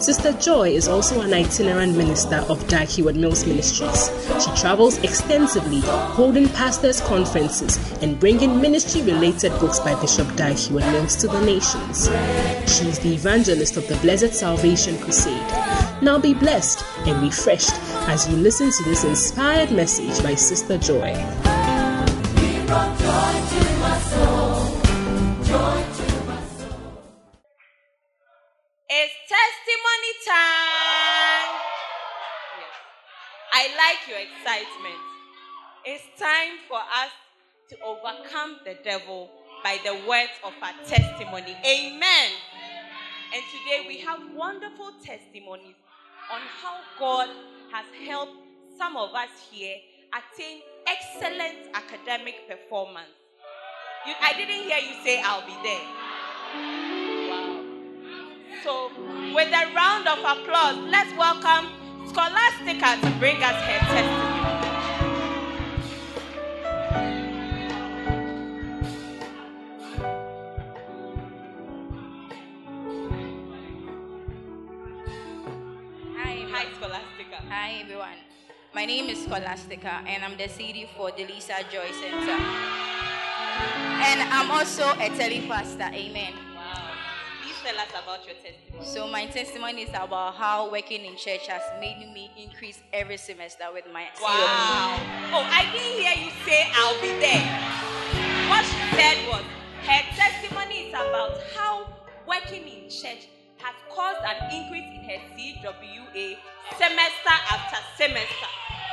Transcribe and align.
Sister 0.00 0.32
Joy 0.34 0.70
is 0.70 0.86
also 0.86 1.20
an 1.22 1.34
itinerant 1.34 1.96
minister 1.96 2.36
of 2.48 2.66
Heward 2.88 3.16
Mills 3.16 3.44
Ministries. 3.46 4.10
She 4.42 4.50
travels 4.60 4.96
extensively, 4.98 5.80
holding 5.80 6.48
pastors' 6.50 7.00
conferences 7.00 7.76
and 8.00 8.18
bringing 8.18 8.60
ministry 8.60 9.02
related 9.02 9.50
books 9.58 9.80
by 9.80 10.00
Bishop 10.00 10.28
Heward 10.52 10.84
Mills 10.92 11.16
to 11.16 11.26
the 11.26 11.40
nations. 11.40 12.06
She 12.72 12.88
is 12.88 13.00
the 13.00 13.12
evangelist 13.12 13.76
of 13.76 13.88
the 13.88 13.96
Blessed 13.96 14.32
Salvation 14.32 14.98
Crusade. 14.98 15.42
Now 16.00 16.18
be 16.18 16.32
blessed 16.32 16.84
and 17.06 17.20
refreshed 17.20 17.74
as 18.08 18.28
you 18.28 18.36
listen 18.36 18.70
to 18.70 18.84
this 18.84 19.02
inspired 19.04 19.72
message 19.72 20.22
by 20.22 20.36
Sister 20.36 20.78
Joy. 20.78 21.12
Excitement. 34.18 34.98
It's 35.84 36.02
time 36.18 36.58
for 36.66 36.78
us 36.78 37.12
to 37.70 37.76
overcome 37.84 38.58
the 38.64 38.74
devil 38.82 39.30
by 39.62 39.78
the 39.84 39.94
words 40.08 40.32
of 40.44 40.52
our 40.62 40.74
testimony. 40.86 41.56
Amen. 41.64 42.30
And 43.34 43.42
today 43.52 43.84
we 43.86 43.98
have 43.98 44.20
wonderful 44.34 44.92
testimonies 45.04 45.76
on 46.32 46.40
how 46.62 46.80
God 46.98 47.28
has 47.72 47.86
helped 48.06 48.36
some 48.76 48.96
of 48.96 49.14
us 49.14 49.28
here 49.50 49.76
attain 50.12 50.62
excellent 50.86 51.74
academic 51.74 52.48
performance. 52.48 53.14
You, 54.06 54.14
I 54.20 54.32
didn't 54.32 54.64
hear 54.64 54.78
you 54.78 55.04
say, 55.04 55.20
I'll 55.22 55.46
be 55.46 55.56
there. 55.62 55.86
Wow. 57.30 57.64
So, 58.64 58.90
with 59.34 59.48
a 59.48 59.74
round 59.74 60.08
of 60.08 60.18
applause, 60.18 60.76
let's 60.90 61.16
welcome 61.16 61.87
Scholastica 62.08 62.96
to 63.02 63.10
bring 63.18 63.36
us 63.42 63.60
her 63.68 63.78
testimony. 63.84 64.38
Hi, 76.16 76.46
Hi, 76.50 76.64
Scholastica. 76.78 77.36
Hi 77.50 77.80
everyone. 77.82 78.18
My 78.74 78.86
name 78.86 79.10
is 79.10 79.24
Scholastica 79.24 80.02
and 80.06 80.24
I'm 80.24 80.36
the 80.38 80.48
CD 80.48 80.88
for 80.96 81.10
the 81.10 81.26
Lisa 81.26 81.56
Joy 81.70 81.92
Center. 81.92 82.40
And 84.00 84.22
I'm 84.32 84.50
also 84.50 84.84
a 84.92 85.10
telepastor. 85.10 85.92
Amen. 85.92 86.47
Tell 87.68 87.80
us 87.80 87.90
about 88.02 88.24
your 88.24 88.34
testimony. 88.40 88.86
So 88.86 89.06
my 89.08 89.26
testimony 89.26 89.82
is 89.82 89.90
about 89.90 90.36
how 90.36 90.72
working 90.72 91.04
in 91.04 91.18
church 91.18 91.48
has 91.48 91.60
made 91.78 91.98
me 92.14 92.30
increase 92.40 92.80
every 92.94 93.18
semester 93.18 93.64
with 93.74 93.84
my 93.92 94.08
Wow. 94.22 94.96
Oh, 95.36 95.44
I 95.44 95.68
didn't 95.68 96.00
hear 96.00 96.16
you 96.16 96.32
say 96.48 96.64
I'll 96.72 96.96
be 97.04 97.12
there. 97.20 97.44
What 98.48 98.64
she 98.64 98.80
said 98.96 99.20
was 99.28 99.44
her 99.84 100.00
testimony 100.16 100.88
is 100.88 100.94
about 100.96 101.36
how 101.52 101.92
working 102.26 102.64
in 102.64 102.88
church 102.88 103.28
has 103.60 103.76
caused 103.92 104.24
an 104.24 104.48
increase 104.48 104.88
in 104.88 105.04
her 105.04 105.20
CWA 105.36 106.38
semester 106.72 107.36
after 107.52 107.84
semester. 108.00 108.48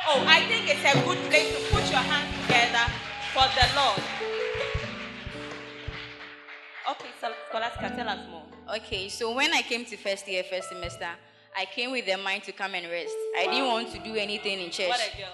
Oh, 0.06 0.20
I 0.28 0.44
think 0.52 0.68
it's 0.68 0.84
a 0.84 1.00
good 1.00 1.16
place 1.32 1.48
to 1.48 1.60
put 1.72 1.88
your 1.88 2.04
hands 2.04 2.28
together 2.44 2.92
for 3.32 3.48
the 3.56 3.66
Lord. 3.72 4.04
Okay, 6.92 7.08
so 7.18 7.32
Scholastica, 7.48 7.96
tell 7.96 8.08
us 8.10 8.20
more. 8.30 8.44
Okay, 8.74 9.08
so 9.08 9.32
when 9.32 9.52
I 9.52 9.62
came 9.62 9.84
to 9.84 9.96
first 9.96 10.26
year, 10.26 10.42
first 10.42 10.68
semester, 10.70 11.08
I 11.56 11.66
came 11.66 11.92
with 11.92 12.04
the 12.04 12.16
mind 12.16 12.42
to 12.44 12.52
come 12.52 12.74
and 12.74 12.90
rest. 12.90 13.14
I 13.38 13.44
didn't 13.44 13.68
want 13.68 13.92
to 13.92 13.98
do 14.00 14.16
anything 14.16 14.60
in 14.60 14.70
church. 14.70 14.88
What 14.88 15.12
a 15.14 15.16
girl. 15.16 15.28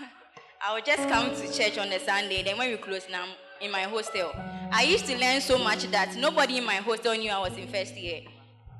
I 0.66 0.72
would 0.74 0.84
just 0.84 1.06
come 1.08 1.34
to 1.34 1.52
church 1.52 1.76
on 1.76 1.88
a 1.88 2.00
Sunday. 2.00 2.42
Then 2.42 2.56
when 2.56 2.70
we 2.70 2.78
close 2.78 3.02
now 3.10 3.26
in 3.60 3.70
my 3.70 3.82
hostel, 3.82 4.32
I 4.72 4.84
used 4.84 5.04
to 5.06 5.18
learn 5.18 5.42
so 5.42 5.58
much 5.58 5.82
that 5.90 6.16
nobody 6.16 6.58
in 6.58 6.64
my 6.64 6.76
hostel 6.76 7.12
knew 7.14 7.30
I 7.30 7.40
was 7.40 7.58
in 7.58 7.68
first 7.68 7.94
year. 7.94 8.22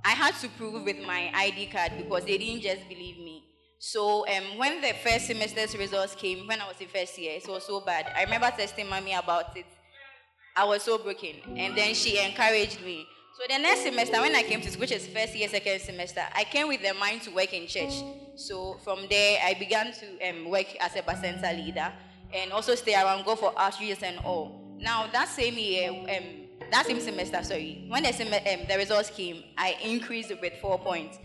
I 0.04 0.12
had 0.12 0.34
to 0.36 0.48
prove 0.48 0.82
with 0.84 1.04
my 1.06 1.30
ID 1.34 1.66
card 1.66 1.92
because 1.98 2.24
they 2.24 2.38
didn't 2.38 2.62
just 2.62 2.88
believe 2.88 3.18
me. 3.18 3.44
So 3.78 4.26
um, 4.26 4.58
when 4.58 4.80
the 4.80 4.94
first 5.04 5.26
semester's 5.26 5.76
results 5.76 6.14
came, 6.14 6.46
when 6.46 6.60
I 6.60 6.66
was 6.66 6.80
in 6.80 6.88
first 6.88 7.18
year, 7.18 7.32
it 7.36 7.46
was 7.46 7.66
so 7.66 7.80
bad. 7.80 8.10
I 8.16 8.22
remember 8.22 8.46
texting 8.46 8.88
mommy 8.88 9.12
about 9.12 9.54
it. 9.56 9.66
I 10.56 10.64
was 10.64 10.82
so 10.82 10.98
broken, 10.98 11.36
and 11.56 11.76
then 11.76 11.94
she 11.94 12.18
encouraged 12.18 12.80
me. 12.82 13.06
So 13.34 13.44
the 13.48 13.58
next 13.58 13.82
semester, 13.82 14.20
when 14.20 14.34
I 14.34 14.42
came 14.42 14.60
to 14.60 14.70
school, 14.70 14.82
which 14.82 14.92
is 14.92 15.06
first 15.06 15.34
year, 15.34 15.48
second 15.48 15.80
semester, 15.80 16.20
I 16.34 16.44
came 16.44 16.68
with 16.68 16.82
the 16.82 16.92
mind 16.94 17.22
to 17.22 17.30
work 17.30 17.54
in 17.54 17.66
church. 17.66 17.92
So 18.36 18.76
from 18.84 19.06
there, 19.08 19.40
I 19.42 19.54
began 19.54 19.92
to 19.92 20.28
um, 20.28 20.50
work 20.50 20.66
as 20.80 20.94
a 20.96 21.16
center 21.16 21.52
leader 21.56 21.90
and 22.34 22.52
also 22.52 22.74
stay 22.74 22.94
around, 22.94 23.24
go 23.24 23.34
for 23.34 23.52
outreach 23.58 24.02
and 24.02 24.18
all. 24.18 24.60
Now 24.78 25.06
that 25.12 25.28
same 25.28 25.54
year, 25.54 25.90
um, 25.90 26.24
that 26.70 26.86
same 26.86 27.00
semester, 27.00 27.42
sorry, 27.42 27.84
when 27.88 28.02
the, 28.02 28.12
sem- 28.12 28.32
um, 28.32 28.66
the 28.68 28.76
results 28.76 29.10
came, 29.10 29.42
I 29.56 29.76
increased 29.82 30.30
it 30.30 30.40
with 30.40 30.52
four 30.60 30.78
points. 30.78 31.18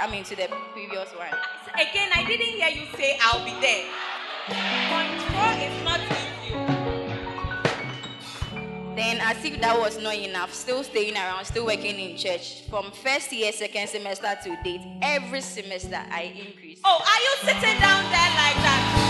I 0.00 0.10
mean, 0.10 0.24
to 0.24 0.34
the 0.36 0.48
previous 0.72 1.10
one. 1.10 1.28
Again, 1.74 2.10
I 2.14 2.24
didn't 2.26 2.46
hear 2.46 2.68
you 2.70 2.86
say 2.96 3.18
I'll 3.22 3.44
be 3.44 3.52
there. 3.60 3.86
Is 5.62 5.84
not. 5.84 6.31
Then, 8.94 9.20
as 9.22 9.42
if 9.44 9.58
that 9.60 9.78
was 9.78 9.98
not 9.98 10.14
enough, 10.14 10.52
still 10.52 10.82
staying 10.82 11.16
around, 11.16 11.46
still 11.46 11.64
working 11.64 11.98
in 11.98 12.16
church. 12.16 12.62
From 12.68 12.90
first 12.90 13.32
year, 13.32 13.50
second 13.52 13.88
semester 13.88 14.36
to 14.44 14.56
date, 14.62 14.82
every 15.00 15.40
semester 15.40 16.00
I 16.10 16.34
increase. 16.46 16.80
Oh, 16.84 17.00
are 17.00 17.20
you 17.22 17.54
sitting 17.54 17.80
down 17.80 18.02
there 18.04 18.32
like 18.36 18.56
that? 18.62 19.01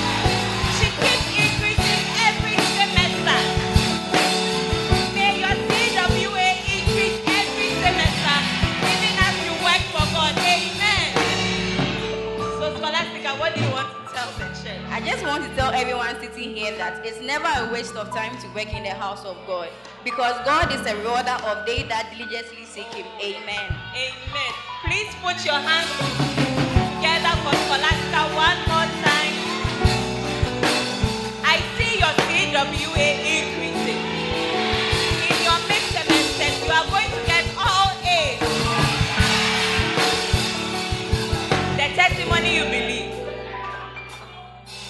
Just 15.05 15.25
want 15.25 15.43
to 15.43 15.51
tell 15.57 15.73
everyone 15.73 16.15
sitting 16.21 16.55
here 16.55 16.77
that 16.79 17.05
it's 17.05 17.21
never 17.21 17.47
a 17.47 17.73
waste 17.73 17.97
of 17.97 18.09
time 18.11 18.37
to 18.39 18.47
work 18.55 18.73
in 18.73 18.85
the 18.85 18.95
house 18.95 19.25
of 19.25 19.37
God 19.47 19.69
because 20.05 20.35
God 20.45 20.73
is 20.73 20.81
a 20.87 20.95
rewarder 20.99 21.37
of 21.43 21.67
they 21.67 21.83
that 21.85 22.15
diligently 22.15 22.65
seek 22.65 22.87
Him. 22.95 23.07
Amen. 23.19 23.69
Amen. 23.99 24.53
Please 24.87 25.11
put 25.19 25.43
your 25.45 25.59
hands 25.59 25.91
together 27.03 27.35
for 27.43 27.55
Scholastica 27.67 28.23
one 28.39 28.59
more 28.71 28.89
time. 29.03 29.35
I 31.43 31.59
see 31.75 31.99
your 31.99 32.15
CWA 32.31 33.09
increasing. 33.27 34.01
In 35.27 35.37
your 35.43 35.59
mid 35.67 35.83
semester, 35.91 36.51
you 36.63 36.71
are 36.71 36.87
going 36.87 37.11
to 37.11 37.21
get 37.27 37.45
all 37.59 37.91
A's. 38.07 38.39
The 41.75 41.89
testimony 41.99 42.57
you 42.57 42.65
believe 42.65 42.92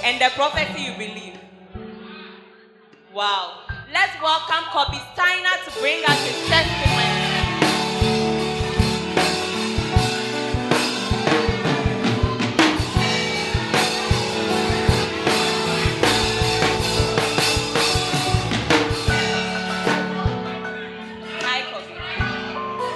and 0.04 0.20
the 0.20 0.28
prophecy 0.34 0.82
you 0.82 0.93
believe. 0.94 1.38
Wow. 3.14 3.60
Let's 3.93 4.20
welcome 4.22 4.64
Kobe 4.72 4.99
Steiner 5.12 5.56
to 5.64 5.81
bring 5.81 6.04
us 6.04 6.26
his 6.26 6.49
testimony. 6.49 7.02
Hi, 21.44 21.62
Kobe. 21.70 21.94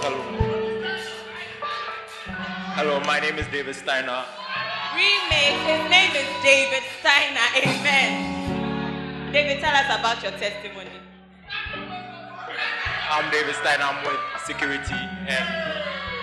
Hello. 0.02 0.20
Hello, 2.74 3.00
my 3.00 3.20
name 3.20 3.38
is 3.38 3.46
David 3.48 3.76
Steiner. 3.76 4.24
Remake. 4.96 5.60
His 5.68 5.84
name 5.90 6.16
is 6.16 6.24
David 6.42 6.82
Steiner. 7.00 7.44
Amen. 7.60 9.30
David, 9.30 9.60
tell 9.60 9.74
us 9.74 9.84
about 9.92 10.22
your 10.22 10.32
testimony. 10.32 10.88
I'm 13.10 13.30
David 13.30 13.54
Steiner. 13.56 13.84
I'm 13.84 14.02
with 14.06 14.18
security, 14.46 14.94
and 15.28 15.44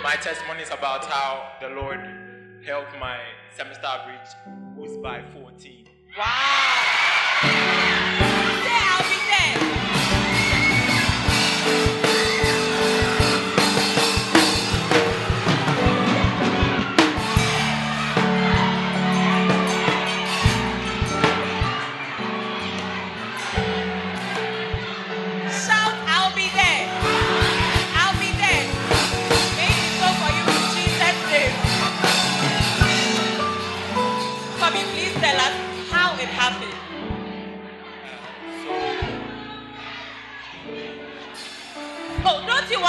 my 0.01 0.15
testimony 0.15 0.63
is 0.63 0.71
about 0.71 1.05
how 1.05 1.51
the 1.61 1.69
Lord 1.69 1.99
helped 2.65 2.97
my 2.99 3.19
semester 3.55 3.85
average 3.85 4.33
boost 4.75 4.99
by 5.03 5.21
14. 5.33 5.85
Wow. 6.17 7.03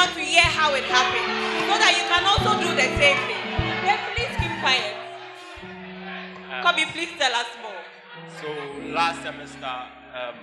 Want 0.05 0.17
to 0.17 0.21
hear 0.21 0.45
how 0.45 0.75
it 0.75 0.85
happened? 0.85 1.33
So 1.65 1.75
that 1.81 1.97
you 1.97 2.05
can 2.13 2.25
also 2.29 2.61
do 2.61 2.69
the 2.77 2.89
same 3.01 3.17
thing. 3.25 3.45
Then 3.89 3.97
please 4.13 4.35
keep 4.37 4.53
quiet. 4.61 4.93
Uh, 6.53 6.61
Kobe, 6.61 6.85
please 6.93 7.09
tell 7.17 7.33
us 7.33 7.49
more. 7.65 7.81
So 8.37 8.49
last 8.93 9.25
semester, 9.25 9.65
um, 9.65 10.37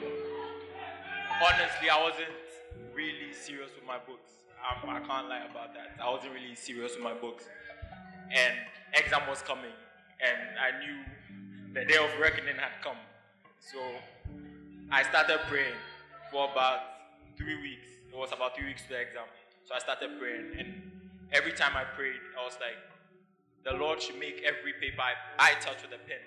honestly, 1.46 1.94
I 1.94 2.02
wasn't 2.02 2.34
really 2.98 3.34
serious 3.38 3.70
with 3.78 3.86
my 3.86 4.02
books. 4.02 4.34
Um, 4.66 4.90
I 4.90 5.00
can't 5.00 5.30
lie 5.30 5.46
about 5.46 5.78
that. 5.78 5.94
I 6.02 6.10
wasn't 6.10 6.34
really 6.34 6.56
serious 6.56 6.96
with 6.96 7.04
my 7.04 7.14
books, 7.14 7.46
and 8.34 8.54
exam 8.94 9.30
was 9.30 9.42
coming, 9.42 9.74
and 10.22 10.58
I 10.58 10.70
knew 10.82 10.98
the 11.74 11.86
day 11.86 11.98
of 11.98 12.10
reckoning 12.20 12.58
had 12.58 12.82
come. 12.84 12.98
So 13.60 13.78
I 14.92 15.04
started 15.04 15.40
praying 15.50 15.78
for 16.32 16.50
about 16.52 16.82
three 17.38 17.62
weeks. 17.62 17.90
It 18.12 18.18
was 18.18 18.32
about 18.34 18.56
three 18.58 18.68
weeks 18.68 18.82
to 18.84 18.90
the 18.90 19.02
exam. 19.02 19.26
So 19.66 19.76
I 19.76 19.80
started 19.80 20.20
praying, 20.20 20.58
and 20.58 20.92
every 21.32 21.54
time 21.54 21.76
I 21.76 21.84
prayed, 21.84 22.20
I 22.40 22.44
was 22.44 22.58
like, 22.60 22.78
the 23.64 23.78
Lord 23.78 24.02
should 24.02 24.20
make 24.20 24.42
every 24.42 24.74
paper 24.82 25.02
I, 25.02 25.14
I 25.38 25.54
touch 25.62 25.82
with 25.84 25.94
a 25.94 26.02
pen 26.08 26.18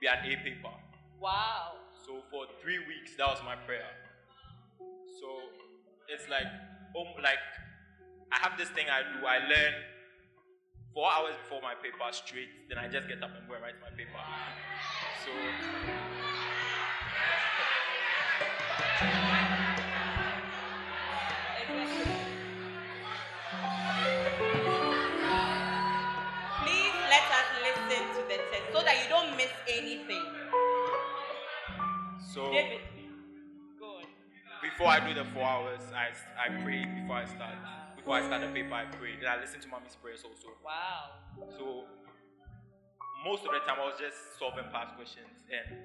be 0.00 0.06
an 0.06 0.24
A 0.24 0.36
paper. 0.42 0.72
Wow. 1.20 1.76
So 2.06 2.22
for 2.30 2.46
three 2.62 2.78
weeks, 2.78 3.12
that 3.18 3.26
was 3.28 3.38
my 3.44 3.54
prayer. 3.54 3.84
So 5.20 5.26
it's 6.08 6.28
like, 6.30 6.48
um, 6.96 7.22
like 7.22 7.38
I 8.32 8.38
have 8.40 8.56
this 8.56 8.70
thing 8.70 8.86
I 8.88 9.02
do. 9.02 9.26
I 9.26 9.38
learn 9.46 9.74
four 10.94 11.06
hours 11.12 11.34
before 11.44 11.60
my 11.60 11.74
paper 11.74 12.08
straight. 12.12 12.48
Then 12.68 12.78
I 12.78 12.88
just 12.88 13.08
get 13.08 13.22
up 13.22 13.30
and 13.36 13.46
go 13.46 13.54
and 13.54 13.62
write 13.62 13.76
my 13.84 13.90
paper. 13.90 14.16
So 15.24 15.30
so 28.72 28.82
that 28.82 28.96
you 29.02 29.08
don't 29.08 29.36
miss 29.36 29.50
anything. 29.68 30.24
so 32.32 32.50
David, 32.52 32.80
go 33.78 33.98
on. 33.98 34.04
before 34.62 34.88
I 34.88 35.00
do 35.06 35.14
the 35.14 35.26
four 35.30 35.44
hours, 35.44 35.82
I 35.94 36.14
I 36.38 36.62
pray 36.62 36.86
before 36.86 37.16
I 37.16 37.26
start. 37.26 37.54
Before 37.96 38.16
I 38.16 38.24
start 38.24 38.40
the 38.40 38.48
paper, 38.48 38.72
I 38.72 38.86
pray. 38.96 39.20
Then 39.20 39.28
I 39.28 39.40
listen 39.40 39.60
to 39.60 39.68
mommy's 39.68 39.96
prayers 39.96 40.24
also. 40.24 40.56
Wow. 40.64 41.20
So 41.58 41.84
most 43.26 43.44
of 43.44 43.52
the 43.52 43.60
time 43.68 43.76
I 43.76 43.84
was 43.84 44.00
just 44.00 44.40
solving 44.40 44.64
past 44.72 44.96
questions 44.96 45.44
and 45.52 45.76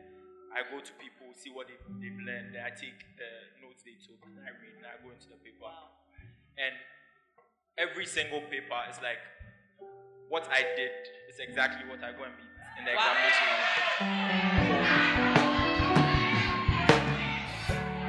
I 0.55 0.63
go 0.71 0.79
to 0.79 0.93
people, 0.95 1.27
see 1.35 1.51
what 1.51 1.67
they, 1.67 1.75
they've 1.99 2.15
learned, 2.15 2.55
then 2.55 2.63
I 2.63 2.71
take 2.71 2.95
the 3.19 3.27
notes 3.59 3.83
they 3.83 3.99
took, 3.99 4.15
and 4.23 4.39
I 4.39 4.55
read, 4.55 4.79
and 4.79 4.87
I 4.87 4.95
go 5.03 5.11
into 5.11 5.27
the 5.27 5.35
paper. 5.43 5.67
And 6.55 6.71
every 7.75 8.07
single 8.07 8.39
paper 8.47 8.79
is 8.87 8.95
like 9.03 9.19
what 10.31 10.47
I 10.47 10.63
did 10.79 10.95
is 11.27 11.43
exactly 11.43 11.83
what 11.91 11.99
I 11.99 12.15
go 12.15 12.23
and 12.23 12.31
meet 12.39 12.54
in 12.77 12.85
the 12.85 12.91
Wow. 12.95 13.13
examination 13.13 13.47
room. 13.49 14.75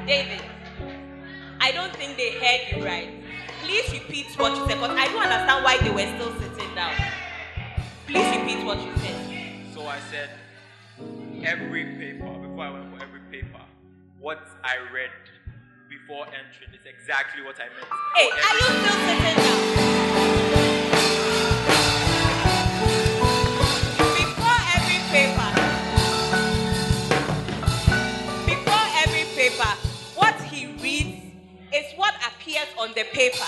David, 0.05 0.41
I 1.59 1.71
don't 1.71 1.93
think 1.95 2.17
they 2.17 2.31
heard 2.31 2.77
you 2.77 2.85
right. 2.85 3.09
Please 3.61 3.91
repeat 3.91 4.27
what 4.37 4.51
you 4.55 4.65
said 4.67 4.79
because 4.79 4.97
I 4.97 5.07
don't 5.07 5.21
understand 5.23 5.63
why 5.65 5.77
they 5.79 5.89
were 5.89 6.07
still 6.15 6.33
sitting 6.39 6.73
down. 6.75 6.93
Please 8.05 8.27
repeat 8.37 8.63
what 8.65 8.77
you 8.81 8.91
said. 8.97 9.73
So 9.73 9.87
I 9.87 9.99
said 10.11 10.29
every 11.43 11.85
paper, 11.97 12.25
before 12.39 12.63
I 12.63 12.69
went 12.71 12.95
for 12.95 13.03
every 13.03 13.19
paper, 13.31 13.61
what 14.19 14.39
I 14.63 14.77
read 14.93 15.11
before 15.89 16.25
entering 16.27 16.73
is 16.73 16.85
exactly 16.85 17.43
what 17.43 17.57
I 17.59 17.67
meant. 17.67 17.87
Hey, 18.15 18.29
are 18.31 18.55
you 18.55 18.63
still 18.63 18.99
sitting 19.07 19.35
down? 20.23 20.26
What 31.97 32.13
appears 32.27 32.67
on 32.77 32.89
the 32.89 33.03
paper. 33.11 33.43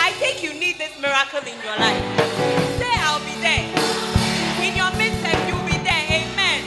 I 0.00 0.10
think 0.12 0.42
you 0.42 0.54
need 0.58 0.78
this 0.78 0.98
miracle 1.00 1.40
in 1.40 1.54
your 1.62 1.76
life. 1.76 2.02
Say, 2.80 2.94
I'll 3.04 3.20
be 3.20 3.36
there. 3.44 3.68
In 4.64 4.74
your 4.74 4.90
midterm, 4.96 5.38
you'll 5.48 5.66
be 5.66 5.76
there. 5.84 6.04
Amen. 6.18 6.64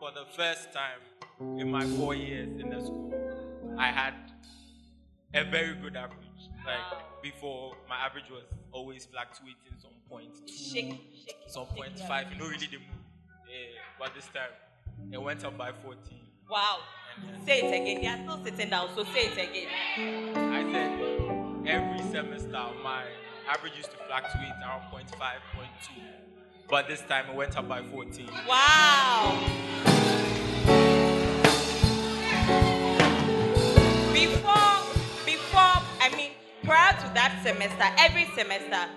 For 0.00 0.10
the 0.10 0.26
first 0.36 0.72
time 0.72 1.00
in 1.58 1.70
my 1.70 1.86
four 1.86 2.14
years 2.14 2.60
in 2.60 2.70
the 2.70 2.80
school, 2.80 3.14
I 3.78 3.86
had 3.88 4.14
a 5.32 5.44
very 5.44 5.74
good 5.74 5.96
average. 5.96 6.18
Like 6.66 7.22
before, 7.22 7.76
my 7.88 7.96
average 8.04 8.30
was 8.30 8.42
always 8.72 9.06
fluctuating 9.06 9.78
some 9.80 9.92
point 10.10 10.34
two, 10.46 10.52
Shake, 10.52 11.00
shake, 11.24 11.36
some 11.46 11.66
point 11.66 11.98
five. 12.00 12.32
You 12.32 12.38
know, 12.38 12.46
really 12.46 12.66
the 12.66 12.78
move. 12.78 12.98
Yeah, 13.48 13.78
but 13.98 14.14
this 14.14 14.26
time 14.34 14.50
it 15.12 15.22
went 15.22 15.44
up 15.44 15.56
by 15.56 15.70
14. 15.72 15.96
Wow. 16.50 16.78
Say 17.46 17.60
it 17.60 17.72
again. 17.80 18.00
They 18.02 18.06
are 18.08 18.18
still 18.18 18.44
sitting 18.44 18.70
down, 18.70 18.88
so 18.94 19.04
say 19.04 19.26
it 19.26 19.32
again. 19.32 19.68
I 20.36 20.72
said 20.72 20.90
every 21.66 22.02
semester 22.10 22.64
my 22.82 23.04
average 23.48 23.76
used 23.76 23.90
to 23.90 23.96
fluctuate 24.06 24.52
around 24.62 24.82
0.5, 24.92 25.06
0.2. 25.18 26.02
But 26.68 26.88
this 26.88 27.00
time 27.02 27.30
it 27.30 27.34
went 27.34 27.56
up 27.56 27.68
by 27.68 27.82
14. 27.82 28.28
Wow. 28.46 29.38
Before, 34.12 34.78
before, 35.24 35.82
I 36.00 36.12
mean, 36.14 36.32
prior 36.64 36.92
to 36.92 37.14
that 37.14 37.40
semester, 37.42 37.84
every 37.98 38.26
semester, 38.36 38.88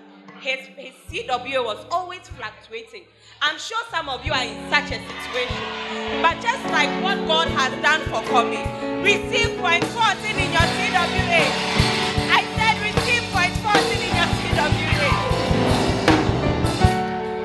his, 0.42 0.58
his 0.76 0.92
CWA 1.08 1.64
was 1.64 1.86
always 1.90 2.26
fluctuating. 2.34 3.04
I'm 3.40 3.58
sure 3.58 3.78
some 3.90 4.08
of 4.08 4.26
you 4.26 4.32
are 4.32 4.42
in 4.42 4.58
such 4.70 4.90
a 4.90 4.98
situation. 4.98 5.62
But 6.20 6.42
just 6.42 6.64
like 6.74 6.90
what 7.02 7.16
God 7.28 7.46
has 7.48 7.70
done 7.80 8.00
for 8.10 8.20
Kobe, 8.26 8.58
receive 9.02 9.56
point 9.58 9.84
14 9.84 10.34
in 10.34 10.50
your 10.50 10.66
CWA. 10.66 11.46
I 12.34 12.42
said 12.58 12.74
receive 12.82 13.22
point 13.30 13.54
14 13.62 14.02
in 14.02 14.10
your 14.18 14.26
CWA. 14.42 15.10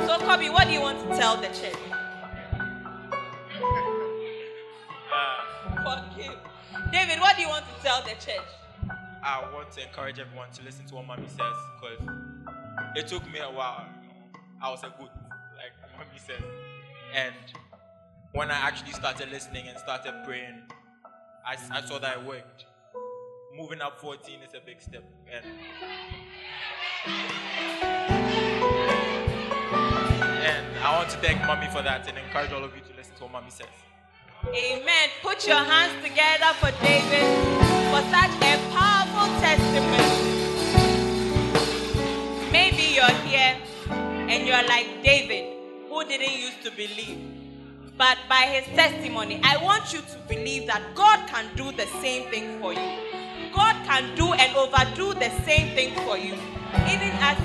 So, 0.08 0.18
Kobe, 0.26 0.50
what 0.50 0.66
do 0.66 0.74
you 0.74 0.82
want 0.82 1.00
to 1.00 1.08
tell 1.16 1.38
the 1.38 1.50
church? 1.50 1.78
Ah. 5.14 5.46
Fuck 5.84 6.18
you. 6.18 6.32
David, 6.92 7.20
what 7.20 7.36
do 7.36 7.44
you 7.44 7.50
want 7.50 7.66
to 7.66 7.74
tell 7.84 8.02
the 8.02 8.16
church? 8.20 8.48
I 9.24 9.44
want 9.54 9.72
to 9.72 9.82
encourage 9.86 10.20
everyone 10.20 10.50
to 10.52 10.64
listen 10.64 10.86
to 10.86 10.96
what 10.96 11.06
mommy 11.06 11.28
says 11.28 11.58
because 11.80 12.00
it 12.96 13.08
took 13.08 13.24
me 13.32 13.40
a 13.40 13.50
while. 13.50 13.86
You 14.02 14.08
know, 14.08 14.40
I 14.62 14.70
was 14.72 14.84
a 14.84 14.94
good, 14.98 15.10
like 15.56 15.74
mommy 15.98 16.18
says. 16.18 16.42
And 17.14 17.34
when 18.34 18.52
I 18.52 18.56
actually 18.56 18.92
started 18.92 19.32
listening 19.32 19.68
and 19.68 19.78
started 19.78 20.14
praying, 20.26 20.64
I 21.46 21.82
saw 21.86 21.98
that 22.00 22.18
it 22.18 22.26
worked. 22.26 22.66
Moving 23.56 23.82
up 23.82 24.00
14 24.02 24.42
is 24.48 24.54
a 24.54 24.60
big 24.66 24.82
step. 24.82 25.04
And, 25.32 25.46
and 30.44 30.78
I 30.84 30.98
want 30.98 31.10
to 31.12 31.18
thank 31.18 31.42
mommy 31.46 31.68
for 31.68 31.82
that 31.82 32.08
and 32.08 32.18
encourage 32.18 32.52
all 32.52 32.64
of 32.64 32.76
you 32.76 32.82
to 32.82 32.98
listen 32.98 33.16
to 33.16 33.24
what 33.24 33.32
mommy 33.32 33.50
says. 33.50 33.68
Amen. 34.46 35.10
Put 35.24 35.48
your 35.48 35.58
hands 35.58 35.94
together 36.04 36.54
for 36.60 36.72
David 36.84 37.26
for 37.92 38.02
such 38.12 38.36
a 38.44 38.58
powerful 38.74 39.40
testimony. 39.42 40.37
You're 42.98 43.06
here 43.30 43.56
and 43.92 44.48
you're 44.48 44.68
like 44.68 45.04
David, 45.04 45.54
who 45.88 46.04
didn't 46.06 46.34
used 46.34 46.64
to 46.64 46.72
believe. 46.72 47.20
But 47.96 48.18
by 48.28 48.48
his 48.50 48.66
testimony, 48.76 49.40
I 49.44 49.64
want 49.64 49.94
you 49.94 50.00
to 50.00 50.18
believe 50.28 50.66
that 50.66 50.82
God 50.96 51.30
can 51.30 51.46
do 51.56 51.72
the 51.72 51.86
same 52.02 52.28
thing 52.32 52.60
for 52.60 52.74
you. 52.74 53.52
God 53.54 53.76
can 53.86 54.16
do 54.16 54.34
and 54.34 54.56
overdo 54.56 55.14
the 55.14 55.30
same 55.46 55.76
thing 55.76 55.94
for 56.08 56.18
you. 56.18 56.34
Even 56.90 57.14
as 57.22 57.38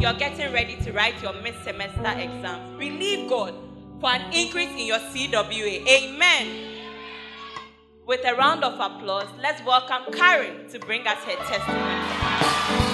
you're 0.00 0.14
getting 0.14 0.52
ready 0.52 0.74
to 0.82 0.90
write 0.90 1.22
your 1.22 1.34
mid 1.42 1.54
semester 1.62 2.18
exams, 2.18 2.76
believe 2.76 3.28
God 3.28 3.54
for 4.00 4.10
an 4.10 4.32
increase 4.32 4.70
in 4.70 4.84
your 4.84 4.98
CWA. 4.98 5.86
Amen. 5.86 6.74
With 8.04 8.26
a 8.26 8.34
round 8.34 8.64
of 8.64 8.74
applause, 8.74 9.28
let's 9.40 9.64
welcome 9.64 10.12
Karen 10.12 10.68
to 10.70 10.80
bring 10.80 11.06
us 11.06 11.18
her 11.18 11.36
testimony. 11.46 12.87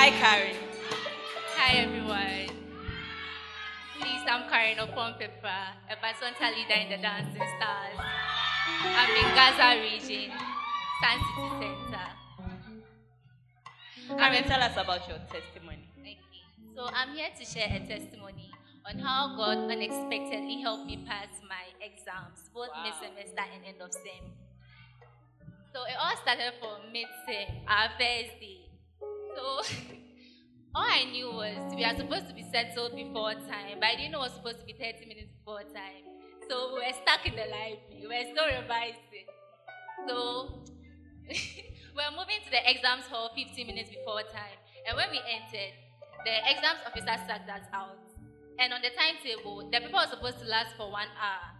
Hi, 0.00 0.08
Karen. 0.16 0.56
Hi 1.60 1.84
everyone. 1.84 2.48
Please, 4.00 4.24
I'm 4.24 4.48
Karen 4.48 4.80
Opompepra, 4.80 5.76
a 5.92 5.94
basonta 6.00 6.48
leader 6.56 6.80
in 6.80 6.88
the 6.88 6.96
Dancing 7.04 7.36
Stars. 7.36 8.00
I'm 8.96 9.12
in 9.12 9.28
Gaza 9.36 9.76
region, 9.76 10.32
San 11.04 11.20
City 11.20 11.52
Center. 11.60 12.08
Karen, 14.16 14.44
tell 14.48 14.62
us 14.64 14.72
about 14.80 15.04
your 15.04 15.20
testimony. 15.28 15.84
Okay. 16.00 16.16
So 16.74 16.88
I'm 16.96 17.12
here 17.12 17.28
to 17.36 17.44
share 17.44 17.68
a 17.68 17.84
testimony 17.84 18.48
on 18.88 19.00
how 19.00 19.36
God 19.36 19.68
unexpectedly 19.68 20.62
helped 20.62 20.86
me 20.86 21.04
pass 21.04 21.28
my 21.44 21.76
exams, 21.84 22.48
both 22.56 22.72
Wow. 22.72 22.88
mid 22.88 22.94
semester 23.04 23.44
and 23.52 23.68
end 23.68 23.82
of 23.84 23.92
sem. 23.92 24.32
So 25.76 25.84
it 25.84 25.96
all 26.00 26.16
started 26.24 26.56
from 26.56 26.88
mid 26.90 27.04
sem, 27.28 27.68
our 27.68 27.92
uh, 27.92 28.00
first 28.00 28.40
day. 28.40 28.69
So 29.36 29.42
all 30.74 30.86
I 30.86 31.04
knew 31.10 31.26
was 31.26 31.74
we 31.74 31.84
are 31.84 31.96
supposed 31.96 32.28
to 32.28 32.34
be 32.34 32.44
settled 32.50 32.96
before 32.96 33.34
time, 33.34 33.78
but 33.80 33.88
I 33.88 33.96
didn't 33.96 34.12
know 34.12 34.22
it 34.22 34.30
was 34.30 34.34
supposed 34.34 34.60
to 34.60 34.66
be 34.66 34.72
30 34.72 35.06
minutes 35.06 35.30
before 35.38 35.62
time. 35.70 36.04
So 36.48 36.74
we 36.74 36.80
were 36.82 36.96
stuck 37.02 37.22
in 37.26 37.34
the 37.38 37.46
library. 37.46 38.02
We 38.02 38.06
were 38.10 38.26
still 38.26 38.48
revising. 38.50 39.28
So 40.08 40.66
we 41.28 41.38
were 41.96 42.10
moving 42.16 42.42
to 42.42 42.50
the 42.50 42.62
exams 42.66 43.06
hall 43.06 43.30
15 43.34 43.66
minutes 43.66 43.90
before 43.90 44.22
time. 44.34 44.58
And 44.86 44.96
when 44.96 45.10
we 45.10 45.20
entered, 45.22 45.74
the 46.26 46.34
exams 46.50 46.82
officer 46.86 47.16
sat 47.28 47.46
us 47.46 47.66
out. 47.72 48.02
And 48.58 48.72
on 48.72 48.82
the 48.82 48.90
timetable, 48.92 49.70
the 49.70 49.78
paper 49.78 49.94
was 49.94 50.10
supposed 50.10 50.40
to 50.40 50.46
last 50.46 50.74
for 50.76 50.90
one 50.90 51.08
hour. 51.16 51.54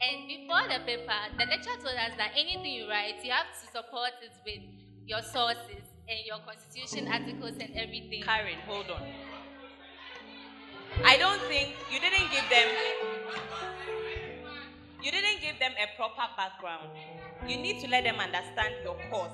And 0.00 0.30
before 0.30 0.64
the 0.70 0.80
paper, 0.86 1.20
the 1.34 1.44
lecturer 1.50 1.74
told 1.82 1.98
us 1.98 2.14
that 2.16 2.30
anything 2.38 2.70
you 2.70 2.88
write, 2.88 3.18
you 3.24 3.32
have 3.32 3.50
to 3.50 3.66
support 3.66 4.14
it 4.22 4.32
with 4.46 4.62
your 5.04 5.22
sources 5.22 5.87
and 6.08 6.20
your 6.26 6.38
constitution 6.38 7.08
articles 7.08 7.54
and 7.60 7.70
everything. 7.76 8.22
Karen, 8.22 8.58
hold 8.66 8.86
on. 8.90 9.02
I 11.04 11.16
don't 11.16 11.40
think 11.42 11.74
you 11.92 12.00
didn't 12.00 12.30
give 12.32 12.44
them 12.50 12.68
you 15.02 15.12
didn't 15.12 15.40
give 15.40 15.58
them 15.60 15.72
a 15.78 15.96
proper 15.96 16.26
background. 16.36 16.88
You 17.46 17.56
need 17.56 17.80
to 17.82 17.88
let 17.88 18.04
them 18.04 18.16
understand 18.16 18.74
your 18.82 18.96
course 19.10 19.30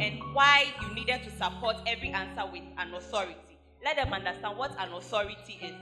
and 0.00 0.18
why 0.32 0.72
you 0.80 0.94
needed 0.94 1.22
to 1.24 1.30
support 1.30 1.76
every 1.86 2.08
answer 2.10 2.44
with 2.50 2.62
an 2.78 2.94
authority. 2.94 3.36
Let 3.84 3.96
them 3.96 4.12
understand 4.12 4.56
what 4.56 4.70
an 4.80 4.92
authority 4.92 5.58
is. 5.60 5.74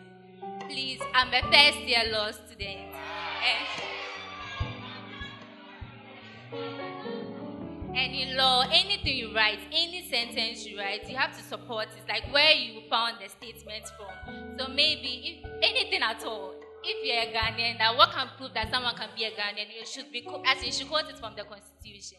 Please, 0.68 1.00
I'm 1.14 1.28
a 1.28 1.42
first 1.52 1.78
year 1.86 2.02
law 2.10 2.30
student. 2.32 2.80
And, 2.90 3.99
in 7.96 8.36
law, 8.36 8.64
anything 8.70 9.16
you 9.16 9.34
write, 9.34 9.58
any 9.72 10.08
sentence 10.08 10.66
you 10.66 10.78
write, 10.78 11.08
you 11.08 11.16
have 11.16 11.36
to 11.36 11.42
support 11.42 11.88
it. 11.96 12.08
Like 12.08 12.32
where 12.32 12.52
you 12.52 12.82
found 12.88 13.16
the 13.20 13.28
statement 13.28 13.90
from. 13.96 14.58
So 14.58 14.68
maybe 14.68 15.42
if 15.42 15.50
anything 15.62 16.02
at 16.02 16.22
all, 16.24 16.54
if 16.82 16.96
you're 17.04 17.22
a 17.22 17.32
Ghanaian, 17.34 17.78
that 17.78 17.96
what 17.96 18.10
can 18.12 18.28
prove 18.36 18.54
that 18.54 18.70
someone 18.70 18.94
can 18.96 19.08
be 19.16 19.24
a 19.24 19.30
Ghanaian, 19.30 19.68
you 19.74 19.84
should 19.84 20.10
be 20.12 20.26
as 20.46 20.64
you 20.64 20.72
should 20.72 20.88
quote 20.88 21.08
it 21.10 21.18
from 21.18 21.34
the 21.36 21.44
constitution. 21.44 22.18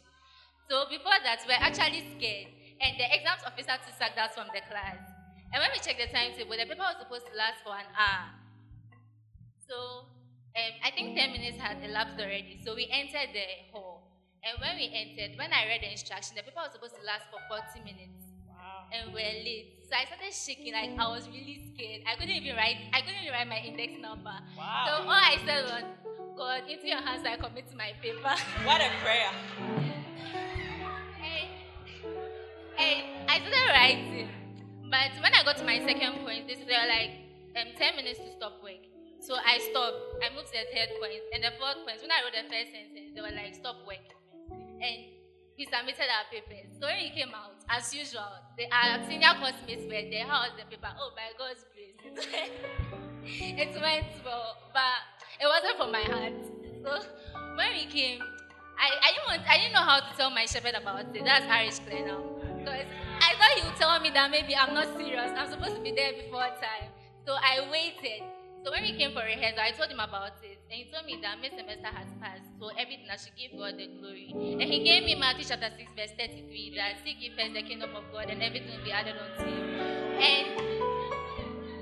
So 0.70 0.86
before 0.90 1.20
that, 1.24 1.44
we're 1.48 1.60
actually 1.60 2.06
scared, 2.16 2.48
and 2.80 2.96
the 2.98 3.08
exams 3.12 3.44
officer 3.46 3.76
to 3.76 3.92
sack 3.98 4.16
us 4.16 4.36
from 4.36 4.48
the 4.54 4.62
class. 4.72 5.04
And 5.52 5.60
when 5.60 5.70
we 5.74 5.80
checked 5.84 6.00
the 6.00 6.08
timetable, 6.08 6.56
the 6.56 6.64
paper 6.64 6.80
was 6.80 6.96
supposed 7.00 7.28
to 7.28 7.36
last 7.36 7.60
for 7.64 7.76
an 7.76 7.92
hour. 7.92 8.32
So 9.68 10.08
um, 10.56 10.74
I 10.84 10.92
think 10.96 11.18
10 11.18 11.32
minutes 11.32 11.58
had 11.60 11.84
elapsed 11.84 12.16
already. 12.20 12.60
So 12.64 12.76
we 12.76 12.88
entered 12.88 13.36
the 13.36 13.44
hall. 13.72 13.91
And 14.42 14.58
when 14.58 14.74
we 14.76 14.90
entered, 14.90 15.38
when 15.38 15.54
I 15.54 15.70
read 15.70 15.86
the 15.86 15.92
instruction, 15.94 16.34
the 16.34 16.42
paper 16.42 16.66
was 16.66 16.74
supposed 16.74 16.98
to 16.98 17.06
last 17.06 17.30
for 17.30 17.38
40 17.46 17.86
minutes. 17.86 18.26
And 18.90 19.14
we're 19.14 19.38
late. 19.46 19.86
So 19.88 19.96
I 19.96 20.04
started 20.10 20.34
shaking, 20.34 20.74
like 20.74 20.98
I 20.98 21.08
was 21.08 21.30
really 21.30 21.62
scared. 21.72 22.02
I 22.10 22.18
couldn't 22.18 22.36
even 22.36 22.58
write, 22.58 22.76
I 22.92 23.06
couldn't 23.06 23.22
even 23.22 23.32
write 23.32 23.48
my 23.48 23.62
index 23.62 23.94
number. 24.02 24.34
Wow. 24.58 24.84
So 24.84 24.92
all 25.06 25.16
I 25.16 25.38
said 25.46 25.64
was, 25.64 25.86
God, 26.36 26.68
into 26.68 26.88
your 26.90 27.00
hands 27.00 27.24
I 27.24 27.38
commit 27.38 27.70
my 27.78 27.94
paper. 28.02 28.36
What 28.68 28.82
a 28.82 28.90
prayer. 29.06 29.32
And, 31.22 31.48
and 32.82 33.04
I 33.30 33.36
started 33.46 33.70
writing. 33.72 34.28
But 34.90 35.16
when 35.24 35.32
I 35.38 35.46
got 35.46 35.56
to 35.62 35.64
my 35.64 35.80
second 35.86 36.26
point, 36.26 36.50
they 36.50 36.58
were 36.58 36.90
like, 36.90 37.16
um, 37.56 37.72
10 37.78 37.96
minutes 37.96 38.20
to 38.20 38.32
stop 38.36 38.60
work. 38.60 38.84
So 39.22 39.38
I 39.38 39.62
stopped. 39.72 40.20
I 40.20 40.34
moved 40.36 40.52
to 40.52 40.58
the 40.60 40.68
third 40.74 40.92
point. 41.00 41.22
And 41.32 41.46
the 41.46 41.54
fourth 41.56 41.86
point, 41.88 42.02
when 42.02 42.12
I 42.12 42.26
wrote 42.26 42.36
the 42.36 42.50
first 42.50 42.74
sentence, 42.74 43.14
they 43.14 43.22
were 43.22 43.32
like, 43.32 43.56
stop 43.56 43.86
work. 43.88 44.04
And 44.82 45.14
we 45.58 45.66
submitted 45.66 46.10
our 46.10 46.26
papers. 46.34 46.74
So 46.80 46.88
when 46.88 46.98
he 46.98 47.10
came 47.12 47.30
out, 47.36 47.54
as 47.70 47.94
usual, 47.94 48.26
the, 48.58 48.66
our 48.74 49.06
senior 49.06 49.38
classmates 49.38 49.84
were 49.86 50.10
there. 50.10 50.26
How 50.26 50.50
was 50.50 50.58
the 50.58 50.66
paper? 50.66 50.90
Oh, 50.98 51.14
by 51.14 51.30
God's 51.38 51.66
grace. 51.70 52.02
it 53.24 53.74
went 53.80 54.10
well. 54.26 54.58
But 54.74 55.06
it 55.40 55.46
wasn't 55.46 55.78
for 55.78 55.88
my 55.92 56.02
heart. 56.02 56.34
So 56.82 57.06
when 57.56 57.72
we 57.78 57.86
came, 57.86 58.20
I, 58.80 58.90
I 58.90 59.10
didn't 59.14 59.28
want, 59.30 59.42
I 59.48 59.58
didn't 59.58 59.74
know 59.74 59.86
how 59.86 60.00
to 60.00 60.18
tell 60.18 60.32
my 60.32 60.46
shepherd 60.46 60.74
about 60.74 61.16
it. 61.16 61.24
That's 61.24 61.46
Irish 61.46 61.80
clear 61.86 62.08
now. 62.08 62.26
Because 62.58 62.86
I 63.22 63.38
thought 63.38 63.54
he 63.56 63.62
would 63.62 63.78
tell 63.78 64.00
me 64.00 64.10
that 64.10 64.32
maybe 64.32 64.56
I'm 64.56 64.74
not 64.74 64.98
serious. 64.98 65.32
I'm 65.38 65.50
supposed 65.50 65.76
to 65.76 65.82
be 65.82 65.92
there 65.92 66.14
before 66.14 66.42
time. 66.58 66.90
So 67.26 67.34
I 67.34 67.70
waited. 67.70 68.26
So 68.62 68.70
when 68.70 68.86
we 68.86 68.94
came 68.94 69.10
for 69.18 69.26
rehearsal, 69.26 69.58
I 69.58 69.74
told 69.74 69.90
him 69.90 69.98
about 69.98 70.38
it. 70.46 70.62
And 70.70 70.78
he 70.78 70.86
told 70.94 71.10
me 71.10 71.18
that 71.26 71.42
mid 71.42 71.58
semester 71.58 71.90
has 71.90 72.06
passed. 72.22 72.46
So 72.62 72.70
everything 72.78 73.10
I 73.10 73.18
should 73.18 73.34
give 73.34 73.58
God 73.58 73.74
the 73.74 73.90
glory. 73.98 74.30
And 74.30 74.70
he 74.70 74.86
gave 74.86 75.02
me 75.02 75.18
Matthew 75.18 75.50
chapter 75.50 75.74
6, 75.74 75.98
verse 75.98 76.14
33, 76.14 76.78
that 76.78 77.02
seek 77.02 77.18
ye 77.18 77.34
first 77.34 77.58
the 77.58 77.66
kingdom 77.66 77.98
of 77.98 78.06
God 78.14 78.30
and 78.30 78.38
everything 78.38 78.70
will 78.70 78.86
be 78.86 78.94
added 78.94 79.18
unto 79.18 79.50
you. 79.50 79.66
And 80.22 80.46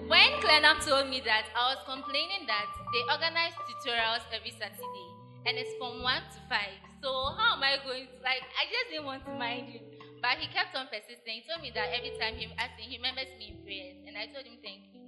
when 0.08 0.32
Clenam 0.40 0.80
told 0.80 1.12
me 1.12 1.20
that, 1.28 1.52
I 1.52 1.76
was 1.76 1.84
complaining 1.84 2.48
that 2.48 2.72
they 2.96 3.04
organize 3.12 3.52
tutorials 3.68 4.24
every 4.32 4.56
Saturday. 4.56 5.08
And 5.44 5.60
it's 5.60 5.76
from 5.76 6.00
1 6.00 6.08
to 6.32 6.40
5. 6.48 7.04
So 7.04 7.12
how 7.36 7.60
am 7.60 7.64
I 7.64 7.76
going 7.84 8.08
to, 8.08 8.16
like, 8.24 8.44
I 8.56 8.72
just 8.72 8.88
didn't 8.88 9.04
want 9.04 9.28
to 9.28 9.36
mind 9.36 9.68
him. 9.68 9.84
But 10.24 10.40
he 10.40 10.48
kept 10.52 10.76
on 10.80 10.88
persisting. 10.88 11.44
He 11.44 11.48
told 11.48 11.60
me 11.60 11.72
that 11.76 11.92
every 11.92 12.16
time 12.16 12.40
he 12.40 12.48
asked 12.56 12.80
me, 12.80 12.88
he 12.88 12.96
remembers 13.00 13.32
me 13.36 13.56
in 13.56 13.64
prayers. 13.68 14.00
And 14.08 14.16
I 14.16 14.32
told 14.32 14.48
him, 14.48 14.60
thank 14.64 14.88
you. 14.92 15.00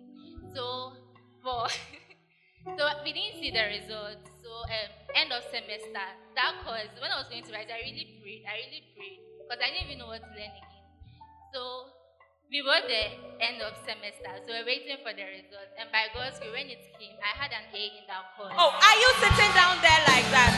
So, 0.56 0.96
for, 1.44 1.68
so 2.78 2.84
we 3.04 3.12
didn't 3.14 3.42
see 3.42 3.52
the 3.52 3.66
results. 3.82 4.30
So, 4.42 4.50
um, 4.50 4.90
end 5.18 5.34
of 5.34 5.44
semester, 5.50 5.90
that 5.94 6.54
course, 6.66 6.94
when 7.02 7.10
I 7.12 7.18
was 7.18 7.28
going 7.30 7.44
to 7.44 7.52
write, 7.54 7.70
I 7.70 7.82
really 7.82 8.22
prayed. 8.22 8.46
I 8.46 8.62
really 8.66 8.84
prayed. 8.94 9.20
Because 9.42 9.60
I 9.62 9.74
didn't 9.74 9.90
even 9.90 9.98
know 10.00 10.10
what 10.14 10.22
to 10.22 10.30
learn 10.32 10.54
again. 10.54 10.86
So, 11.54 11.90
we 12.50 12.62
wrote 12.62 12.86
the 12.86 13.04
end 13.42 13.62
of 13.62 13.74
semester. 13.82 14.30
So, 14.46 14.54
we're 14.54 14.66
waiting 14.66 15.02
for 15.02 15.14
the 15.14 15.26
results. 15.26 15.74
And 15.82 15.90
by 15.90 16.14
God's 16.14 16.38
grace, 16.38 16.54
when 16.54 16.70
it 16.70 16.82
came, 16.98 17.18
I 17.22 17.34
had 17.34 17.52
an 17.52 17.66
A 17.74 17.84
in 17.98 18.06
that 18.06 18.38
course. 18.38 18.54
Oh, 18.54 18.72
are 18.74 18.98
you 19.02 19.10
sitting 19.18 19.52
down 19.58 19.82
there 19.82 20.02
like 20.06 20.28
that? 20.30 20.54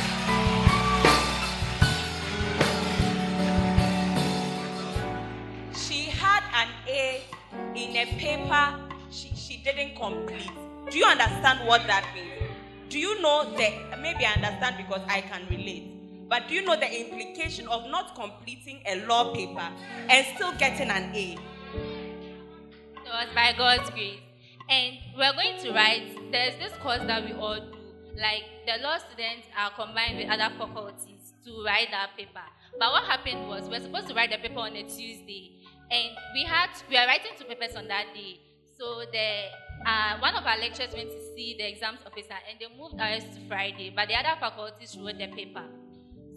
She 5.76 6.12
had 6.12 6.44
an 6.54 6.70
A 6.88 7.24
in 7.76 7.96
a 7.96 8.06
paper 8.18 8.94
she, 9.14 9.30
she 9.36 9.58
didn't 9.58 9.96
complete. 9.96 10.50
Do 10.92 10.98
you 10.98 11.06
understand 11.06 11.68
what 11.68 11.88
that 11.88 12.06
means? 12.14 12.30
Do 12.90 13.00
you 13.00 13.22
know 13.22 13.52
the 13.56 13.98
maybe 14.02 14.26
I 14.26 14.34
understand 14.34 14.78
because 14.78 15.02
I 15.08 15.22
can 15.22 15.48
relate. 15.50 15.90
But 16.30 16.48
do 16.48 16.56
you 16.56 16.64
know 16.64 16.76
the 16.76 16.90
implication 16.90 17.68
of 17.68 17.90
not 17.90 18.16
completing 18.16 18.82
a 18.86 19.06
law 19.06 19.34
paper 19.34 19.68
and 20.10 20.26
still 20.36 20.52
getting 20.54 20.90
an 20.90 21.14
A? 21.16 21.38
It 22.96 23.10
was 23.10 23.28
by 23.36 23.54
God's 23.58 23.90
grace. 23.92 24.20
And 24.70 24.98
we're 25.18 25.34
going 25.34 25.60
to 25.62 25.72
write, 25.74 26.32
there's 26.32 26.56
this 26.56 26.74
course 26.82 27.02
that 27.06 27.26
we 27.26 27.34
all 27.34 27.60
do. 27.60 27.78
Like 28.16 28.44
the 28.66 28.82
law 28.84 28.98
students 28.98 29.48
are 29.58 29.72
combined 29.72 30.18
with 30.18 30.30
other 30.30 30.54
faculties 30.58 31.34
to 31.46 31.64
write 31.66 31.90
that 31.92 32.12
paper. 32.18 32.46
But 32.80 32.92
what 32.92 33.04
happened 33.04 33.48
was 33.48 33.70
we're 33.70 33.82
supposed 33.82 34.08
to 34.08 34.14
write 34.14 34.32
the 34.32 34.38
paper 34.38 34.60
on 34.60 34.76
a 34.76 34.84
Tuesday. 34.84 35.52
And 35.92 36.16
we 36.34 36.44
had 36.44 36.70
we 36.90 36.98
are 36.98 37.06
writing 37.06 37.32
two 37.38 37.46
papers 37.46 37.76
on 37.76 37.88
that 37.88 38.14
day. 38.14 38.40
So 38.78 39.04
the 39.12 39.50
uh, 39.86 40.18
one 40.20 40.36
of 40.36 40.46
our 40.46 40.58
lecturers 40.58 40.94
went 40.94 41.12
to 41.12 41.20
see 41.36 41.56
the 41.58 41.68
exams 41.68 42.00
officer 42.06 42.36
and 42.50 42.58
they 42.60 42.68
moved 42.78 43.00
ours 43.00 43.24
to 43.36 43.40
Friday, 43.48 43.92
but 43.96 44.08
the 44.08 44.16
other 44.16 44.40
faculties 44.40 44.98
wrote 44.98 45.18
the 45.18 45.28
paper. 45.28 45.64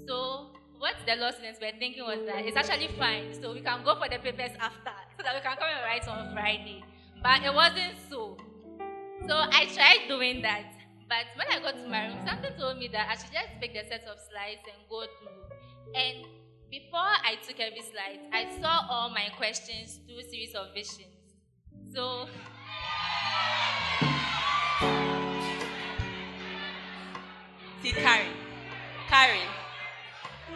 So 0.07 0.51
what 0.79 0.95
the 1.07 1.17
law 1.17 1.31
students 1.31 1.61
were 1.61 1.73
thinking 1.79 2.05
was 2.05 2.21
that 2.27 2.45
it's 2.45 2.57
actually 2.57 2.89
fine, 2.99 3.33
so 3.33 3.53
we 3.53 3.61
can 3.61 3.83
go 3.85 3.97
for 3.97 4.09
the 4.09 4.19
papers 4.19 4.53
after, 4.61 4.93
so 5.17 5.23
that 5.23 5.35
we 5.35 5.41
can 5.41 5.57
come 5.57 5.69
and 5.69 5.83
write 5.85 6.07
on 6.09 6.33
Friday. 6.35 6.85
But 7.23 7.43
it 7.43 7.55
wasn't 7.55 7.97
so. 8.11 8.37
So 9.27 9.35
I 9.35 9.67
tried 9.73 10.07
doing 10.09 10.43
that. 10.43 10.73
But 11.09 11.27
when 11.39 11.47
I 11.51 11.63
got 11.63 11.79
to 11.79 11.89
my 11.89 12.09
room, 12.09 12.19
something 12.27 12.53
told 12.59 12.79
me 12.79 12.89
that 12.89 13.09
I 13.09 13.15
should 13.15 13.33
just 13.33 13.49
pick 13.61 13.73
the 13.73 13.89
set 13.89 14.05
of 14.11 14.19
slides 14.29 14.63
and 14.67 14.77
go 14.91 15.07
through. 15.19 15.95
And 15.95 16.27
before 16.71 17.15
I 17.25 17.39
took 17.47 17.61
every 17.61 17.83
slide, 17.83 18.27
I 18.33 18.51
saw 18.61 18.87
all 18.91 19.11
my 19.11 19.31
questions 19.39 20.01
through 20.05 20.19
a 20.19 20.29
series 20.29 20.55
of 20.55 20.75
visions. 20.75 21.16
So 21.95 22.29
See, 27.83 27.93
Karen, 27.93 28.33
Karen, 29.09 29.49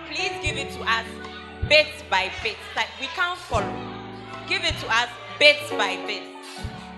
please 0.08 0.32
give 0.42 0.56
it 0.56 0.70
to 0.72 0.80
us 0.82 1.06
bit 1.68 1.86
by 2.10 2.30
bit. 2.42 2.56
Like 2.74 2.88
we 3.00 3.06
can't 3.08 3.38
follow. 3.38 3.70
Give 4.48 4.62
it 4.64 4.74
to 4.80 4.86
us 4.88 5.08
bit 5.38 5.58
by 5.78 5.96
bit. 6.06 6.22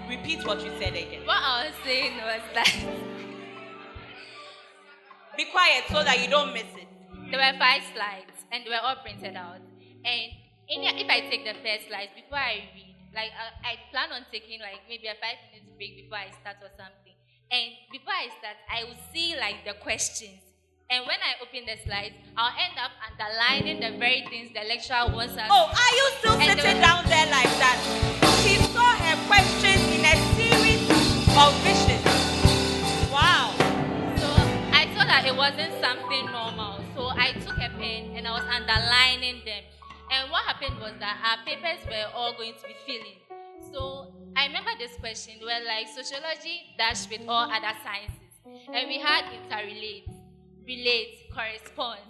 Repeat 0.08 0.46
what 0.46 0.62
you 0.64 0.70
said 0.80 0.94
again. 0.94 1.22
what 1.26 1.38
I 1.40 1.66
was 1.66 1.74
saying 1.84 2.16
was 2.16 2.40
that 2.54 2.72
Be 5.36 5.44
quiet 5.46 5.84
so 5.88 6.02
that 6.04 6.20
you 6.20 6.28
don't 6.28 6.52
miss 6.52 6.68
it. 6.76 6.88
there 7.30 7.40
were 7.40 7.58
five 7.58 7.82
slides, 7.94 8.44
and 8.52 8.64
they 8.64 8.70
were 8.70 8.82
all 8.82 8.96
printed 9.02 9.36
out. 9.36 9.60
And 10.04 10.32
if 10.68 11.08
I 11.10 11.20
take 11.30 11.44
the 11.44 11.54
first 11.64 11.88
slide, 11.88 12.08
before 12.14 12.38
I 12.38 12.68
read, 12.74 12.91
like 13.14 13.32
I, 13.36 13.46
I 13.64 13.72
plan 13.92 14.12
on 14.12 14.24
taking 14.32 14.60
like 14.60 14.80
maybe 14.88 15.06
a 15.08 15.16
five 15.20 15.36
minutes 15.52 15.68
break 15.76 15.96
before 15.96 16.18
I 16.18 16.30
start 16.40 16.56
or 16.64 16.72
something. 16.76 17.14
And 17.52 17.76
before 17.92 18.16
I 18.16 18.32
start, 18.40 18.56
I 18.68 18.84
will 18.88 19.00
see 19.12 19.36
like 19.36 19.64
the 19.68 19.74
questions. 19.84 20.40
And 20.88 21.04
when 21.06 21.20
I 21.20 21.40
open 21.40 21.64
the 21.64 21.76
slides, 21.84 22.16
I'll 22.36 22.52
end 22.56 22.76
up 22.76 22.92
underlining 23.00 23.80
the 23.80 23.96
very 23.96 24.24
things 24.28 24.52
the 24.52 24.64
lecturer 24.68 25.08
wants 25.12 25.36
us. 25.36 25.48
Oh, 25.48 25.68
are 25.72 25.92
you 25.96 26.06
still 26.20 26.36
sitting 26.40 26.56
the- 26.56 26.80
down 26.84 27.04
there 27.08 27.28
like 27.32 27.52
that? 27.60 27.76
She 28.44 28.56
saw 28.72 28.92
her 28.96 29.16
questions 29.28 29.80
in 29.92 30.04
a 30.04 30.16
series 30.36 30.82
of 31.36 31.52
visions. 31.64 32.04
Wow. 33.12 33.52
So 34.20 34.28
I 34.72 34.88
saw 34.92 35.04
that 35.04 35.24
it 35.24 35.36
wasn't 35.36 35.72
something 35.80 36.26
normal. 36.32 36.80
So 36.96 37.08
I 37.08 37.32
took 37.40 37.56
a 37.56 37.68
pen 37.76 38.16
and 38.16 38.26
I 38.28 38.32
was 38.32 38.44
underlining 38.48 39.44
them. 39.44 39.62
And 40.12 40.30
what 40.30 40.44
happened 40.44 40.78
was 40.78 40.92
that 41.00 41.16
our 41.24 41.40
papers 41.46 41.80
were 41.88 42.04
all 42.14 42.34
going 42.36 42.52
to 42.60 42.66
be 42.68 42.76
filling. 42.84 43.16
So 43.72 44.12
I 44.36 44.46
remember 44.46 44.70
this 44.78 44.92
question. 45.00 45.34
They 45.40 45.46
were 45.46 45.64
like 45.64 45.88
sociology 45.88 46.76
dash 46.76 47.08
with 47.08 47.22
all 47.26 47.48
other 47.48 47.72
sciences. 47.82 48.20
And 48.44 48.88
we 48.88 48.98
had 48.98 49.24
interrelate, 49.32 50.04
relate, 50.66 51.32
correspond. 51.32 52.00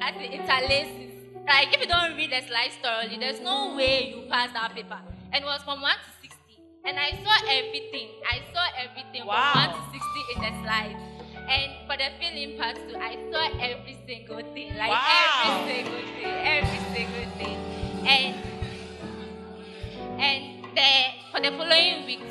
That's 0.00 0.16
the 0.16 0.32
interlaces. 0.32 1.12
Like 1.46 1.74
if 1.74 1.80
you 1.80 1.86
don't 1.88 2.16
read 2.16 2.32
the 2.32 2.40
slides 2.48 2.76
thoroughly, 2.82 3.18
there's 3.18 3.40
no 3.40 3.76
way 3.76 4.14
you 4.16 4.30
pass 4.30 4.50
that 4.54 4.74
paper. 4.74 4.98
And 5.32 5.44
it 5.44 5.46
was 5.46 5.60
from 5.62 5.82
1 5.82 5.92
to 5.92 6.10
60. 6.22 6.38
And 6.86 6.98
I 6.98 7.10
saw 7.20 7.36
everything. 7.52 8.08
I 8.24 8.40
saw 8.54 8.64
everything 8.80 9.26
Wow. 9.26 9.52
from 9.52 9.76
1 9.76 9.76
to 9.76 9.82
60 9.92 10.08
in 10.32 10.38
the 10.40 10.52
slides. 10.64 11.21
And 11.52 11.72
for 11.86 11.96
the 12.00 12.08
filling 12.18 12.56
part 12.58 12.76
too, 12.88 12.96
I 12.96 13.18
saw 13.30 13.44
every 13.60 13.96
single 14.06 14.40
thing. 14.54 14.74
Like 14.76 14.90
Wow. 14.90 15.66
every 15.68 15.74
single 15.74 16.02
thing. 16.16 16.34
Every 16.56 16.80
single 16.94 17.26
thing. 17.36 17.58
And 18.08 18.34
and 20.18 20.64
the 20.74 20.90
for 21.30 21.40
the 21.40 21.50
following 21.58 22.06
week 22.06 22.24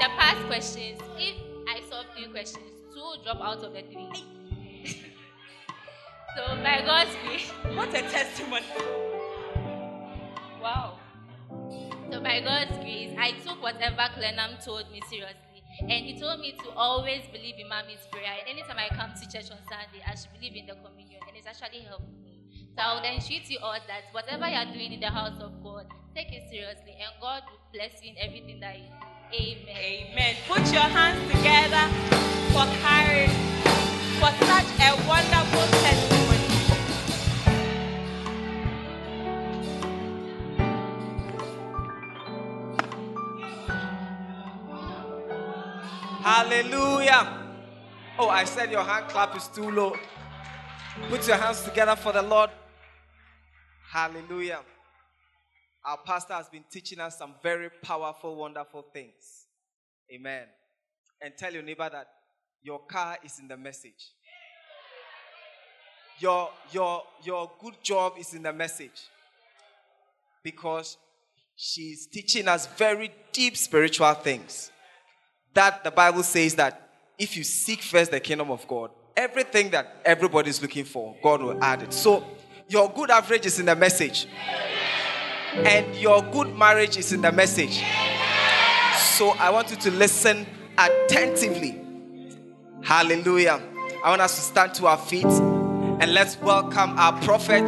the 0.00 0.08
past 0.18 0.40
questions, 0.46 1.00
if 1.18 1.36
I 1.66 1.80
solve 1.88 2.04
three 2.14 2.28
questions, 2.28 2.68
two 2.92 3.22
drop 3.24 3.40
out 3.40 3.64
of 3.64 3.72
the 3.72 3.82
three. 3.82 4.12
so 6.36 6.42
by 6.62 6.82
God's 6.84 7.16
grace. 7.24 7.50
What 7.74 7.88
a 7.94 8.02
testimony. 8.02 8.66
Wow. 10.62 10.98
So 12.10 12.20
by 12.20 12.40
God's 12.40 12.76
grace, 12.78 13.14
I 13.18 13.32
took 13.44 13.62
whatever 13.62 14.04
Clenham 14.14 14.58
told 14.62 14.90
me 14.92 15.00
seriously. 15.08 15.45
And 15.80 16.06
he 16.06 16.18
told 16.18 16.40
me 16.40 16.56
to 16.64 16.70
always 16.70 17.22
believe 17.32 17.56
in 17.58 17.68
mommy's 17.68 18.06
prayer. 18.10 18.32
And 18.40 18.48
anytime 18.48 18.76
I 18.78 18.88
come 18.94 19.12
to 19.12 19.24
church 19.28 19.50
on 19.50 19.58
Sunday, 19.68 20.00
I 20.06 20.14
should 20.14 20.32
believe 20.32 20.56
in 20.56 20.66
the 20.66 20.74
communion. 20.80 21.20
And 21.28 21.36
it's 21.36 21.46
actually 21.46 21.80
helped 21.84 22.08
me. 22.24 22.40
So 22.76 22.82
I 22.82 22.94
will 22.94 23.02
then 23.02 23.20
treat 23.20 23.48
you 23.50 23.58
all 23.62 23.76
that 23.86 24.12
whatever 24.12 24.48
you 24.48 24.56
are 24.56 24.72
doing 24.72 24.92
in 24.92 25.00
the 25.00 25.10
house 25.10 25.40
of 25.40 25.62
God, 25.62 25.86
take 26.14 26.32
it 26.32 26.48
seriously. 26.50 26.96
And 26.96 27.12
God 27.20 27.42
will 27.50 27.60
bless 27.72 28.02
you 28.02 28.12
in 28.12 28.16
everything 28.18 28.60
that 28.60 28.78
you 28.78 28.88
do. 28.88 29.16
Amen. 29.32 30.12
Amen. 30.12 30.36
Put 30.48 30.64
your 30.72 30.88
hands 30.88 31.20
together 31.30 31.84
for 32.52 32.64
Karen 32.80 33.30
for 34.20 34.32
such 34.44 34.70
a 34.80 35.08
wonderful 35.08 35.66
testimony. 35.80 36.15
Hallelujah. 46.36 47.32
Oh, 48.18 48.28
I 48.28 48.44
said 48.44 48.70
your 48.70 48.82
hand 48.82 49.08
clap 49.08 49.34
is 49.38 49.48
too 49.48 49.70
low. 49.70 49.96
Put 51.08 51.26
your 51.26 51.38
hands 51.38 51.62
together 51.62 51.96
for 51.96 52.12
the 52.12 52.20
Lord. 52.20 52.50
Hallelujah. 53.90 54.60
Our 55.82 55.96
pastor 56.04 56.34
has 56.34 56.50
been 56.50 56.64
teaching 56.70 57.00
us 57.00 57.16
some 57.16 57.36
very 57.42 57.70
powerful, 57.82 58.36
wonderful 58.36 58.84
things. 58.92 59.46
Amen. 60.12 60.42
And 61.22 61.32
tell 61.38 61.54
your 61.54 61.62
neighbor 61.62 61.88
that 61.90 62.06
your 62.62 62.80
car 62.80 63.16
is 63.24 63.38
in 63.38 63.48
the 63.48 63.56
message. 63.56 64.12
Your, 66.18 66.50
your, 66.70 67.02
your 67.24 67.50
good 67.58 67.82
job 67.82 68.16
is 68.18 68.34
in 68.34 68.42
the 68.42 68.52
message. 68.52 69.08
Because 70.44 70.98
she's 71.56 72.06
teaching 72.06 72.46
us 72.46 72.66
very 72.76 73.10
deep 73.32 73.56
spiritual 73.56 74.12
things 74.12 74.70
that 75.56 75.82
the 75.82 75.90
Bible 75.90 76.22
says 76.22 76.54
that 76.54 76.88
if 77.18 77.36
you 77.36 77.44
seek 77.44 77.82
first 77.82 78.10
the 78.10 78.20
kingdom 78.20 78.50
of 78.50 78.66
God, 78.68 78.90
everything 79.16 79.70
that 79.70 79.96
everybody 80.04 80.50
is 80.50 80.62
looking 80.62 80.84
for, 80.84 81.16
God 81.22 81.42
will 81.42 81.62
add 81.64 81.82
it. 81.82 81.92
So 81.92 82.24
your 82.68 82.90
good 82.90 83.10
average 83.10 83.46
is 83.46 83.58
in 83.58 83.66
the 83.66 83.74
message, 83.74 84.28
and 85.54 85.96
your 85.96 86.22
good 86.22 86.56
marriage 86.56 86.96
is 86.96 87.12
in 87.12 87.22
the 87.22 87.32
message. 87.32 87.82
So 89.16 89.30
I 89.30 89.50
want 89.50 89.70
you 89.70 89.76
to 89.76 89.90
listen 89.92 90.46
attentively. 90.76 91.80
Hallelujah. 92.82 93.62
I 94.04 94.10
want 94.10 94.20
us 94.20 94.36
to 94.36 94.42
stand 94.42 94.74
to 94.74 94.86
our 94.86 94.98
feet 94.98 95.24
and 95.24 96.12
let's 96.12 96.38
welcome 96.40 96.98
our 96.98 97.18
prophet. 97.22 97.64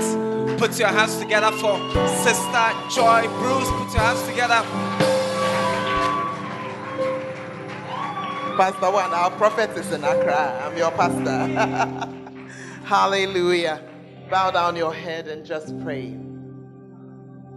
Put 0.58 0.78
your 0.78 0.88
hands 0.88 1.16
together 1.16 1.50
for 1.52 1.78
Sister 2.22 2.72
Joy 2.94 3.26
Bruce. 3.38 3.70
Put 3.70 3.94
your 3.94 4.02
hands 4.02 4.22
together. 4.28 4.87
Pastor 8.58 8.90
One, 8.90 9.14
our 9.14 9.30
prophet 9.30 9.70
is 9.78 9.92
in 9.92 10.02
Accra. 10.02 10.64
I'm 10.64 10.76
your 10.76 10.90
pastor. 10.90 11.46
Hallelujah. 12.84 13.80
Bow 14.28 14.50
down 14.50 14.74
your 14.74 14.92
head 14.92 15.28
and 15.28 15.46
just 15.46 15.80
pray. 15.84 16.18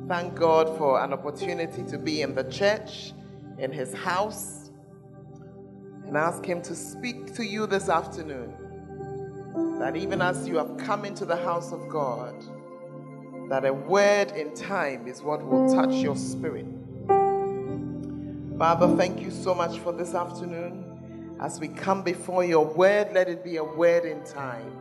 Thank 0.08 0.36
God 0.36 0.78
for 0.78 1.04
an 1.04 1.12
opportunity 1.12 1.82
to 1.86 1.98
be 1.98 2.22
in 2.22 2.36
the 2.36 2.44
church, 2.44 3.14
in 3.58 3.72
his 3.72 3.96
house, 3.96 4.70
and 6.06 6.16
ask 6.16 6.46
him 6.46 6.62
to 6.62 6.76
speak 6.76 7.34
to 7.34 7.44
you 7.44 7.66
this 7.66 7.90
afternoon. 7.90 8.54
That 9.80 9.96
even 9.96 10.22
as 10.22 10.48
you 10.48 10.58
have 10.58 10.78
come 10.78 11.04
into 11.04 11.26
the 11.26 11.38
house 11.38 11.72
of 11.72 11.90
God, 11.90 12.36
that 13.50 13.66
a 13.66 13.74
word 13.74 14.34
in 14.34 14.54
time 14.54 15.08
is 15.08 15.24
what 15.24 15.44
will 15.44 15.74
touch 15.74 15.96
your 15.96 16.16
spirit. 16.16 16.68
Father, 18.60 18.96
thank 18.96 19.20
you 19.20 19.32
so 19.32 19.56
much 19.56 19.80
for 19.80 19.92
this 19.92 20.14
afternoon. 20.14 20.90
As 21.41 21.60
we 21.60 21.67
come 21.69 22.04
before 22.04 22.43
your 22.43 22.65
word, 22.65 23.13
let 23.13 23.27
it 23.27 23.43
be 23.43 23.58
a 23.58 23.63
word 23.63 24.06
in 24.06 24.23
time. 24.23 24.77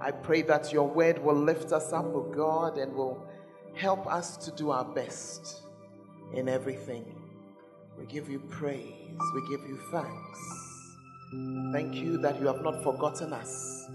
I 0.00 0.10
pray 0.10 0.40
that 0.42 0.72
your 0.72 0.88
word 0.88 1.22
will 1.22 1.34
lift 1.34 1.72
us 1.72 1.92
up, 1.92 2.06
O 2.06 2.22
God, 2.22 2.78
and 2.78 2.94
will 2.94 3.22
help 3.74 4.06
us 4.06 4.38
to 4.38 4.50
do 4.52 4.70
our 4.70 4.84
best 4.84 5.60
in 6.32 6.48
everything. 6.48 7.04
We 7.98 8.06
give 8.06 8.30
you 8.30 8.38
praise, 8.38 9.20
we 9.34 9.40
give 9.50 9.68
you 9.68 9.78
thanks. 9.90 10.40
Thank 11.70 11.94
you 11.94 12.16
that 12.18 12.40
you 12.40 12.46
have 12.46 12.62
not 12.62 12.82
forgotten 12.82 13.34
us. 13.34 13.86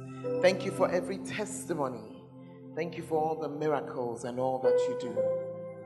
Thank 0.43 0.63
you 0.63 0.71
for 0.71 0.89
every 0.91 1.17
testimony. 1.17 2.23
Thank 2.75 2.97
you 2.97 3.03
for 3.03 3.19
all 3.19 3.35
the 3.35 3.49
miracles 3.49 4.25
and 4.25 4.39
all 4.39 4.59
that 4.59 4.77
you 4.87 4.97
do. 5.01 5.17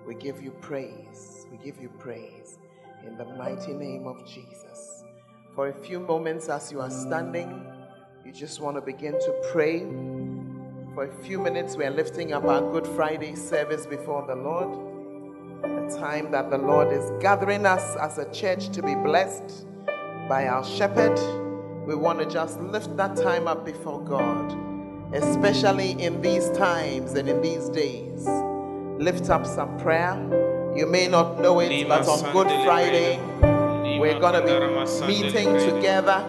We 0.05 0.15
give 0.15 0.43
you 0.43 0.51
praise. 0.59 1.47
We 1.49 1.57
give 1.57 1.81
you 1.81 1.89
praise 1.97 2.59
in 3.07 3.17
the 3.17 3.25
mighty 3.25 3.73
name 3.73 4.05
of 4.05 4.27
Jesus. 4.27 4.68
For 5.55 5.67
a 5.67 5.73
few 5.73 5.99
moments, 5.99 6.47
as 6.47 6.71
you 6.71 6.79
are 6.79 6.91
standing, 6.91 7.65
you 8.23 8.31
just 8.31 8.61
want 8.61 8.77
to 8.77 8.81
begin 8.81 9.13
to 9.13 9.41
pray. 9.51 9.79
For 10.93 11.05
a 11.05 11.23
few 11.23 11.39
minutes, 11.39 11.75
we 11.75 11.85
are 11.85 11.91
lifting 11.91 12.33
up 12.33 12.45
our 12.45 12.61
Good 12.71 12.85
Friday 12.87 13.35
service 13.35 13.85
before 13.85 14.25
the 14.27 14.35
Lord. 14.35 14.69
A 15.63 15.99
time 15.99 16.31
that 16.31 16.49
the 16.51 16.57
Lord 16.57 16.93
is 16.93 17.11
gathering 17.19 17.65
us 17.65 17.95
as 17.95 18.19
a 18.19 18.31
church 18.31 18.69
to 18.69 18.83
be 18.83 18.93
blessed 18.95 19.65
by 20.29 20.47
our 20.47 20.63
shepherd. 20.63 21.19
We 21.85 21.95
want 21.95 22.19
to 22.19 22.25
just 22.25 22.59
lift 22.59 22.95
that 22.97 23.17
time 23.17 23.47
up 23.47 23.65
before 23.65 24.01
God, 24.01 24.55
especially 25.13 25.91
in 26.01 26.21
these 26.21 26.49
times 26.51 27.13
and 27.13 27.27
in 27.27 27.41
these 27.41 27.69
days. 27.69 28.27
Lift 28.99 29.29
up 29.29 29.47
some 29.47 29.77
prayer. 29.79 30.13
You 30.75 30.85
may 30.85 31.07
not 31.07 31.41
know 31.41 31.59
it, 31.59 31.87
but 31.87 32.07
on 32.07 32.31
Good 32.31 32.47
Friday, 32.65 33.17
we're 33.99 34.19
going 34.19 34.33
to 34.33 34.41
be 34.41 34.53
meeting 35.07 35.53
together 35.59 36.23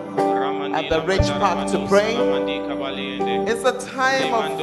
at 0.75 0.89
the 0.89 1.01
Ridge 1.03 1.29
Park 1.39 1.71
to 1.71 1.87
pray. 1.87 2.17
It's 3.47 3.65
a 3.65 3.73
time 3.91 4.35
of 4.35 4.59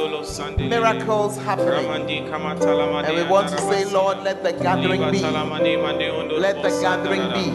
miracles 0.58 1.36
happening. 1.38 1.86
And 2.30 3.16
we 3.16 3.22
want 3.24 3.48
to 3.48 3.58
say, 3.58 3.84
Lord, 3.86 4.18
let 4.22 4.42
the 4.42 4.52
gathering 4.52 5.10
be. 5.10 5.20
Let 5.22 6.62
the 6.62 6.70
gathering 6.80 7.32
be. 7.32 7.50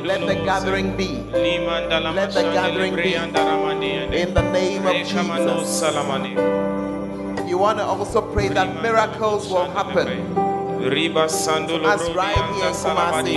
Let 0.00 0.26
the 0.26 0.34
gathering 0.44 0.96
be. 0.96 1.08
Let 1.32 2.32
the 2.32 2.42
gathering 2.52 2.94
be. 2.96 3.14
In 3.14 4.34
the 4.34 4.42
name 4.52 4.86
of 4.86 4.94
Jesus. 4.94 5.82
You 7.48 7.58
want 7.58 7.78
to 7.78 7.84
also 7.84 8.20
pray 8.32 8.48
that 8.48 8.82
miracles 8.82 9.48
will 9.48 9.70
happen. 9.70 10.45
As 10.86 12.10
right 12.14 12.36
here 12.54 12.70
Kumasi. 12.70 13.34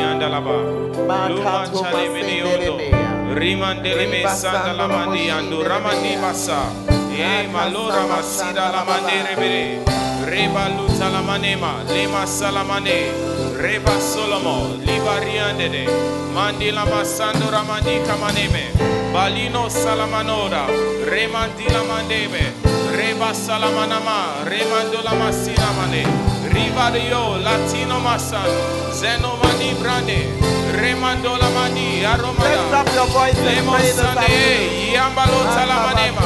Makato 1.07 1.81
Masenderebea. 1.81 3.09
Rimandele 3.33 4.05
me 4.09 4.23
sandala 4.23 4.87
mandi 4.87 5.29
ando 5.29 5.63
ramandi 5.63 6.15
basa. 6.21 6.69
E 7.11 7.21
eh, 7.21 7.47
malora 7.51 8.05
masida 8.07 8.69
la 8.71 8.85
mandere 8.85 9.35
bere. 9.35 9.83
Reba 10.29 10.69
luta 10.69 11.09
la 11.09 11.21
manema. 11.21 11.83
Lema 11.87 12.27
salamane. 12.27 13.57
Reba 13.57 13.99
solomo. 13.99 14.77
Libariande 14.85 15.69
de. 15.69 15.85
Mandi 16.33 16.69
la 16.71 16.85
masando 16.85 17.49
ramandi 17.49 17.99
kamaneme. 18.05 18.69
Balino 19.11 19.69
salamanora. 19.69 20.67
Remandi 21.03 21.65
la 21.73 21.83
mandebe. 21.83 22.53
Reba 22.95 23.33
salamanama. 23.33 24.45
Remando 24.45 25.01
la 25.03 25.13
masina 25.15 25.73
mane. 25.73 26.38
Rivario 26.59 27.37
latino 27.39 27.99
masan. 27.99 28.49
Zeno 28.91 29.37
mani 29.41 29.73
brande. 29.79 30.27
Remando 30.75 31.37
la 31.37 31.49
mani. 31.49 32.03
Aromada. 32.03 32.81
Up 32.81 32.87
your 32.93 33.07
voice 33.07 33.37
and 33.39 33.47
Lemo 33.47 33.71
pray 33.73 33.81
this 33.87 33.95
sane, 33.95 34.17
afternoon. 34.17 34.93
yambalo 34.93 35.39
salamanema, 35.55 36.23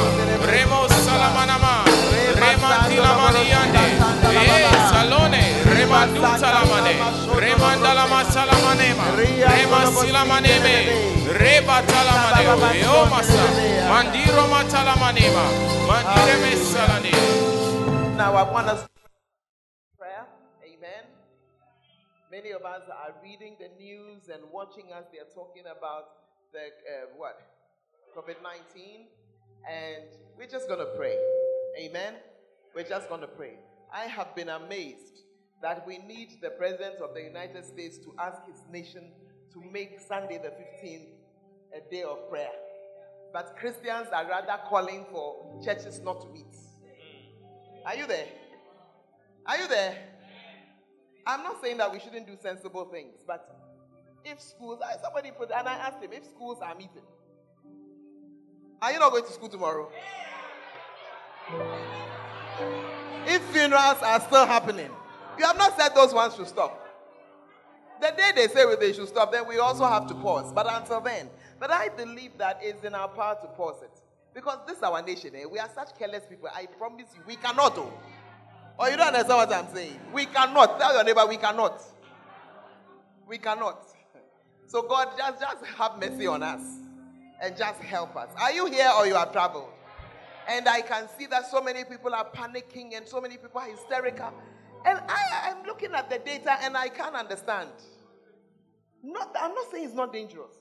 remo 0.52 0.88
salamanama, 0.90 1.74
remanti 2.42 2.98
la 2.98 3.14
maniande, 3.22 3.86
eh 4.34 4.72
salone, 4.92 5.44
remandu 5.76 6.22
salamane, 6.42 6.94
masalamanema, 8.10 9.06
remasilamaneme, 9.18 10.74
reba 11.40 11.78
talamane, 11.90 12.80
yo 12.84 13.06
mandiro 13.90 14.44
matalamanema, 14.54 15.44
salane. 16.74 17.12
Now 18.18 18.36
I 18.36 18.44
want 18.52 18.68
us 18.68 18.86
Many 22.34 22.50
of 22.50 22.64
us 22.64 22.82
are 22.90 23.14
reading 23.22 23.58
the 23.60 23.70
news 23.78 24.28
and 24.34 24.42
watching 24.52 24.92
us. 24.92 25.04
They 25.14 25.20
are 25.20 25.30
talking 25.36 25.66
about 25.66 26.06
the 26.52 26.66
uh, 26.66 27.06
what 27.16 27.40
COVID 28.18 28.42
nineteen, 28.42 29.06
and 29.70 30.06
we're 30.36 30.48
just 30.48 30.68
gonna 30.68 30.90
pray. 30.98 31.16
Amen. 31.78 32.16
We're 32.74 32.90
just 32.90 33.08
gonna 33.08 33.28
pray. 33.28 33.60
I 33.94 34.06
have 34.06 34.36
been 34.36 34.50
amazed 34.50 35.26
that 35.62 35.86
we 35.86 36.00
need 36.00 36.42
the 36.42 36.50
president 36.50 36.96
of 37.04 37.14
the 37.14 37.22
United 37.22 37.66
States 37.66 38.00
to 38.00 38.16
ask 38.18 38.42
his 38.48 38.64
nation 38.72 39.12
to 39.54 39.62
make 39.72 40.00
Sunday 40.00 40.40
the 40.40 40.50
15th 40.50 41.06
a 41.78 41.92
day 41.92 42.02
of 42.02 42.32
prayer. 42.32 42.56
But 43.32 43.58
Christians 43.60 44.08
are 44.12 44.28
rather 44.28 44.60
calling 44.70 45.06
for 45.12 45.62
churches 45.64 46.00
not 46.00 46.22
to 46.22 46.28
meet. 46.30 46.56
Are 47.86 47.96
you 47.96 48.08
there? 48.08 48.26
Are 49.46 49.58
you 49.58 49.68
there? 49.68 50.13
I'm 51.26 51.44
not 51.44 51.62
saying 51.62 51.78
that 51.78 51.92
we 51.92 52.00
shouldn't 52.00 52.28
do 52.28 52.38
sensible 52.42 52.86
things, 52.86 53.14
but 53.26 53.58
if 54.26 54.42
schools, 54.42 54.80
somebody 55.02 55.32
put, 55.32 55.52
and 55.52 55.68
I 55.68 55.74
asked 55.74 56.04
him 56.04 56.12
if 56.14 56.26
schools 56.26 56.60
are 56.62 56.76
meeting. 56.76 57.04
Are 58.82 58.92
you 58.92 59.00
not 59.00 59.12
going 59.12 59.24
to 59.24 59.32
school 59.32 59.50
tomorrow? 59.50 59.90
If 63.26 63.42
funerals 63.54 63.98
are 64.02 64.20
still 64.22 64.46
happening, 64.46 64.90
you 65.38 65.46
have 65.46 65.58
not 65.58 65.78
said 65.78 65.96
those 65.96 66.14
ones 66.14 66.36
should 66.36 66.48
stop. 66.48 66.80
The 68.02 68.12
day 68.18 68.32
they 68.36 68.48
say 68.50 68.76
they 68.76 68.92
should 68.92 69.08
stop, 69.08 69.32
then 69.32 69.48
we 69.48 69.60
also 69.60 69.86
have 69.86 70.08
to 70.08 70.16
pause. 70.16 70.52
But 70.52 70.68
until 70.70 71.00
then, 71.00 71.30
but 71.60 71.72
I 71.72 71.88
believe 71.90 72.38
that 72.38 72.60
it's 72.62 72.84
in 72.84 72.94
our 72.94 73.08
power 73.08 73.38
to 73.42 73.48
pause 73.48 73.82
it. 73.82 74.02
Because 74.34 74.58
this 74.68 74.78
is 74.78 74.84
our 74.84 75.02
nation, 75.02 75.32
eh? 75.36 75.46
we 75.50 75.60
are 75.60 75.70
such 75.74 75.98
careless 75.98 76.24
people. 76.28 76.50
I 76.54 76.66
promise 76.66 77.06
you, 77.16 77.22
we 77.26 77.36
cannot. 77.38 77.78
Oh. 77.78 77.94
Or 78.78 78.90
you 78.90 78.98
don't 78.98 79.08
understand 79.08 79.38
what 79.38 79.54
I'm 79.54 79.74
saying? 79.74 80.00
We 80.12 80.26
cannot. 80.26 80.80
Tell 80.80 80.94
your 80.94 81.04
neighbor, 81.04 81.26
we 81.28 81.38
cannot. 81.38 81.82
We 83.28 83.38
cannot. 83.38 83.88
So 84.68 84.82
God, 84.82 85.10
just, 85.18 85.40
just 85.40 85.66
have 85.78 86.00
mercy 86.00 86.28
on 86.28 86.42
us 86.42 86.62
and 87.42 87.56
just 87.56 87.80
help 87.82 88.16
us. 88.16 88.30
Are 88.40 88.52
you 88.52 88.66
here 88.66 88.90
or 88.98 89.06
you 89.06 89.16
are 89.16 89.32
troubled? 89.32 89.70
And 90.48 90.68
I 90.68 90.82
can 90.82 91.08
see 91.18 91.26
that 91.28 91.50
so 91.50 91.62
many 91.62 91.84
people 91.84 92.14
are 92.14 92.30
panicking 92.30 92.98
and 92.98 93.08
so 93.08 93.22
many 93.22 93.38
people 93.38 93.62
are 93.62 93.70
hysterical. 93.70 94.34
And 94.86 95.00
I 95.08 95.52
am 95.52 95.66
looking 95.66 95.94
at 95.94 96.10
the 96.10 96.20
data 96.20 96.58
and 96.62 96.76
I 96.76 96.90
can't 96.90 97.16
understand. 97.16 97.70
Not, 99.02 99.36
I'm 99.40 99.54
not 99.54 99.72
saying 99.72 99.86
it's 99.86 99.94
not 99.94 100.12
dangerous, 100.12 100.54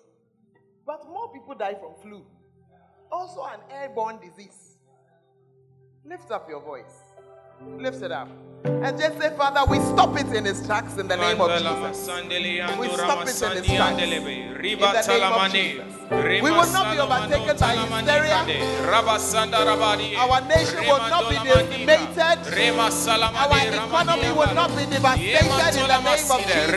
but 0.86 1.08
more 1.08 1.32
people 1.32 1.54
die 1.54 1.74
from 1.74 1.94
flu. 2.02 2.24
Also, 3.10 3.44
an 3.44 3.60
airborne 3.70 4.18
disease. 4.20 4.78
Lift 6.04 6.30
up 6.30 6.48
your 6.48 6.60
voice. 6.60 7.01
Lift 7.78 8.02
it 8.02 8.12
up. 8.12 8.28
And 8.64 8.96
just 8.96 9.18
say, 9.18 9.30
Father, 9.36 9.64
we 9.68 9.80
stop 9.80 10.16
it 10.16 10.32
in 10.32 10.46
its 10.46 10.64
tracks 10.64 10.96
in 10.96 11.08
the 11.08 11.16
name 11.16 11.40
of 11.40 11.50
Jesus. 11.50 12.08
We 12.78 12.88
stop 12.94 13.26
it 13.26 13.42
in 13.42 13.52
its 13.58 13.66
tracks. 13.66 14.02
In 14.02 14.06
the 14.06 14.06
name 14.06 15.32
of 15.32 15.52
Jesus. 15.52 15.98
We 16.12 16.50
will 16.52 16.70
not 16.70 16.92
be 16.92 16.98
overtaken 17.00 17.56
by 17.58 17.74
hysteria. 17.74 18.38
Our 20.22 20.40
nation 20.46 20.82
will 20.86 21.02
not 21.10 21.24
be 21.28 21.36
decimated. 21.42 22.38
Our 23.34 23.58
economy 23.66 24.30
will 24.30 24.54
not 24.54 24.70
be 24.76 24.84
devastated 24.86 25.74
in 25.74 25.86
the 25.88 25.98
name 25.98 26.30
of 26.30 26.38
Jesus. 26.46 26.70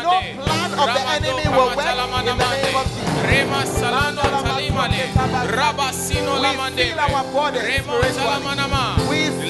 No 0.00 0.16
plan 0.40 0.70
of 0.80 0.88
the 0.96 1.02
enemy 1.12 1.44
will 1.52 1.76
work 1.76 1.92
in 1.92 2.24
the 2.24 2.48
name 2.56 2.76
of 2.80 2.86
Jesus. 2.88 3.10
We 3.30 3.36
seal 5.92 6.98
our 6.98 7.24
bodies 7.32 7.68
spiritually. 7.84 8.40
We 8.40 8.99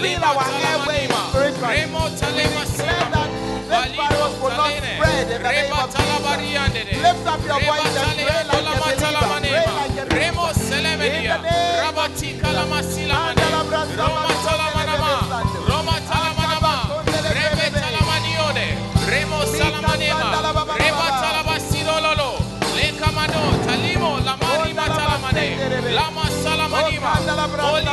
seal 0.00 0.24
our 0.24 0.44
airways 0.70 1.10
spiritually. 1.30 1.84
We 1.86 2.00
declare 2.16 3.08
that 3.10 3.28
this 3.70 3.96
virus 3.96 4.34
will 4.40 4.56
not 4.56 4.72
spread 4.72 5.30
in 5.30 5.42
the 5.42 5.50
name 5.50 5.72
of 5.72 5.86
Jesus. 5.94 6.24
Lift 7.02 7.26
up 7.26 7.40
your 7.46 7.60
voice 7.60 7.96
and 7.96 8.18
pray 8.20 8.42
like 8.48 8.64
a 8.64 8.80
believer. 8.80 9.40
Pray 9.40 9.68
like 9.78 9.96
a 9.96 10.04
believer. 10.08 10.48
In 10.60 10.82
the 10.82 10.96
name 10.98 11.30
Remo 19.10 19.44
salamanema, 19.44 20.30
reba 20.78 21.06
talabasiololo, 21.20 22.30
le 22.76 22.92
kamado, 22.92 23.40
talimo, 23.66 24.10
lamani 24.20 24.72
matalamane, 24.74 25.46
lama 25.94 26.24
salamanima, 26.42 27.12
oli 27.72 27.84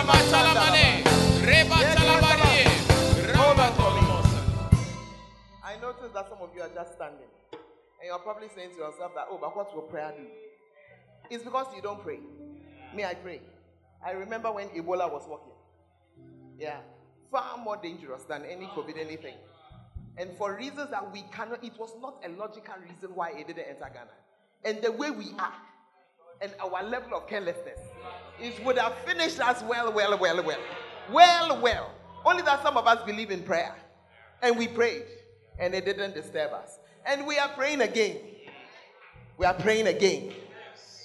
that 6.18 6.28
some 6.30 6.40
of 6.42 6.50
you 6.56 6.62
are 6.62 6.70
just 6.74 6.94
standing. 6.94 7.30
And 7.52 8.08
you're 8.08 8.18
probably 8.20 8.48
saying 8.56 8.72
to 8.72 8.78
yourself 8.78 9.14
that, 9.14 9.28
oh, 9.30 9.38
but 9.40 9.56
what 9.56 9.74
will 9.76 9.84
prayer 9.84 10.14
do? 10.18 10.26
It's 11.30 11.44
because 11.44 11.68
you 11.76 11.82
don't 11.82 12.02
pray. 12.02 12.20
Me, 12.96 13.04
I 13.04 13.14
pray. 13.14 13.42
I 14.04 14.12
remember 14.12 14.52
when 14.52 14.68
Ebola 14.70 15.12
was 15.12 15.28
walking. 15.28 15.54
Yeah. 16.60 16.80
Far 17.32 17.58
more 17.58 17.78
dangerous 17.78 18.24
than 18.24 18.46
any 18.46 18.66
COVID 18.66 18.98
anything. 18.98 19.36
And 20.18 20.32
for 20.38 20.56
reasons 20.56 20.90
that 20.90 21.12
we 21.14 21.24
cannot, 21.32 21.64
it 21.64 21.78
was 21.78 21.92
not 22.02 22.24
a 22.26 22.30
logical 22.30 22.76
reason 22.82 23.14
why 23.14 23.32
it 23.32 23.46
didn't 23.46 23.68
enter 23.70 23.92
Ghana. 23.94 24.10
And 24.66 24.82
the 24.82 24.92
way 24.92 25.12
we 25.12 25.32
are, 25.38 25.54
and 26.42 26.52
our 26.60 26.84
level 26.84 27.16
of 27.16 27.28
carelessness, 27.28 27.80
it 28.40 28.64
would 28.66 28.80
have 28.80 28.96
finished 29.06 29.40
us 29.40 29.62
well, 29.64 29.92
well, 29.94 30.18
well, 30.18 30.44
well. 30.44 30.60
Well, 31.12 31.62
well. 31.62 31.92
Only 32.26 32.42
that 32.42 32.64
some 32.64 32.76
of 32.76 32.88
us 32.88 33.04
believe 33.06 33.30
in 33.30 33.44
prayer. 33.44 33.76
And 34.42 34.58
we 34.58 34.68
prayed, 34.68 35.04
and 35.60 35.74
it 35.74 35.86
didn't 35.86 36.14
disturb 36.14 36.54
us. 36.54 36.80
And 37.06 37.26
we 37.26 37.38
are 37.38 37.50
praying 37.50 37.82
again. 37.82 38.18
We 39.38 39.46
are 39.46 39.54
praying 39.54 39.88
again. 39.88 40.34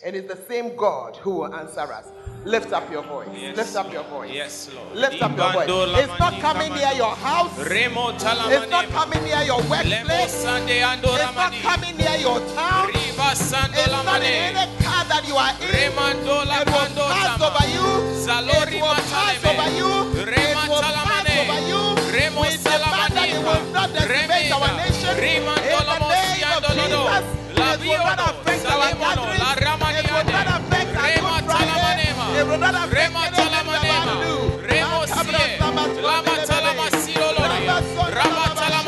And 0.04 0.16
it's 0.16 0.26
the 0.26 0.40
same 0.48 0.74
God 0.76 1.16
who 1.16 1.30
will 1.30 1.54
answer 1.54 1.80
us. 1.80 2.08
Lift 2.44 2.72
up 2.72 2.90
your 2.90 3.04
voice. 3.04 3.28
Yes, 3.32 3.56
Lift 3.56 3.76
up 3.76 3.92
your 3.92 4.02
voice. 4.04 4.30
Yes, 4.34 4.68
Lord. 4.74 4.96
Lift 4.96 5.22
up 5.22 5.36
your 5.36 5.52
voice. 5.52 5.68
It's 6.02 6.18
not 6.18 6.40
coming 6.40 6.72
near 6.72 6.92
your 6.94 7.14
house. 7.14 7.52
It's 7.56 8.68
not 8.68 8.88
coming 8.88 9.22
near 9.22 9.42
your 9.42 9.60
workplace. 9.70 10.10
It's 10.10 10.44
not 10.44 11.52
coming 11.62 11.96
near 11.96 12.16
your 12.18 12.40
town. 12.56 12.90
It's 12.94 13.52
not 13.52 14.22
in 14.22 14.26
any 14.26 14.66
car 14.82 15.04
that 15.06 15.22
you 15.28 15.36
are 15.36 15.54
in. 15.62 15.70
It 15.70 15.94
will 15.94 16.42
pass 17.14 17.40
over 17.40 17.66
you. 17.70 17.86
It 18.26 18.82
will 18.82 18.98
pass 19.06 19.44
over 19.44 19.70
you. 19.70 19.86
It 20.18 20.26
will 20.26 20.34
pass 20.34 20.68
over 20.68 21.06
you. 21.06 21.11
Remo 22.42 22.50
We 22.50 22.50
demand 22.58 23.14
that 23.14 23.30
will 23.44 23.62
not 23.72 23.88
decimate 23.94 24.50
our 24.52 24.68
nation. 24.76 25.14
In 25.18 25.44
the 25.46 25.52
name 26.02 26.26
of. 26.26 26.74
Jesus, 26.74 27.24
La 27.58 27.66
it 27.74 27.80
will 27.80 28.02
not 28.02 28.18
affect 28.18 28.66
our 28.66 28.90
gatherings. 28.98 29.42
It 29.42 29.46
will 30.10 30.26
not 30.26 30.48
affect 30.56 30.90
our 30.96 31.02
Rema 31.06 31.30
Good 31.38 31.46
Friday. 31.46 32.10
It 32.34 32.44
will 32.46 32.58
not 32.58 32.74
affect 32.74 32.94
anything 32.94 33.12
we 33.12 33.16
are 33.22 33.30
talamanema. 33.32 34.02
about 34.02 34.10
to 34.10 34.16
do. 34.26 34.34
Sie. 35.06 35.12
samba 35.14 35.38
Lama 35.60 35.84
tuandelebebe. 35.94 36.46
talamasilolore. 36.46 37.58
Ramba 38.16 38.44
sonda 38.56 38.80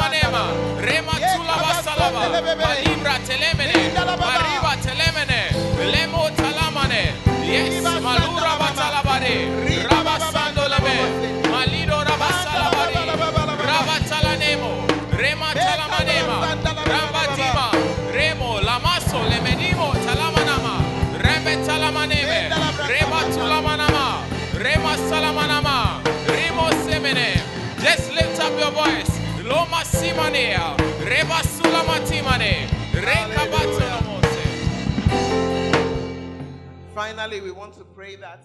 Finally, 36.93 37.41
we 37.41 37.53
want 37.53 37.75
to 37.75 37.85
pray 37.85 38.17
that 38.17 38.45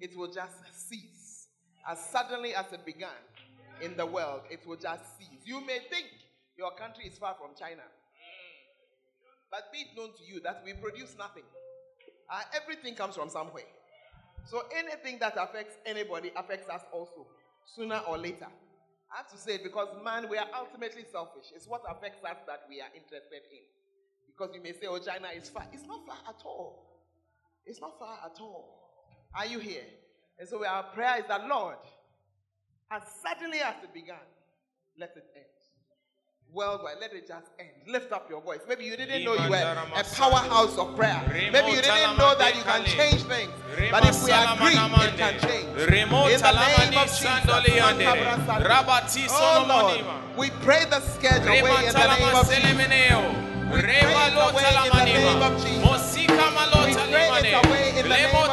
it 0.00 0.16
will 0.16 0.32
just 0.32 0.56
cease. 0.72 1.48
As 1.86 1.98
suddenly 2.00 2.54
as 2.54 2.72
it 2.72 2.86
began 2.86 3.10
in 3.82 3.94
the 3.94 4.06
world, 4.06 4.40
it 4.50 4.66
will 4.66 4.76
just 4.76 5.18
cease. 5.18 5.40
You 5.44 5.60
may 5.60 5.80
think 5.90 6.06
your 6.56 6.70
country 6.76 7.04
is 7.04 7.18
far 7.18 7.34
from 7.34 7.50
China, 7.58 7.82
but 9.50 9.70
be 9.70 9.80
it 9.80 9.88
known 9.94 10.12
to 10.16 10.24
you 10.24 10.40
that 10.40 10.62
we 10.64 10.72
produce 10.72 11.14
nothing. 11.18 11.44
Uh, 12.30 12.40
everything 12.54 12.94
comes 12.94 13.16
from 13.16 13.28
somewhere. 13.28 13.68
So 14.46 14.62
anything 14.74 15.18
that 15.18 15.36
affects 15.36 15.74
anybody 15.84 16.32
affects 16.36 16.70
us 16.70 16.80
also, 16.90 17.26
sooner 17.66 18.00
or 18.08 18.16
later. 18.16 18.48
Have 19.16 19.30
to 19.30 19.38
say 19.38 19.56
because, 19.56 19.88
man, 20.04 20.28
we 20.28 20.36
are 20.36 20.46
ultimately 20.54 21.04
selfish. 21.10 21.46
It's 21.54 21.66
what 21.66 21.80
affects 21.88 22.22
us 22.22 22.36
that 22.46 22.64
we 22.68 22.82
are 22.82 22.92
interested 22.94 23.48
in. 23.50 23.64
Because 24.26 24.54
you 24.54 24.62
may 24.62 24.72
say, 24.72 24.86
oh, 24.88 24.98
China 24.98 25.28
is 25.34 25.48
far. 25.48 25.64
It's 25.72 25.86
not 25.86 26.04
far 26.06 26.18
at 26.28 26.42
all. 26.44 27.00
It's 27.64 27.80
not 27.80 27.98
far 27.98 28.18
at 28.22 28.38
all. 28.40 28.76
Are 29.34 29.46
you 29.46 29.58
here? 29.58 29.88
And 30.38 30.46
so 30.46 30.64
our 30.66 30.82
prayer 30.92 31.20
is 31.20 31.24
that, 31.28 31.48
Lord, 31.48 31.80
as 32.90 33.02
suddenly 33.24 33.60
as 33.60 33.76
it 33.82 33.94
began, 33.94 34.26
let 34.98 35.16
it 35.16 35.24
end 35.34 35.55
worldwide. 36.52 36.96
Let 37.00 37.12
it 37.12 37.26
just 37.28 37.46
end. 37.58 37.68
Lift 37.86 38.12
up 38.12 38.30
your 38.30 38.40
voice. 38.40 38.60
Maybe 38.68 38.84
you 38.84 38.96
didn't 38.96 39.24
know 39.24 39.34
you 39.34 39.50
were 39.50 39.56
a 39.94 40.04
powerhouse 40.04 40.76
of 40.78 40.96
prayer. 40.96 41.22
Maybe 41.52 41.70
you 41.72 41.82
didn't 41.82 42.16
know 42.18 42.34
that 42.38 42.54
you 42.56 42.62
can 42.62 42.84
change 42.84 43.22
things. 43.24 43.52
But 43.90 44.04
if 44.06 44.22
we 44.24 44.30
agree, 44.32 44.76
it 44.76 45.16
can 45.16 45.38
change. 45.40 45.66
In 46.32 46.40
the 46.40 46.52
name 46.52 46.96
of 46.98 47.08
Jesus. 47.08 47.36
Oh 49.30 49.64
Lord, 49.68 50.04
we 50.36 50.50
pray 50.64 50.84
the 50.86 51.00
scourge 51.00 51.46
away 51.46 51.86
in 51.86 51.92
the 51.92 52.06
name 52.16 52.34
of 52.34 52.48
Jesus. 52.48 52.64
We 53.66 53.82
pray 53.82 53.98
it 53.98 54.36
away 54.36 54.64
in 54.86 54.94
the 54.94 55.04
name 55.04 55.42
of 55.42 55.52
Jesus. 55.60 56.16
We 56.16 56.94
pray 57.10 57.28
it 57.42 57.52
away 57.66 57.88
in 57.90 57.94
the 57.96 58.08
name 58.08 58.34
of 58.34 58.42
Jesus. 58.42 58.45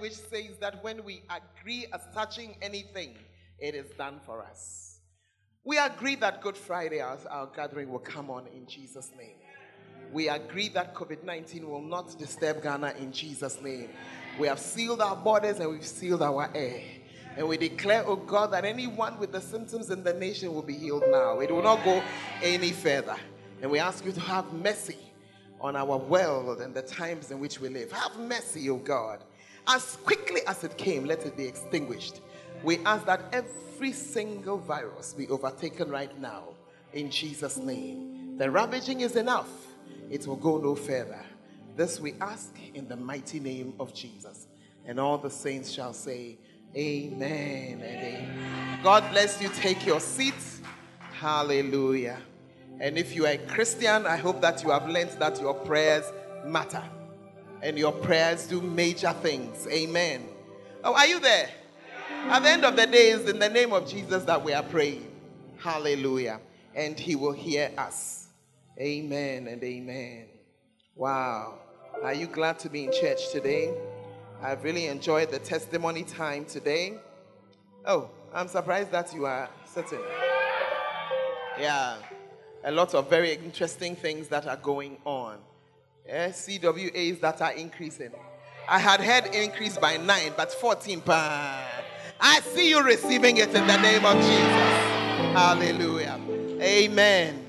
Which 0.00 0.14
says 0.14 0.56
that 0.60 0.82
when 0.82 1.04
we 1.04 1.22
agree 1.30 1.86
as 1.92 2.00
touching 2.14 2.56
anything, 2.62 3.14
it 3.58 3.74
is 3.74 3.90
done 3.98 4.20
for 4.24 4.42
us. 4.42 4.98
We 5.62 5.78
agree 5.78 6.14
that 6.16 6.40
Good 6.40 6.56
Friday, 6.56 7.00
our, 7.00 7.18
our 7.28 7.46
gathering, 7.54 7.90
will 7.90 7.98
come 7.98 8.30
on 8.30 8.46
in 8.48 8.66
Jesus' 8.66 9.10
name. 9.16 9.36
We 10.12 10.28
agree 10.28 10.68
that 10.70 10.94
COVID 10.94 11.22
19 11.22 11.68
will 11.68 11.82
not 11.82 12.18
disturb 12.18 12.62
Ghana 12.62 12.94
in 12.98 13.12
Jesus' 13.12 13.60
name. 13.60 13.90
We 14.38 14.48
have 14.48 14.58
sealed 14.58 15.00
our 15.00 15.14
borders 15.14 15.60
and 15.60 15.70
we've 15.70 15.86
sealed 15.86 16.22
our 16.22 16.50
air. 16.54 16.82
And 17.36 17.46
we 17.46 17.56
declare, 17.56 18.02
oh 18.06 18.16
God, 18.16 18.52
that 18.52 18.64
anyone 18.64 19.18
with 19.18 19.32
the 19.32 19.40
symptoms 19.40 19.90
in 19.90 20.02
the 20.02 20.14
nation 20.14 20.52
will 20.52 20.62
be 20.62 20.74
healed 20.74 21.04
now. 21.10 21.38
It 21.38 21.50
will 21.50 21.62
not 21.62 21.84
go 21.84 22.02
any 22.42 22.72
further. 22.72 23.16
And 23.62 23.70
we 23.70 23.78
ask 23.78 24.04
you 24.04 24.12
to 24.12 24.20
have 24.20 24.52
mercy 24.52 24.96
on 25.60 25.76
our 25.76 25.96
world 25.96 26.60
and 26.60 26.74
the 26.74 26.82
times 26.82 27.30
in 27.30 27.38
which 27.38 27.60
we 27.60 27.68
live. 27.68 27.92
Have 27.92 28.18
mercy, 28.18 28.68
oh 28.70 28.78
God. 28.78 29.22
As 29.66 29.96
quickly 30.04 30.40
as 30.46 30.64
it 30.64 30.76
came, 30.76 31.04
let 31.04 31.24
it 31.26 31.36
be 31.36 31.44
extinguished. 31.44 32.20
We 32.62 32.78
ask 32.84 33.06
that 33.06 33.22
every 33.32 33.92
single 33.92 34.58
virus 34.58 35.14
be 35.14 35.28
overtaken 35.28 35.90
right 35.90 36.18
now 36.20 36.44
in 36.92 37.10
Jesus' 37.10 37.56
name. 37.56 38.36
The 38.38 38.50
ravaging 38.50 39.00
is 39.02 39.16
enough 39.16 39.48
it 40.10 40.26
will 40.26 40.36
go 40.36 40.58
no 40.58 40.74
further. 40.74 41.24
This 41.76 42.00
we 42.00 42.14
ask 42.20 42.52
in 42.74 42.88
the 42.88 42.96
mighty 42.96 43.38
name 43.38 43.74
of 43.78 43.94
Jesus. 43.94 44.48
And 44.84 44.98
all 44.98 45.18
the 45.18 45.30
saints 45.30 45.70
shall 45.70 45.92
say, 45.92 46.36
Amen 46.76 47.80
and 47.80 47.82
amen. 47.82 48.80
God 48.82 49.04
bless 49.10 49.40
you. 49.40 49.48
Take 49.50 49.86
your 49.86 50.00
seats. 50.00 50.60
Hallelujah. 51.20 52.18
And 52.80 52.98
if 52.98 53.14
you 53.14 53.26
are 53.26 53.32
a 53.32 53.38
Christian, 53.38 54.06
I 54.06 54.16
hope 54.16 54.40
that 54.40 54.62
you 54.64 54.70
have 54.70 54.88
learned 54.88 55.10
that 55.18 55.40
your 55.40 55.54
prayers 55.54 56.04
matter 56.44 56.82
and 57.62 57.78
your 57.78 57.92
prayers 57.92 58.46
do 58.46 58.60
major 58.60 59.12
things. 59.12 59.66
Amen. 59.68 60.26
Oh, 60.82 60.94
are 60.94 61.06
you 61.06 61.20
there? 61.20 61.50
At 62.28 62.42
the 62.42 62.50
end 62.50 62.64
of 62.64 62.76
the 62.76 62.86
day, 62.86 63.10
it's 63.10 63.28
in 63.28 63.38
the 63.38 63.48
name 63.48 63.72
of 63.72 63.88
Jesus 63.88 64.24
that 64.24 64.42
we 64.42 64.52
are 64.52 64.62
praying. 64.62 65.10
Hallelujah. 65.58 66.40
And 66.74 66.98
he 66.98 67.16
will 67.16 67.32
hear 67.32 67.70
us. 67.76 68.28
Amen 68.78 69.46
and 69.48 69.62
amen. 69.62 70.26
Wow. 70.94 71.58
Are 72.02 72.14
you 72.14 72.26
glad 72.26 72.58
to 72.60 72.70
be 72.70 72.84
in 72.84 72.92
church 72.92 73.30
today? 73.30 73.74
I've 74.42 74.64
really 74.64 74.86
enjoyed 74.86 75.30
the 75.30 75.38
testimony 75.38 76.02
time 76.02 76.46
today. 76.46 76.94
Oh, 77.84 78.10
I'm 78.32 78.48
surprised 78.48 78.90
that 78.92 79.12
you 79.14 79.26
are 79.26 79.50
sitting. 79.66 80.00
Yeah. 81.58 81.96
A 82.64 82.70
lot 82.70 82.94
of 82.94 83.10
very 83.10 83.34
interesting 83.34 83.96
things 83.96 84.28
that 84.28 84.46
are 84.46 84.56
going 84.56 84.98
on. 85.04 85.38
Yeah, 86.10 86.30
CWAs 86.30 87.20
that 87.20 87.40
are 87.40 87.52
increasing. 87.52 88.10
I 88.68 88.80
had 88.80 89.00
heard 89.00 89.32
increase 89.32 89.78
by 89.78 89.96
nine, 89.96 90.32
but 90.36 90.52
14 90.52 91.02
pa. 91.02 91.64
I 92.20 92.40
see 92.40 92.70
you 92.70 92.82
receiving 92.82 93.36
it 93.36 93.54
in 93.54 93.64
the 93.64 93.76
name 93.76 94.04
of 94.04 94.16
Jesus. 94.16 94.90
Hallelujah. 95.32 96.20
Amen. 96.60 97.46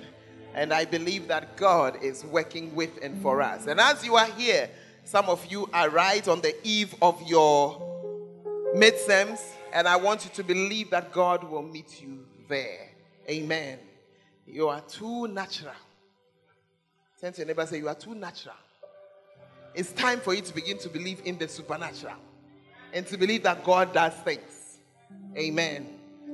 And 0.53 0.71
I 0.71 0.85
believe 0.85 1.27
that 1.29 1.57
God 1.57 2.03
is 2.03 2.23
working 2.23 2.75
with 2.75 2.99
and 3.01 3.19
for 3.23 3.41
us. 3.41 3.65
And 3.65 3.79
as 3.79 4.05
you 4.05 4.15
are 4.15 4.27
here, 4.27 4.69
some 5.05 5.25
of 5.25 5.43
you 5.47 5.67
are 5.73 5.89
right 5.89 6.27
on 6.27 6.41
the 6.41 6.55
eve 6.63 6.93
of 7.01 7.19
your 7.27 7.81
midterms, 8.75 9.41
and 9.73 9.87
I 9.87 9.95
want 9.95 10.23
you 10.23 10.29
to 10.35 10.43
believe 10.43 10.91
that 10.91 11.11
God 11.11 11.43
will 11.45 11.63
meet 11.63 11.99
you 11.99 12.27
there. 12.47 12.89
Amen. 13.27 13.79
You 14.45 14.67
are 14.67 14.81
too 14.81 15.27
natural. 15.29 15.73
Turn 17.21 17.31
to 17.33 17.37
your 17.39 17.47
neighbor 17.47 17.65
say, 17.67 17.77
You 17.77 17.87
are 17.87 17.95
too 17.95 18.15
natural. 18.15 18.55
It's 19.75 19.93
time 19.93 20.19
for 20.19 20.33
you 20.33 20.41
to 20.41 20.53
begin 20.53 20.77
to 20.79 20.89
believe 20.89 21.21
in 21.23 21.37
the 21.37 21.47
supernatural 21.47 22.15
and 22.91 23.05
to 23.07 23.17
believe 23.17 23.43
that 23.43 23.63
God 23.63 23.93
does 23.93 24.13
things. 24.15 24.79
Amen. 25.37 25.87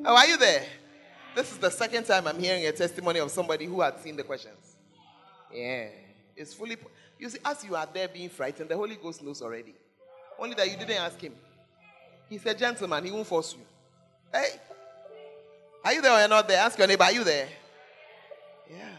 Oh, 0.06 0.16
are 0.16 0.26
you 0.26 0.38
there? 0.38 0.64
This 1.36 1.52
is 1.52 1.58
the 1.58 1.70
second 1.70 2.06
time 2.06 2.26
I'm 2.26 2.40
hearing 2.40 2.66
a 2.66 2.72
testimony 2.72 3.20
of 3.20 3.30
somebody 3.30 3.66
who 3.66 3.82
had 3.82 4.00
seen 4.00 4.16
the 4.16 4.24
questions. 4.24 4.76
Yeah. 5.54 5.90
It's 6.36 6.54
fully. 6.54 6.78
You 7.20 7.30
see, 7.30 7.40
as 7.44 7.64
you 7.64 7.76
are 7.76 7.88
there 7.92 8.08
being 8.08 8.30
frightened, 8.30 8.70
the 8.70 8.76
Holy 8.76 8.96
Ghost 8.96 9.22
knows 9.22 9.42
already. 9.42 9.76
Only 10.40 10.56
that 10.56 10.70
you 10.70 10.78
didn't 10.78 10.98
ask 10.98 11.20
him. 11.20 11.34
He's 12.30 12.46
a 12.46 12.54
gentleman, 12.54 13.04
he 13.04 13.12
won't 13.12 13.28
force 13.28 13.54
you. 13.54 13.64
Hey, 14.32 14.60
are 15.84 15.94
you 15.94 16.02
there 16.02 16.12
or 16.12 16.20
you're 16.20 16.28
not 16.28 16.48
there? 16.48 16.60
Ask 16.60 16.78
your 16.78 16.88
neighbor, 16.88 17.04
are 17.04 17.12
you 17.12 17.24
there? 17.24 17.48
Yeah. 18.70 18.96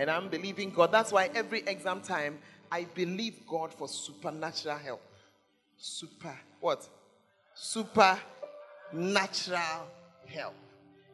And 0.00 0.10
I'm 0.10 0.28
believing 0.30 0.70
God. 0.70 0.90
That's 0.92 1.12
why 1.12 1.28
every 1.34 1.60
exam 1.66 2.00
time, 2.00 2.38
I 2.72 2.84
believe 2.94 3.34
God 3.46 3.74
for 3.74 3.86
supernatural 3.86 4.78
help. 4.78 5.02
Super, 5.76 6.34
what? 6.58 6.88
Supernatural 7.52 8.22
help. 10.24 10.54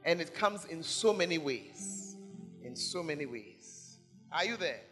And 0.04 0.20
it 0.20 0.32
comes 0.36 0.66
in 0.66 0.84
so 0.84 1.12
many 1.12 1.36
ways. 1.36 2.14
In 2.62 2.76
so 2.76 3.02
many 3.02 3.26
ways. 3.26 3.98
Are 4.30 4.44
you 4.44 4.56
there? 4.56 4.82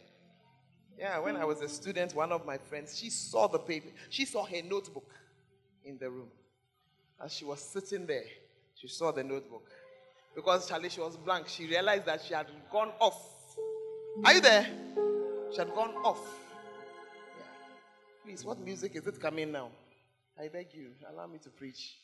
Yeah, 0.99 1.17
when 1.19 1.37
I 1.37 1.45
was 1.45 1.61
a 1.61 1.69
student, 1.69 2.13
one 2.13 2.33
of 2.33 2.45
my 2.45 2.57
friends, 2.57 2.99
she 2.99 3.09
saw 3.09 3.47
the 3.47 3.59
paper, 3.59 3.87
she 4.09 4.25
saw 4.25 4.43
her 4.43 4.61
notebook 4.61 5.09
in 5.85 5.97
the 5.97 6.09
room. 6.09 6.27
As 7.23 7.31
she 7.31 7.45
was 7.45 7.61
sitting 7.61 8.05
there, 8.05 8.25
she 8.75 8.89
saw 8.89 9.13
the 9.13 9.23
notebook. 9.23 9.69
Because 10.35 10.67
Charlie, 10.67 10.89
she 10.89 10.99
was 10.99 11.15
blank. 11.15 11.47
She 11.47 11.65
realized 11.65 12.03
that 12.07 12.21
she 12.27 12.33
had 12.33 12.47
gone 12.69 12.91
off. 12.99 13.34
Are 14.23 14.33
you 14.33 14.41
there? 14.41 14.67
She 15.51 15.57
had 15.57 15.73
gone 15.73 15.93
off. 16.03 16.19
Yeah. 17.37 17.43
Please, 18.23 18.45
what 18.45 18.59
music 18.59 18.95
is 18.95 19.05
it 19.07 19.19
coming 19.19 19.51
now? 19.51 19.69
I 20.39 20.47
beg 20.47 20.67
you, 20.73 20.91
allow 21.11 21.27
me 21.27 21.37
to 21.39 21.49
preach. 21.49 21.97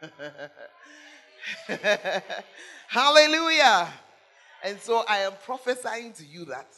Hallelujah. 2.88 3.88
And 4.64 4.80
so 4.80 5.04
I 5.08 5.18
am 5.18 5.32
prophesying 5.44 6.12
to 6.14 6.24
you 6.24 6.44
that 6.46 6.68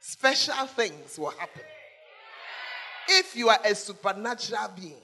special 0.00 0.66
things 0.66 1.18
will 1.18 1.30
happen. 1.30 1.62
If 3.08 3.36
you 3.36 3.48
are 3.48 3.58
a 3.64 3.74
supernatural 3.74 4.70
being, 4.74 5.02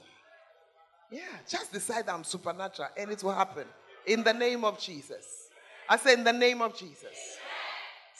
yeah, 1.11 1.21
just 1.47 1.71
decide 1.71 2.07
I'm 2.07 2.23
supernatural 2.23 2.89
and 2.97 3.11
it 3.11 3.23
will 3.23 3.33
happen. 3.33 3.65
In 4.05 4.23
the 4.23 4.33
name 4.33 4.63
of 4.63 4.79
Jesus. 4.79 5.49
I 5.87 5.97
say, 5.97 6.13
in 6.13 6.23
the 6.23 6.33
name 6.33 6.61
of 6.61 6.77
Jesus. 6.77 7.38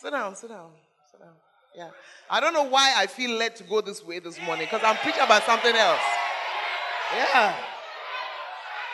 Sit 0.02 0.12
down, 0.12 0.34
sit 0.34 0.48
down, 0.48 0.72
sit 1.12 1.20
down. 1.20 1.34
Yeah. 1.76 1.90
I 2.30 2.40
don't 2.40 2.54
know 2.54 2.64
why 2.64 2.94
I 2.96 3.06
feel 3.06 3.32
led 3.32 3.58
to 3.58 3.66
go 3.66 3.82
this 3.82 4.02
way 4.02 4.20
this 4.20 4.40
morning 4.44 4.66
because 4.66 4.82
I'm 4.82 4.96
preaching 4.96 5.22
about 5.22 5.44
something 5.44 5.76
else. 5.76 6.00
Yeah. 7.14 7.54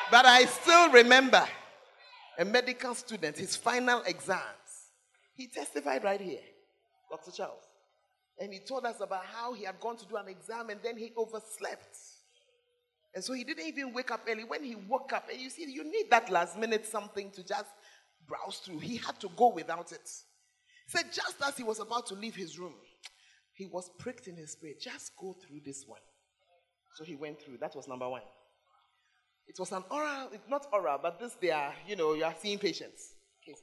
But 0.10 0.26
I 0.26 0.46
still 0.46 0.90
remember 0.90 1.46
a 2.40 2.46
medical 2.46 2.96
student, 2.96 3.38
his 3.38 3.56
final 3.56 4.02
exams. 4.02 4.42
He 5.36 5.46
testified 5.46 6.04
right 6.04 6.20
here, 6.20 6.42
Dr. 7.12 7.30
Charles. 7.30 7.62
And 8.40 8.52
he 8.52 8.60
told 8.60 8.86
us 8.88 8.96
about 9.00 9.26
how 9.26 9.54
he 9.54 9.66
had 9.66 9.80
gone 9.80 9.98
to 9.98 10.08
do 10.08 10.16
an 10.16 10.28
exam 10.28 10.72
and 10.72 10.80
then 10.84 10.98
he 10.98 11.12
overslept. 11.16 11.98
And 13.14 13.24
so 13.24 13.34
he 13.34 13.44
didn't 13.44 13.68
even 13.68 13.94
wake 13.94 14.10
up 14.10 14.22
early. 14.28 14.44
When 14.44 14.64
he 14.64 14.74
woke 14.74 15.14
up, 15.14 15.30
and 15.32 15.40
you 15.40 15.52
see, 15.52 15.72
you 15.72 15.84
need 15.84 16.08
that 16.10 16.32
last 16.32 16.58
minute 16.58 16.88
something 16.88 17.30
to 17.32 17.44
just 17.44 17.70
browse 18.28 18.58
through. 18.58 18.80
He 18.80 18.98
had 18.98 19.20
to 19.20 19.30
go 19.38 19.54
without 19.54 19.92
it. 19.92 20.10
Said, 20.88 21.06
just 21.12 21.36
as 21.46 21.58
he 21.58 21.64
was 21.64 21.80
about 21.80 22.06
to 22.08 22.16
leave 22.16 22.36
his 22.36 22.60
room, 22.60 22.76
he 23.54 23.66
was 23.66 23.90
pricked 23.98 24.28
in 24.28 24.36
his 24.36 24.52
spirit. 24.52 24.80
Just 24.80 25.14
go 25.20 25.34
through 25.34 25.62
this 25.66 25.86
one. 25.88 26.02
So 26.96 27.04
he 27.04 27.16
went 27.16 27.42
through. 27.42 27.58
That 27.58 27.76
was 27.76 27.88
number 27.88 28.08
one. 28.08 28.22
It 29.48 29.60
was 29.60 29.72
an 29.72 29.84
oral, 29.90 30.30
It's 30.34 30.50
not 30.50 30.68
oral, 30.72 31.00
but 31.02 31.20
this 31.20 31.36
they 31.42 31.52
are, 31.52 31.74
you 31.88 31.96
know, 31.96 32.14
you 32.14 32.24
are 32.24 32.36
seeing 32.42 32.58
patients. 32.58 33.14
Okay. 33.44 33.58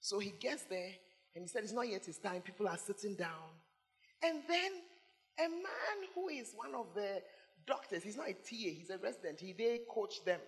So 0.00 0.18
he 0.18 0.30
gets 0.30 0.64
there 0.64 0.90
and 1.34 1.44
he 1.44 1.48
said, 1.48 1.62
It's 1.64 1.72
not 1.72 1.88
yet 1.88 2.04
his 2.04 2.18
time. 2.18 2.42
People 2.42 2.68
are 2.68 2.78
sitting 2.78 3.14
down. 3.14 3.50
And 4.22 4.42
then 4.48 4.72
a 5.38 5.48
man 5.48 6.08
who 6.14 6.28
is 6.28 6.52
one 6.56 6.74
of 6.74 6.86
the 6.94 7.22
doctors, 7.66 8.02
he's 8.02 8.16
not 8.16 8.28
a 8.28 8.32
TA, 8.32 8.38
he's 8.50 8.90
a 8.90 8.98
resident, 8.98 9.40
he 9.40 9.52
they 9.52 9.80
coach 9.90 10.24
them. 10.24 10.40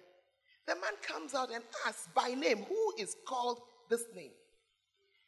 The 0.66 0.74
man 0.74 0.94
comes 1.03 1.35
out 1.35 1.50
and 1.53 1.62
asks 1.87 2.09
by 2.14 2.29
name, 2.29 2.64
Who 2.68 2.94
is 2.98 3.16
called 3.26 3.61
this 3.88 4.05
name? 4.14 4.33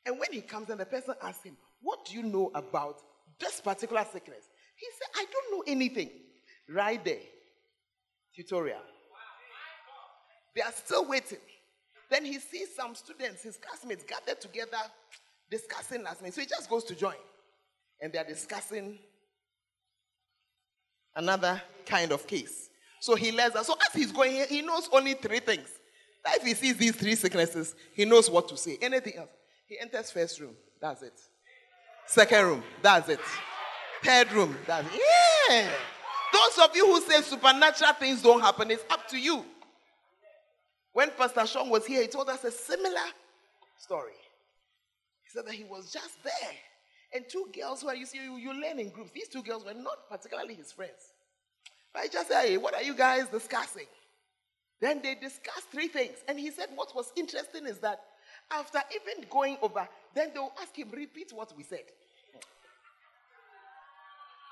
And 0.05 0.19
when 0.19 0.33
he 0.33 0.41
comes 0.41 0.71
and 0.71 0.81
the 0.81 0.87
person 0.87 1.15
asks 1.23 1.45
him, 1.45 1.57
What 1.81 2.05
do 2.05 2.15
you 2.15 2.23
know 2.23 2.51
about 2.55 3.01
this 3.38 3.61
particular 3.61 4.05
sickness? 4.12 4.45
He 4.77 4.87
said, 4.99 5.09
I 5.17 5.27
don't 5.31 5.59
know 5.59 5.73
anything. 5.73 6.11
Right 6.69 7.05
there. 7.05 7.21
Tutorial. 8.35 8.81
They 10.55 10.62
are 10.62 10.73
still 10.73 11.07
waiting. 11.07 11.38
Then 12.11 12.25
he 12.25 12.38
sees 12.38 12.75
some 12.75 12.95
students, 12.95 13.43
his 13.43 13.57
classmates, 13.57 14.05
gathered 14.05 14.41
together 14.41 14.77
discussing 15.51 16.03
last 16.03 16.21
minute. 16.21 16.35
So 16.35 16.41
he 16.41 16.47
just 16.47 16.69
goes 16.69 16.85
to 16.85 16.95
join. 16.95 17.15
And 18.01 18.12
they 18.12 18.19
are 18.19 18.25
discussing 18.25 18.99
another 21.15 21.62
kind 21.87 22.12
of 22.12 22.27
case. 22.27 22.71
So 23.01 23.15
he 23.15 23.33
lets 23.33 23.57
us. 23.57 23.67
So 23.67 23.75
as 23.75 23.95
he's 23.95 24.12
going, 24.12 24.33
here, 24.33 24.47
he 24.47 24.62
knows 24.62 24.88
only 24.93 25.15
three 25.15 25.41
things. 25.41 25.69
If 26.27 26.43
he 26.43 26.55
sees 26.55 26.77
these 26.77 26.97
three 26.97 27.15
sicknesses, 27.15 27.75
he 27.95 28.05
knows 28.05 28.31
what 28.31 28.49
to 28.49 28.57
say. 28.57 28.79
Anything 28.81 29.15
else? 29.19 29.31
He 29.66 29.79
enters 29.79 30.11
first 30.11 30.40
room. 30.40 30.55
That's 30.81 31.03
it. 31.03 31.18
Second 32.07 32.44
room. 32.44 32.62
That's 32.83 33.09
it. 33.09 33.20
Third 34.03 34.33
room. 34.33 34.57
That's 34.66 34.87
it. 34.94 35.01
Yeah. 35.48 35.70
Those 36.33 36.64
of 36.64 36.75
you 36.75 36.87
who 36.87 37.01
say 37.03 37.22
supernatural 37.22 37.92
things 37.94 38.22
don't 38.22 38.40
happen, 38.40 38.70
it's 38.70 38.85
up 38.90 39.07
to 39.09 39.18
you. 39.18 39.44
When 40.92 41.11
Pastor 41.11 41.46
Sean 41.46 41.70
was 41.70 41.87
here, 41.87 42.03
he 42.03 42.09
told 42.09 42.29
us 42.29 42.44
a 42.44 42.51
similar 42.51 43.01
story. 43.79 44.12
He 45.22 45.31
said 45.31 45.46
that 45.46 45.55
he 45.55 45.64
was 45.64 45.92
just 45.92 46.22
there. 46.22 46.53
And 47.14 47.25
two 47.29 47.46
girls 47.59 47.83
who 47.83 47.88
are, 47.88 47.94
you 47.94 48.07
see, 48.07 48.18
you, 48.22 48.37
you 48.37 48.53
learn 48.53 48.79
in 48.79 48.88
groups. 48.90 49.11
These 49.14 49.29
two 49.29 49.42
girls 49.42 49.64
were 49.64 49.75
not 49.75 50.09
particularly 50.11 50.55
his 50.55 50.72
friends. 50.72 51.12
But 51.92 52.05
he 52.05 52.09
just 52.09 52.29
said, 52.29 52.46
hey, 52.46 52.57
what 52.57 52.75
are 52.75 52.83
you 52.83 52.94
guys 52.94 53.29
discussing? 53.29 53.87
Then 54.81 55.01
they 55.03 55.14
discussed 55.14 55.70
three 55.70 55.88
things. 55.88 56.16
And 56.27 56.40
he 56.40 56.51
said, 56.51 56.68
what 56.75 56.94
was 56.94 57.12
interesting 57.16 57.66
is 57.66 57.79
that 57.81 58.01
after 58.55 58.81
even 58.95 59.25
going 59.31 59.57
over, 59.62 59.88
then 60.15 60.31
they'll 60.35 60.53
ask 60.61 60.77
him, 60.77 60.91
repeat 60.93 61.33
what 61.35 61.57
we 61.57 61.62
said. 61.62 61.85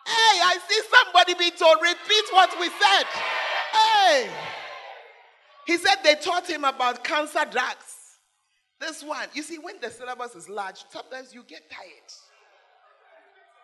Hey, 0.06 0.40
I 0.42 0.58
see 0.68 0.80
somebody 0.90 1.34
being 1.34 1.52
told, 1.52 1.76
repeat 1.80 2.24
what 2.32 2.50
we 2.58 2.68
said. 2.68 3.04
Hey. 3.72 4.30
He 5.66 5.76
said 5.76 5.96
they 6.02 6.16
taught 6.16 6.48
him 6.48 6.64
about 6.64 7.04
cancer 7.04 7.44
drugs. 7.50 7.96
This 8.80 9.04
one, 9.04 9.28
you 9.34 9.42
see, 9.42 9.58
when 9.58 9.78
the 9.80 9.90
syllabus 9.90 10.34
is 10.34 10.48
large, 10.48 10.82
sometimes 10.88 11.34
you 11.34 11.44
get 11.46 11.70
tired. 11.70 12.10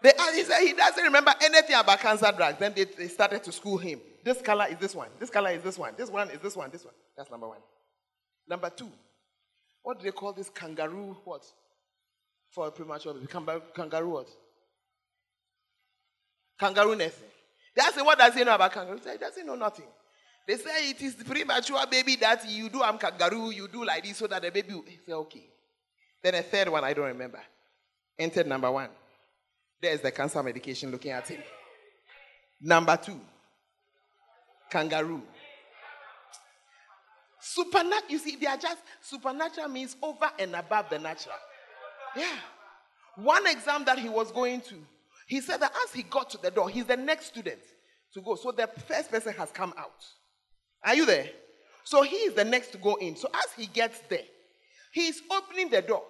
They, 0.03 0.13
he 0.37 0.45
said 0.45 0.61
he 0.61 0.75
doesn't 0.75 1.03
remember 1.03 1.33
anything 1.43 1.75
about 1.75 1.99
cancer 2.01 2.31
drugs. 2.37 2.59
Then 2.59 2.75
they, 2.77 2.85
they 2.85 3.09
started 3.09 3.43
to 3.45 3.51
school 3.51 3.79
him. 3.79 4.01
This 4.23 4.43
color 4.43 4.67
is 4.69 4.77
this 4.77 4.95
one. 4.95 5.09
This 5.19 5.31
color 5.31 5.51
is 5.51 5.63
this 5.63 5.79
one. 5.79 5.95
This 5.97 6.11
one 6.11 6.31
is 6.31 6.39
this 6.41 6.55
one. 6.55 6.71
This 6.71 6.85
one. 6.85 6.95
That's 7.17 7.31
number 7.31 7.49
one. 7.49 7.59
Number 8.49 8.71
two, 8.71 8.91
what 9.87 10.01
do 10.01 10.05
they 10.05 10.11
call 10.11 10.33
this 10.33 10.51
kangaroo? 10.51 11.17
What? 11.23 11.45
For 12.51 12.67
a 12.67 12.73
premature 12.73 13.15
baby. 13.15 13.29
Kangaroo 13.29 14.11
what? 14.11 14.29
Kangaroo 16.59 16.97
nursing. 16.97 17.29
They 17.73 17.83
ask 17.83 17.97
him, 17.97 18.05
what 18.05 18.19
does 18.19 18.35
he 18.35 18.43
know 18.43 18.57
about 18.57 18.73
kangaroo? 18.73 18.99
He 19.05 19.13
he 19.13 19.17
doesn't 19.17 19.47
know 19.47 19.55
nothing. 19.55 19.87
They 20.45 20.57
say 20.57 20.91
it 20.91 21.01
is 21.01 21.15
the 21.15 21.25
premature 21.25 21.87
baby 21.89 22.17
that 22.17 22.51
you 22.51 22.69
do 22.69 22.83
I'm 22.83 22.99
kangaroo, 22.99 23.53
you 23.53 23.69
do 23.69 23.85
like 23.85 24.03
this 24.03 24.17
so 24.17 24.27
that 24.27 24.43
the 24.43 24.51
baby 24.51 24.75
will 24.75 24.83
say, 25.07 25.13
okay. 25.13 25.47
Then 26.21 26.35
a 26.35 26.43
third 26.43 26.69
one, 26.69 26.83
I 26.83 26.93
don't 26.93 27.07
remember. 27.07 27.41
Entered 28.19 28.49
number 28.49 28.73
one. 28.73 28.91
There's 29.81 30.01
the 30.01 30.11
cancer 30.11 30.43
medication 30.43 30.91
looking 30.91 31.13
at 31.13 31.29
him. 31.29 31.45
Number 32.61 32.97
two, 32.97 33.21
kangaroo. 34.69 35.23
Supernatural, 37.49 38.11
you 38.11 38.19
see, 38.19 38.35
they 38.35 38.47
are 38.47 38.57
just 38.57 38.79
supernatural 39.01 39.69
means 39.69 39.95
over 40.03 40.29
and 40.37 40.57
above 40.57 40.91
the 40.91 40.99
natural. 40.99 41.37
Yeah. 42.17 42.35
One 43.15 43.47
exam 43.47 43.85
that 43.85 44.01
he 44.01 44.09
was 44.09 44.33
going 44.33 44.63
to, 44.63 44.75
he 45.29 45.41
said 45.41 45.59
that 45.61 45.73
as 45.85 45.93
he 45.93 46.03
got 46.03 46.29
to 46.31 46.39
the 46.39 46.51
door, 46.51 46.69
he's 46.69 46.87
the 46.87 46.97
next 46.97 47.27
student 47.27 47.61
to 48.15 48.21
go. 48.21 48.35
So 48.35 48.51
the 48.51 48.67
first 48.89 49.13
person 49.13 49.33
has 49.35 49.53
come 49.53 49.73
out. 49.79 50.05
Are 50.85 50.97
you 50.97 51.07
there? 51.07 51.31
So 51.85 52.03
he 52.03 52.17
is 52.17 52.35
the 52.35 52.45
next 52.45 52.73
to 52.73 52.79
go 52.79 52.97
in. 52.97 53.15
So 53.15 53.29
as 53.33 53.53
he 53.57 53.67
gets 53.67 54.01
there, 54.09 54.27
he 54.93 55.07
is 55.07 55.23
opening 55.31 55.71
the 55.71 55.83
door, 55.83 56.03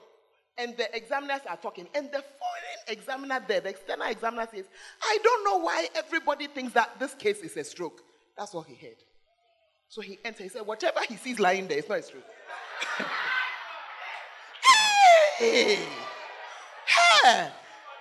and 0.57 0.75
the 0.79 0.97
examiners 0.97 1.43
are 1.47 1.59
talking. 1.59 1.87
And 1.95 2.07
the 2.07 2.23
foreign 2.23 2.99
examiner 2.99 3.45
there, 3.47 3.61
the 3.61 3.69
external 3.69 4.07
examiner 4.07 4.49
says, 4.51 4.65
I 5.03 5.19
don't 5.23 5.45
know 5.45 5.59
why 5.59 5.89
everybody 5.95 6.47
thinks 6.47 6.73
that 6.73 6.99
this 6.99 7.13
case 7.13 7.41
is 7.41 7.59
a 7.59 7.65
stroke. 7.65 8.01
That's 8.39 8.55
what 8.55 8.67
he 8.69 8.75
heard. 8.75 8.97
So 9.89 10.01
he 10.01 10.19
entered. 10.25 10.43
He 10.45 10.49
said, 10.49 10.67
Whatever 10.67 11.01
he 11.09 11.17
sees 11.17 11.39
lying 11.39 11.69
there, 11.69 11.79
it's 11.79 11.89
not 11.89 11.99
a 11.99 12.03
stroke. 12.03 12.25
hey! 15.39 15.79
Hey! 16.87 17.51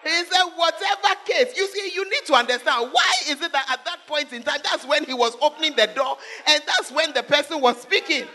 He 0.05 0.23
said, 0.25 0.43
whatever 0.55 1.15
case, 1.25 1.57
you 1.57 1.67
see, 1.67 1.91
you 1.95 2.07
need 2.07 2.25
to 2.27 2.35
understand 2.35 2.89
why 2.91 3.11
is 3.27 3.41
it 3.41 3.51
that 3.51 3.65
at 3.71 3.83
that 3.85 4.05
point 4.05 4.31
in 4.33 4.43
time, 4.43 4.59
that's 4.63 4.85
when 4.85 5.03
he 5.03 5.15
was 5.15 5.35
opening 5.41 5.75
the 5.75 5.87
door 5.87 6.17
and 6.45 6.61
that's 6.67 6.91
when 6.91 7.11
the 7.13 7.23
person 7.23 7.59
was 7.59 7.81
speaking. 7.81 8.25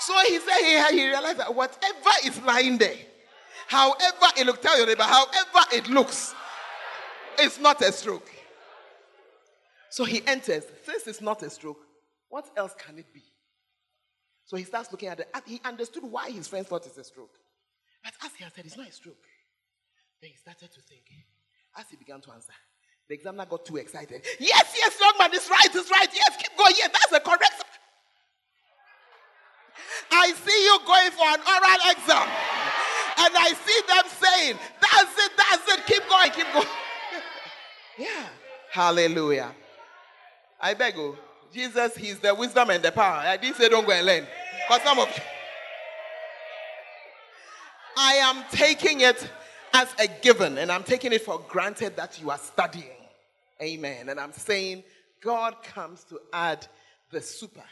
So 0.00 0.14
he 0.26 0.40
said 0.40 0.90
he, 0.90 0.96
he 0.98 1.08
realized 1.08 1.38
that 1.38 1.54
whatever 1.54 2.10
is 2.24 2.42
lying 2.42 2.76
there, 2.76 2.96
however 3.68 4.26
it 4.36 4.46
looks, 4.46 4.58
tell 4.58 4.76
your 4.76 4.88
neighbor, 4.88 5.04
however 5.04 5.66
it 5.72 5.88
looks, 5.88 6.34
it's 7.38 7.60
not 7.60 7.80
a 7.82 7.92
stroke. 7.92 8.28
So 9.90 10.04
he 10.04 10.26
enters. 10.26 10.64
Since 10.84 11.06
it's 11.06 11.20
not 11.20 11.40
a 11.44 11.50
stroke, 11.50 11.87
what 12.28 12.46
else 12.56 12.74
can 12.78 12.98
it 12.98 13.12
be? 13.12 13.22
So 14.44 14.56
he 14.56 14.64
starts 14.64 14.90
looking 14.90 15.08
at 15.08 15.20
it. 15.20 15.28
He 15.46 15.60
understood 15.64 16.04
why 16.04 16.30
his 16.30 16.48
friends 16.48 16.68
thought 16.68 16.86
it's 16.86 16.96
a 16.96 17.04
stroke. 17.04 17.36
But 18.02 18.14
as 18.24 18.30
he 18.36 18.44
had 18.44 18.54
said, 18.54 18.64
it's 18.64 18.76
not 18.76 18.88
a 18.88 18.92
stroke. 18.92 19.24
Then 20.20 20.30
he 20.30 20.36
started 20.36 20.72
to 20.72 20.80
think. 20.80 21.04
As 21.76 21.84
he 21.90 21.96
began 21.96 22.20
to 22.22 22.32
answer, 22.32 22.52
the 23.08 23.14
examiner 23.14 23.46
got 23.46 23.64
too 23.64 23.76
excited. 23.76 24.24
Yes, 24.40 24.74
yes, 24.76 24.98
young 25.00 25.12
man, 25.18 25.30
it's 25.32 25.50
right, 25.50 25.68
it's 25.74 25.90
right. 25.90 26.08
Yes, 26.12 26.36
keep 26.36 26.56
going. 26.56 26.72
Yes, 26.76 26.90
that's 26.92 27.10
the 27.10 27.20
correct. 27.20 27.64
I 30.10 30.32
see 30.32 30.64
you 30.64 30.78
going 30.86 31.10
for 31.12 31.28
an 31.28 31.40
oral 31.46 31.92
exam. 31.92 32.28
And 33.20 33.34
I 33.36 33.52
see 33.52 33.80
them 33.86 34.04
saying, 34.20 34.56
that's 34.80 35.24
it, 35.24 35.32
that's 35.36 35.72
it. 35.72 35.86
Keep 35.86 36.08
going, 36.08 36.30
keep 36.30 36.52
going. 36.52 36.66
yeah. 37.98 38.26
Hallelujah. 38.70 39.54
I 40.60 40.74
beg 40.74 40.96
you. 40.96 41.16
Jesus, 41.52 41.96
He's 41.96 42.18
the 42.18 42.34
wisdom 42.34 42.70
and 42.70 42.82
the 42.82 42.92
power. 42.92 43.16
I 43.16 43.36
didn't 43.36 43.56
say 43.56 43.68
don't 43.68 43.86
go 43.86 43.92
and 43.92 44.06
learn. 44.06 44.26
Because 44.66 44.82
some 44.82 44.98
of 44.98 45.08
you. 45.08 45.22
I 47.96 48.12
am 48.14 48.44
taking 48.50 49.00
it 49.00 49.28
as 49.72 49.88
a 49.98 50.06
given, 50.22 50.58
and 50.58 50.70
I'm 50.70 50.84
taking 50.84 51.12
it 51.12 51.22
for 51.22 51.44
granted 51.48 51.96
that 51.96 52.20
you 52.20 52.30
are 52.30 52.38
studying. 52.38 52.86
Amen. 53.60 54.08
And 54.08 54.20
I'm 54.20 54.32
saying 54.32 54.84
God 55.20 55.62
comes 55.62 56.04
to 56.04 56.20
add 56.32 56.66
the 57.10 57.20
super 57.20 57.64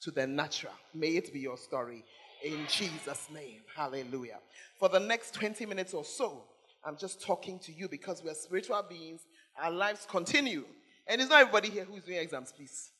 to 0.00 0.10
the 0.10 0.26
natural. 0.26 0.72
May 0.94 1.10
it 1.10 1.32
be 1.32 1.40
your 1.40 1.56
story 1.56 2.04
in 2.42 2.66
Jesus' 2.68 3.28
name. 3.32 3.60
Hallelujah. 3.74 4.38
For 4.78 4.88
the 4.88 5.00
next 5.00 5.34
20 5.34 5.66
minutes 5.66 5.94
or 5.94 6.04
so, 6.04 6.44
I'm 6.84 6.96
just 6.96 7.22
talking 7.22 7.58
to 7.60 7.72
you 7.72 7.88
because 7.88 8.22
we're 8.22 8.34
spiritual 8.34 8.84
beings. 8.88 9.20
Our 9.60 9.70
lives 9.70 10.06
continue. 10.08 10.64
And 11.06 11.20
it's 11.20 11.30
not 11.30 11.40
everybody 11.40 11.70
here 11.70 11.84
who's 11.84 12.04
doing 12.04 12.18
exams, 12.18 12.52
please. 12.52 12.90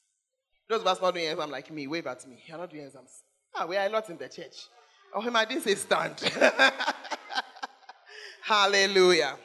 Those 0.69 0.81
of 0.83 0.87
us 0.87 1.01
not 1.01 1.15
doing 1.15 1.29
exams 1.31 1.51
like 1.51 1.71
me, 1.71 1.87
wave 1.87 2.07
at 2.07 2.27
me. 2.29 2.43
You're 2.47 2.59
not 2.59 2.71
doing 2.71 2.85
exams. 2.85 3.23
Ah, 3.55 3.67
we 3.67 3.77
are 3.77 3.89
not 3.89 4.09
in 4.11 4.19
the 4.19 4.29
church. 4.29 4.69
Oh, 5.15 5.21
him, 5.21 5.35
I 5.37 5.45
didn't 5.45 5.63
say 5.63 5.75
stand. 5.75 6.21
Hallelujah. 8.43 9.37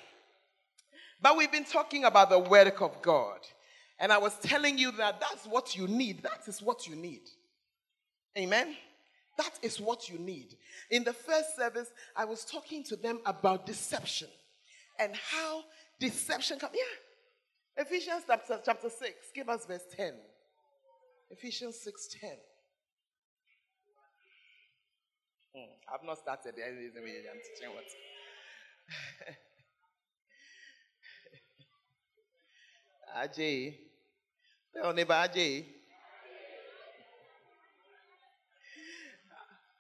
But 1.22 1.38
we've 1.38 1.52
been 1.52 1.64
talking 1.64 2.04
about 2.04 2.30
the 2.30 2.40
work 2.40 2.82
of 2.82 3.02
God. 3.02 3.40
And 4.00 4.12
I 4.12 4.18
was 4.18 4.38
telling 4.40 4.78
you 4.78 4.92
that 4.94 5.22
that's 5.22 5.46
what 5.46 5.78
you 5.78 5.88
need. 5.88 6.24
That 6.24 6.42
is 6.48 6.62
what 6.62 6.88
you 6.88 6.96
need. 6.96 7.22
Amen. 8.38 8.76
That 9.38 9.58
is 9.62 9.80
what 9.80 10.10
you 10.10 10.20
need. 10.20 10.56
In 10.92 11.04
the 11.04 11.14
first 11.14 11.56
service, 11.56 11.90
I 12.16 12.26
was 12.26 12.44
talking 12.44 12.84
to 12.86 12.96
them 12.98 13.20
about 13.26 13.66
deception 13.66 14.28
and 15.00 15.16
how 15.16 15.64
deception 16.00 16.60
comes. 16.60 16.74
Yeah. 16.76 17.84
Ephesians 17.84 18.24
chapter, 18.28 18.60
chapter 18.64 18.90
6, 18.90 19.12
give 19.34 19.50
us 19.50 19.66
verse 19.66 19.84
10. 19.96 20.14
Ephesians 21.34 21.80
6 21.82 22.08
10. 22.22 22.30
Hmm, 25.56 25.72
I've 25.92 26.04
not 26.06 26.20
started. 26.20 26.54
I'm 26.56 26.76
teaching 26.78 27.74
what. 27.74 27.86
Ajay. 33.36 33.76
Tell 34.76 34.94
neighbor 34.94 35.14
Ajay. 35.14 35.66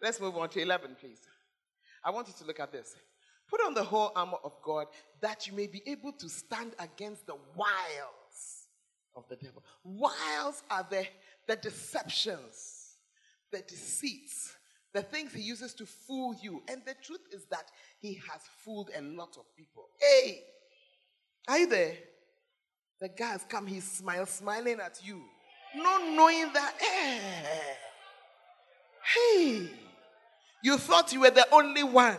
Let's 0.01 0.20
move 0.20 0.36
on 0.36 0.49
to 0.49 0.60
11, 0.60 0.95
please. 0.99 1.22
I 2.04 2.10
want 2.10 2.28
you 2.28 2.34
to 2.39 2.45
look 2.45 2.60
at 2.60 2.72
this. 2.72 2.95
Put 3.47 3.62
on 3.64 3.76
the 3.76 3.84
whole 3.84 4.12
armor 4.16 4.39
of 4.43 4.54
God 4.64 4.88
that 5.22 5.45
you 5.45 5.54
may 5.54 5.68
be 5.68 5.84
able 5.86 6.14
to 6.14 6.28
stand 6.28 6.74
against 6.80 7.28
the 7.28 7.36
wiles 7.56 8.64
of 9.16 9.28
the 9.30 9.36
devil. 9.36 9.64
Wiles 9.84 10.64
are 10.70 10.86
the, 10.89 11.06
the 11.48 11.56
deceptions, 11.56 12.96
the 13.52 13.62
deceits, 13.62 14.54
the 14.94 15.02
things 15.02 15.34
he 15.34 15.41
uses 15.41 15.74
to 15.76 15.86
fool 15.86 16.36
you. 16.41 16.62
And 16.70 16.82
the 16.86 16.96
truth 17.04 17.22
is 17.32 17.46
that 17.46 17.66
he 18.00 18.16
has 18.16 18.41
fooled 18.64 18.89
a 18.96 19.02
lot 19.02 19.36
of 19.38 19.46
people. 19.58 19.89
Hey, 20.00 20.44
are 21.48 21.60
you 21.60 21.68
there? 21.68 21.96
The 23.02 23.10
guy 23.10 23.32
has 23.32 23.44
come, 23.50 23.68
he's 23.68 23.84
smile, 23.84 24.26
smiling 24.26 24.80
at 24.80 25.00
you, 25.04 25.22
not 25.76 26.02
knowing 26.16 26.54
that, 26.54 26.74
hey, 26.80 27.20
hey, 29.14 29.70
you 30.64 30.78
thought 30.78 31.12
you 31.12 31.22
were 31.22 31.32
the 31.32 31.48
only 31.52 31.84
one. 31.84 32.18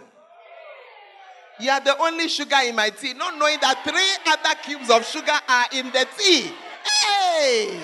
You 1.60 1.70
are 1.70 1.80
the 1.80 1.96
only 1.98 2.28
sugar 2.28 2.58
in 2.64 2.74
my 2.74 2.90
tea, 2.90 3.14
not 3.14 3.38
knowing 3.38 3.58
that 3.60 3.82
three 3.84 4.32
other 4.32 4.60
cubes 4.62 4.90
of 4.90 5.06
sugar 5.06 5.38
are 5.48 5.66
in 5.72 5.86
the 5.86 6.06
tea. 6.18 6.50
Hey! 6.84 7.80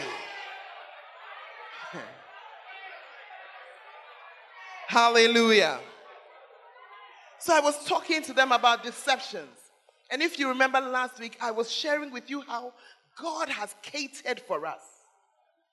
Hallelujah. 4.91 5.79
So 7.39 7.55
I 7.55 7.61
was 7.61 7.85
talking 7.85 8.25
to 8.25 8.33
them 8.33 8.51
about 8.51 8.83
deceptions. 8.83 9.57
And 10.11 10.21
if 10.21 10.37
you 10.37 10.49
remember 10.49 10.81
last 10.81 11.21
week, 11.21 11.39
I 11.41 11.53
was 11.53 11.71
sharing 11.71 12.11
with 12.11 12.29
you 12.29 12.41
how 12.41 12.73
God 13.17 13.49
has 13.51 13.73
catered 13.83 14.41
for 14.41 14.67
us. 14.67 14.81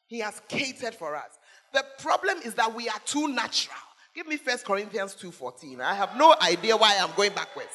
He 0.06 0.20
has 0.20 0.40
catered 0.48 0.94
for 0.94 1.16
us. 1.16 1.40
The 1.74 1.84
problem 1.98 2.38
is 2.46 2.54
that 2.54 2.76
we 2.76 2.90
are 2.90 3.00
too 3.06 3.28
natural. 3.28 3.76
Give 4.14 4.28
me 4.28 4.38
First 4.38 4.66
Corinthians 4.66 5.16
2:14. 5.16 5.82
I 5.82 5.96
have 5.96 6.16
no 6.16 6.36
idea 6.40 6.78
why 6.78 6.96
I'm 7.02 7.16
going 7.16 7.34
backwards. 7.34 7.74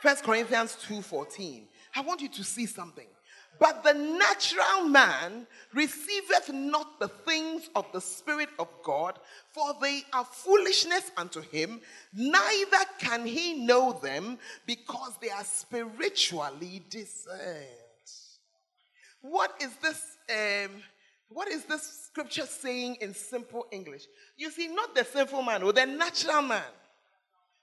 First 0.00 0.22
Corinthians 0.22 0.76
2:14. 0.86 1.66
I 1.96 2.02
want 2.02 2.20
you 2.20 2.28
to 2.28 2.44
see 2.44 2.66
something. 2.66 3.08
But 3.58 3.82
the 3.82 3.94
natural 3.94 4.88
man 4.88 5.46
receiveth 5.74 6.52
not 6.52 7.00
the 7.00 7.08
things 7.08 7.68
of 7.74 7.86
the 7.92 8.00
Spirit 8.00 8.50
of 8.58 8.68
God, 8.82 9.18
for 9.52 9.74
they 9.80 10.02
are 10.12 10.24
foolishness 10.24 11.10
unto 11.16 11.40
him, 11.40 11.80
neither 12.14 12.84
can 12.98 13.26
he 13.26 13.54
know 13.54 13.92
them 13.92 14.38
because 14.66 15.14
they 15.20 15.30
are 15.30 15.44
spiritually 15.44 16.82
discerned. 16.88 17.66
What 19.22 19.54
is 19.60 19.74
this? 19.76 20.00
Um, 20.30 20.70
what 21.30 21.48
is 21.48 21.64
this 21.64 22.06
scripture 22.06 22.46
saying 22.46 22.96
in 23.00 23.12
simple 23.12 23.66
English? 23.70 24.04
You 24.36 24.50
see, 24.50 24.68
not 24.68 24.94
the 24.94 25.04
sinful 25.04 25.42
man 25.42 25.62
or 25.62 25.72
the 25.72 25.84
natural 25.84 26.42
man. 26.42 26.62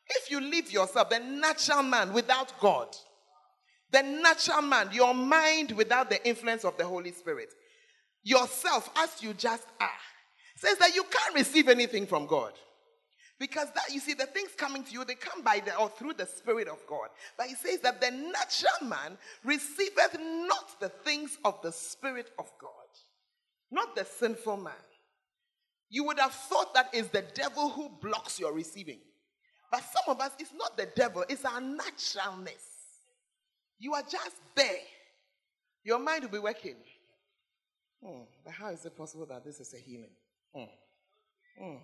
If 0.07 0.29
you 0.29 0.39
leave 0.39 0.71
yourself, 0.71 1.09
the 1.09 1.19
natural 1.19 1.81
man 1.81 2.13
without 2.13 2.59
God, 2.59 2.95
the 3.91 4.01
natural 4.01 4.61
man, 4.61 4.89
your 4.91 5.13
mind 5.13 5.71
without 5.71 6.09
the 6.09 6.25
influence 6.27 6.65
of 6.65 6.77
the 6.77 6.85
Holy 6.85 7.11
Spirit, 7.11 7.53
yourself 8.23 8.89
as 8.97 9.21
you 9.21 9.33
just 9.33 9.67
are, 9.79 9.89
says 10.55 10.77
that 10.77 10.95
you 10.95 11.03
can't 11.03 11.35
receive 11.35 11.69
anything 11.69 12.05
from 12.05 12.25
God. 12.25 12.53
Because 13.37 13.67
that 13.75 13.93
you 13.93 13.99
see, 13.99 14.13
the 14.13 14.27
things 14.27 14.51
coming 14.55 14.83
to 14.83 14.91
you, 14.93 15.03
they 15.03 15.15
come 15.15 15.43
by 15.43 15.59
the 15.59 15.77
or 15.77 15.89
through 15.89 16.13
the 16.13 16.25
Spirit 16.25 16.69
of 16.69 16.79
God. 16.87 17.09
But 17.37 17.47
he 17.47 17.55
says 17.55 17.81
that 17.81 17.99
the 17.99 18.09
natural 18.11 18.89
man 18.89 19.17
receiveth 19.43 20.17
not 20.19 20.79
the 20.79 20.87
things 20.87 21.37
of 21.43 21.61
the 21.61 21.73
Spirit 21.73 22.31
of 22.39 22.49
God, 22.61 22.71
not 23.71 23.93
the 23.95 24.05
sinful 24.05 24.57
man. 24.57 24.73
You 25.89 26.05
would 26.05 26.19
have 26.19 26.31
thought 26.31 26.73
that 26.75 26.93
is 26.93 27.09
the 27.09 27.25
devil 27.33 27.69
who 27.69 27.89
blocks 28.01 28.39
your 28.39 28.53
receiving. 28.53 28.99
But 29.69 29.83
some 29.83 30.15
of 30.15 30.21
us, 30.21 30.31
it's 30.39 30.53
not 30.53 30.77
the 30.77 30.87
devil, 30.95 31.25
it's 31.27 31.43
our 31.43 31.59
naturalness. 31.59 32.74
You 33.79 33.93
are 33.93 34.03
just 34.03 34.37
there. 34.55 34.79
Your 35.83 35.99
mind 35.99 36.23
will 36.23 36.31
be 36.31 36.39
working. 36.39 36.75
Hmm, 38.03 38.23
but 38.43 38.53
how 38.53 38.69
is 38.69 38.85
it 38.85 38.95
possible 38.97 39.25
that 39.27 39.43
this 39.43 39.59
is 39.59 39.73
a 39.73 39.77
healing? 39.77 40.11
Hmm. 40.53 40.63
Hmm. 41.59 41.77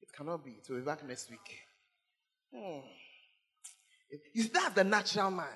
It 0.00 0.12
cannot 0.16 0.44
be. 0.44 0.52
It 0.52 0.68
will 0.68 0.78
be 0.78 0.84
back 0.84 1.06
next 1.06 1.30
week. 1.30 1.58
Hmm. 2.54 2.80
Is 4.34 4.50
that 4.50 4.74
the 4.74 4.84
natural 4.84 5.30
man? 5.30 5.46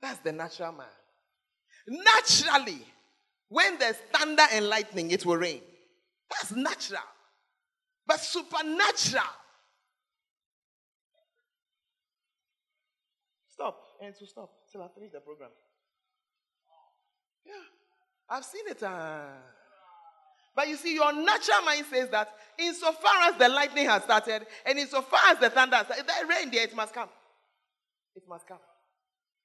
That's 0.00 0.20
the 0.20 0.32
natural 0.32 0.72
man. 0.72 0.86
Naturally, 1.88 2.84
when 3.48 3.78
there's 3.78 3.96
thunder 4.12 4.44
and 4.52 4.68
lightning, 4.68 5.10
it 5.10 5.24
will 5.26 5.36
rain. 5.36 5.62
That's 6.30 6.52
natural. 6.52 7.02
But 8.06 8.20
supernatural. 8.20 9.24
Stop. 13.48 13.87
And 14.00 14.14
to 14.14 14.26
stop 14.26 14.50
till 14.70 14.82
I 14.82 14.88
finish 14.88 15.12
the 15.12 15.20
program. 15.20 15.50
Yeah. 17.44 17.54
I've 18.30 18.44
seen 18.44 18.64
it. 18.68 18.82
Uh, 18.82 19.26
but 20.54 20.68
you 20.68 20.76
see, 20.76 20.94
your 20.94 21.12
natural 21.12 21.62
mind 21.64 21.86
says 21.90 22.08
that 22.10 22.34
insofar 22.58 23.22
as 23.22 23.38
the 23.38 23.48
lightning 23.48 23.86
has 23.86 24.02
started, 24.02 24.46
and 24.66 24.78
insofar 24.78 25.20
as 25.28 25.38
the 25.38 25.50
thunder 25.50 25.76
has 25.76 25.86
started, 25.86 26.06
the 26.06 26.26
rain 26.28 26.50
there, 26.50 26.64
it 26.64 26.74
must 26.74 26.92
come. 26.92 27.08
It 28.14 28.24
must 28.28 28.46
come. 28.46 28.58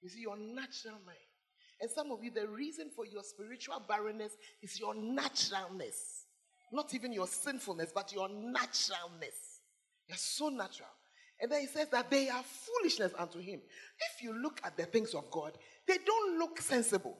You 0.01 0.09
see, 0.09 0.21
your 0.21 0.37
natural 0.37 0.99
mind. 1.05 1.17
And 1.79 1.89
some 1.89 2.11
of 2.11 2.23
you, 2.23 2.31
the 2.31 2.47
reason 2.47 2.89
for 2.95 3.05
your 3.05 3.23
spiritual 3.23 3.81
barrenness 3.87 4.33
is 4.61 4.79
your 4.79 4.95
naturalness. 4.95 6.25
Not 6.71 6.93
even 6.93 7.13
your 7.13 7.27
sinfulness, 7.27 7.91
but 7.93 8.11
your 8.11 8.29
naturalness. 8.29 9.61
You're 10.07 10.17
so 10.17 10.49
natural. 10.49 10.89
And 11.43 11.51
then 11.51 11.59
he 11.59 11.67
says 11.67 11.89
that 11.89 12.09
they 12.09 12.29
are 12.29 12.41
foolishness 12.41 13.11
unto 13.19 13.37
him. 13.37 13.59
If 14.15 14.23
you 14.23 14.33
look 14.33 14.61
at 14.63 14.77
the 14.77 14.85
things 14.85 15.13
of 15.13 15.29
God, 15.29 15.51
they 15.85 15.97
don't 15.97 16.39
look 16.39 16.61
sensible. 16.61 17.17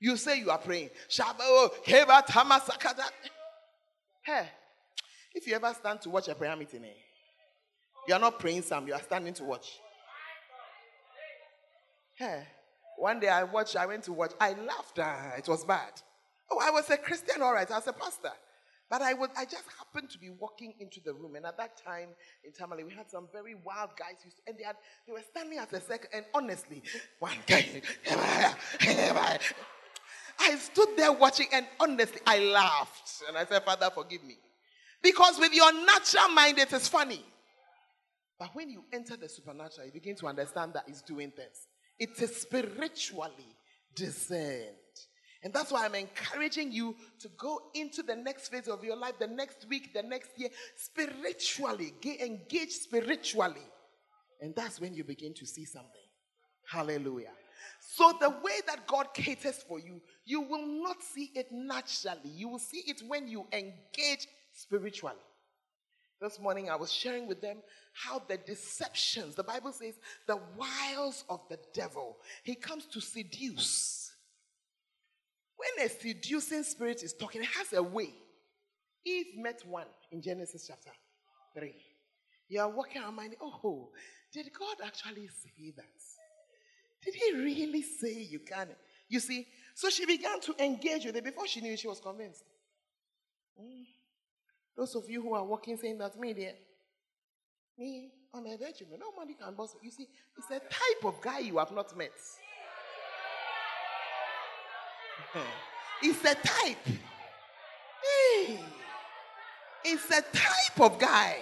You 0.00 0.16
say 0.16 0.40
you 0.40 0.50
are 0.50 0.58
praying. 0.58 0.90
Hey, 4.22 4.48
if 5.32 5.46
you 5.46 5.54
ever 5.54 5.72
stand 5.72 6.00
to 6.02 6.10
watch 6.10 6.26
a 6.26 6.34
prayer 6.34 6.56
meeting, 6.56 6.84
eh, 6.84 6.88
you 8.08 8.14
are 8.14 8.18
not 8.18 8.40
praying 8.40 8.62
some, 8.62 8.88
you 8.88 8.92
are 8.92 9.02
standing 9.02 9.34
to 9.34 9.44
watch. 9.44 9.78
Hey, 12.16 12.42
one 12.98 13.20
day 13.20 13.28
I 13.28 13.44
watched, 13.44 13.76
I 13.76 13.86
went 13.86 14.02
to 14.04 14.12
watch, 14.12 14.32
I 14.40 14.50
laughed. 14.54 14.98
Ah, 14.98 15.34
it 15.38 15.46
was 15.46 15.64
bad. 15.64 15.92
Oh, 16.50 16.58
I 16.60 16.72
was 16.72 16.90
a 16.90 16.96
Christian, 16.96 17.40
all 17.40 17.52
right, 17.52 17.70
I 17.70 17.76
was 17.76 17.86
a 17.86 17.92
pastor. 17.92 18.32
But 18.90 19.02
I 19.02 19.14
was 19.14 19.30
I 19.36 19.44
just 19.44 19.64
happened 19.78 20.10
to 20.10 20.18
be 20.18 20.30
walking 20.30 20.74
into 20.80 21.00
the 21.00 21.14
room, 21.14 21.36
and 21.36 21.46
at 21.46 21.56
that 21.58 21.80
time 21.82 22.08
in 22.44 22.52
Tamale, 22.52 22.82
we 22.82 22.92
had 22.92 23.08
some 23.08 23.28
very 23.32 23.54
wild 23.54 23.90
guys, 23.96 24.16
and 24.48 24.58
they 24.58 24.64
had 24.64 24.76
they 25.06 25.12
were 25.12 25.22
standing 25.30 25.58
at 25.58 25.72
a 25.72 25.80
second, 25.80 26.10
and 26.12 26.24
honestly, 26.34 26.82
one 27.20 27.38
guy 27.46 27.80
I 30.40 30.56
stood 30.56 30.88
there 30.96 31.12
watching, 31.12 31.46
and 31.52 31.66
honestly, 31.78 32.20
I 32.26 32.38
laughed. 32.38 33.22
And 33.28 33.36
I 33.36 33.44
said, 33.44 33.62
Father, 33.62 33.90
forgive 33.94 34.24
me. 34.24 34.38
Because 35.02 35.38
with 35.38 35.52
your 35.52 35.72
natural 35.72 36.28
mind, 36.30 36.58
it 36.58 36.72
is 36.72 36.88
funny. 36.88 37.22
But 38.38 38.54
when 38.54 38.70
you 38.70 38.84
enter 38.92 39.16
the 39.16 39.28
supernatural, 39.28 39.86
you 39.86 39.92
begin 39.92 40.16
to 40.16 40.26
understand 40.26 40.72
that 40.72 40.84
it's 40.88 41.02
doing 41.02 41.30
things. 41.30 41.68
It 41.98 42.20
is 42.22 42.36
spiritually 42.36 43.54
discerned. 43.94 44.79
And 45.42 45.52
that's 45.54 45.72
why 45.72 45.86
I'm 45.86 45.94
encouraging 45.94 46.70
you 46.70 46.94
to 47.20 47.28
go 47.38 47.60
into 47.74 48.02
the 48.02 48.14
next 48.14 48.48
phase 48.48 48.68
of 48.68 48.84
your 48.84 48.96
life, 48.96 49.14
the 49.18 49.26
next 49.26 49.66
week, 49.68 49.94
the 49.94 50.02
next 50.02 50.38
year, 50.38 50.50
spiritually. 50.76 51.94
Get 52.00 52.20
engaged 52.20 52.72
spiritually. 52.72 53.66
And 54.40 54.54
that's 54.54 54.80
when 54.80 54.94
you 54.94 55.04
begin 55.04 55.32
to 55.34 55.46
see 55.46 55.64
something. 55.64 55.90
Hallelujah. 56.70 57.32
So, 57.80 58.12
the 58.20 58.30
way 58.30 58.60
that 58.66 58.86
God 58.86 59.08
caters 59.14 59.64
for 59.66 59.80
you, 59.80 60.00
you 60.24 60.42
will 60.42 60.66
not 60.66 61.02
see 61.02 61.30
it 61.34 61.48
naturally. 61.50 62.30
You 62.30 62.48
will 62.48 62.58
see 62.58 62.82
it 62.86 63.02
when 63.08 63.26
you 63.26 63.46
engage 63.52 64.26
spiritually. 64.52 65.16
This 66.20 66.38
morning, 66.38 66.68
I 66.68 66.76
was 66.76 66.92
sharing 66.92 67.26
with 67.26 67.40
them 67.40 67.58
how 67.94 68.20
the 68.28 68.36
deceptions, 68.36 69.34
the 69.34 69.42
Bible 69.42 69.72
says, 69.72 69.94
the 70.26 70.38
wiles 70.56 71.24
of 71.30 71.40
the 71.48 71.58
devil, 71.72 72.18
he 72.44 72.54
comes 72.54 72.84
to 72.86 73.00
seduce. 73.00 73.99
When 75.60 75.86
a 75.86 75.90
seducing 75.90 76.62
spirit 76.62 77.02
is 77.02 77.12
talking, 77.12 77.42
it 77.42 77.48
has 77.48 77.72
a 77.74 77.82
way. 77.82 78.14
Eve 79.04 79.36
met 79.36 79.62
one 79.66 79.86
in 80.10 80.22
Genesis 80.22 80.66
chapter 80.66 80.90
3. 81.54 81.74
You 82.48 82.60
are 82.60 82.68
walking 82.68 83.02
around 83.02 83.16
minding, 83.16 83.38
oh, 83.42 83.90
did 84.32 84.50
God 84.58 84.76
actually 84.84 85.28
say 85.28 85.72
that? 85.76 85.84
Did 87.04 87.14
he 87.14 87.32
really 87.34 87.82
say 87.82 88.22
you 88.22 88.38
can? 88.38 88.68
You 89.08 89.20
see, 89.20 89.46
so 89.74 89.90
she 89.90 90.06
began 90.06 90.40
to 90.40 90.54
engage 90.62 91.04
with 91.04 91.16
it. 91.16 91.24
Before 91.24 91.46
she 91.46 91.60
knew, 91.60 91.76
she 91.76 91.88
was 91.88 92.00
convinced. 92.00 92.44
Mm. 93.60 93.84
Those 94.76 94.94
of 94.94 95.10
you 95.10 95.22
who 95.22 95.34
are 95.34 95.44
walking 95.44 95.76
saying 95.76 95.98
that, 95.98 96.18
me, 96.18 96.32
there, 96.32 96.54
me, 97.78 98.12
I'm 98.32 98.46
a 98.46 98.56
virgin. 98.56 98.86
Nobody 98.98 99.34
can 99.34 99.54
boss. 99.54 99.74
You 99.82 99.90
see, 99.90 100.08
it's 100.38 100.50
a 100.50 100.60
type 100.60 101.04
of 101.04 101.20
guy 101.20 101.40
you 101.40 101.58
have 101.58 101.72
not 101.72 101.96
met. 101.96 102.12
It's 106.02 106.24
a 106.24 106.34
type. 106.34 106.86
Hey. 106.86 108.60
It's 109.84 110.10
a 110.10 110.22
type 110.36 110.80
of 110.80 110.98
guy. 110.98 111.36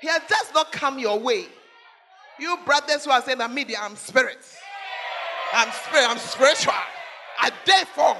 He 0.00 0.08
has 0.08 0.22
just 0.28 0.52
not 0.52 0.72
come 0.72 0.98
your 0.98 1.18
way. 1.18 1.46
You 2.38 2.58
brothers 2.64 3.04
who 3.04 3.10
are 3.10 3.22
saying 3.22 3.38
that 3.38 3.52
media, 3.52 3.78
I'm 3.80 3.96
spirit. 3.96 4.38
I'm 5.52 5.70
spirit, 5.72 6.06
I'm 6.08 6.18
spiritual. 6.18 6.72
I 7.38 7.50
therefore. 7.64 8.16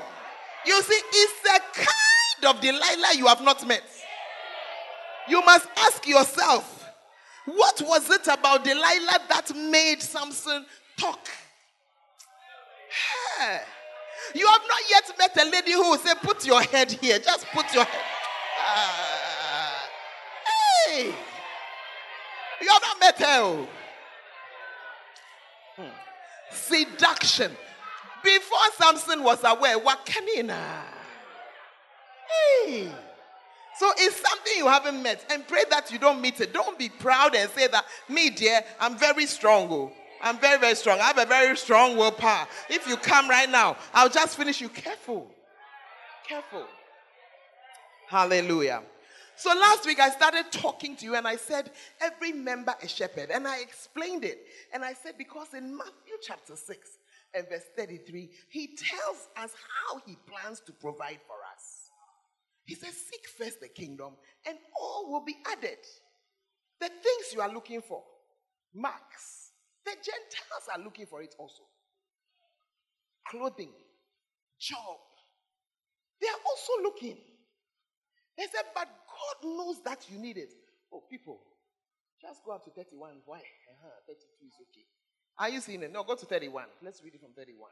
You 0.65 0.81
see, 0.83 1.01
it's 1.13 1.49
a 1.49 1.85
kind 1.85 2.55
of 2.57 2.61
Delilah 2.61 3.17
you 3.17 3.27
have 3.27 3.43
not 3.43 3.67
met. 3.67 3.83
You 5.29 5.45
must 5.45 5.67
ask 5.77 6.07
yourself, 6.07 6.89
what 7.47 7.83
was 7.85 8.11
it 8.11 8.27
about 8.29 8.65
Delilah 8.65 9.19
that 9.29 9.53
made 9.57 10.01
Samson 10.01 10.65
talk? 10.97 11.29
You 14.35 14.47
have 14.47 14.63
not 14.69 14.81
yet 14.91 15.13
met 15.19 15.47
a 15.47 15.51
lady 15.51 15.73
who 15.73 15.91
will 15.91 15.99
say, 15.99 16.15
Put 16.23 16.47
your 16.47 16.63
head 16.63 16.91
here. 16.93 17.19
Just 17.19 17.47
put 17.47 17.73
your 17.75 17.85
head. 17.85 18.03
Uh, 18.67 19.79
hey. 20.87 21.15
You 22.61 22.69
have 22.69 22.83
not 22.83 23.01
met 23.01 23.19
her. 23.19 23.27
Oh. 23.27 23.69
Hmm. 25.77 25.89
Seduction. 26.51 27.53
Before 28.23 28.59
Samson 28.79 29.23
was 29.23 29.41
aware, 29.43 29.77
now? 30.45 30.85
Hey. 32.65 32.93
So 33.79 33.91
it's 33.97 34.17
something 34.17 34.53
you 34.57 34.69
haven't 34.69 35.03
met. 35.03 35.25
And 35.31 35.47
pray 35.49 35.65
that 35.71 35.91
you 35.91 35.99
don't 35.99 36.21
meet 36.21 36.41
it. 36.41 36.53
Don't 36.53 36.79
be 36.79 36.89
proud 36.89 37.35
and 37.35 37.51
say 37.51 37.67
that, 37.67 37.85
me, 38.09 38.31
dear, 38.31 38.63
I'm 38.79 38.97
very 38.97 39.27
strong. 39.27 39.91
I'm 40.23 40.39
very, 40.39 40.59
very 40.59 40.75
strong. 40.77 41.01
I 41.01 41.05
have 41.05 41.19
a 41.19 41.27
very 41.27 41.57
strong 41.57 41.97
willpower. 41.97 42.47
If 42.71 42.87
you 42.87 42.97
come 42.97 43.29
right 43.29 43.51
now, 43.51 43.77
I'll 43.93 44.09
just 44.09 44.37
finish 44.37 44.61
you. 44.61 44.69
Careful. 44.69 45.31
Careful. 46.27 46.67
Hallelujah. 48.09 48.83
So 49.35 49.51
last 49.51 49.87
week 49.87 49.99
I 49.99 50.11
started 50.11 50.53
talking 50.53 50.95
to 50.97 51.05
you 51.05 51.17
and 51.17 51.27
I 51.27 51.37
said, 51.37 51.73
every 52.01 52.33
member 52.33 52.75
a 52.81 52.87
shepherd. 52.87 53.31
And 53.31 53.49
I 53.49 53.61
explained 53.61 54.25
it. 54.25 54.39
And 54.73 54.85
I 54.85 54.93
said, 54.93 55.15
because 55.19 55.55
in 55.55 55.77
Matthew 55.77 56.15
chapter 56.23 56.55
6 56.55 56.89
and 57.35 57.49
verse 57.49 57.65
33, 57.77 58.31
he 58.49 58.77
tells 58.77 59.29
us 59.37 59.51
how 59.89 60.01
he 60.07 60.17
plans 60.27 60.61
to 60.67 60.73
provide 60.73 61.19
for 61.27 61.37
us. 61.53 61.91
He 62.65 62.75
says, 62.77 62.95
Seek 62.95 63.27
first 63.27 63.61
the 63.61 63.69
kingdom, 63.69 64.13
and 64.47 64.57
all 64.81 65.11
will 65.11 65.25
be 65.25 65.37
added. 65.51 65.79
The 66.81 66.89
things 66.89 67.33
you 67.33 67.41
are 67.41 67.53
looking 67.53 67.83
for, 67.83 68.03
marks, 68.73 69.42
the 69.85 69.93
Gentiles 69.93 70.67
are 70.75 70.83
looking 70.83 71.07
for 71.07 71.23
it 71.23 71.35
also. 71.39 71.63
Clothing, 73.29 73.71
job, 74.59 74.99
they 76.21 76.29
are 76.29 76.43
also 76.47 76.73
looking. 76.83 77.19
They 78.39 78.45
said, 78.45 78.65
but 78.75 78.89
God 78.89 79.49
knows 79.57 79.83
that 79.85 80.07
you 80.11 80.19
need 80.19 80.39
it. 80.39 80.53
Oh, 80.93 81.03
people, 81.11 81.41
just 82.21 82.45
go 82.45 82.53
up 82.53 82.65
to 82.65 82.71
31. 82.71 83.11
Why? 83.27 83.39
Uh-huh, 83.39 83.91
32 84.07 84.47
is 84.47 84.55
okay. 84.71 84.87
Are 85.39 85.49
you 85.49 85.61
seeing 85.61 85.83
it? 85.83 85.93
No, 85.93 86.05
go 86.05 86.15
to 86.15 86.27
31. 86.27 86.65
Let's 86.83 87.03
read 87.03 87.15
it 87.15 87.21
from 87.21 87.33
31. 87.33 87.71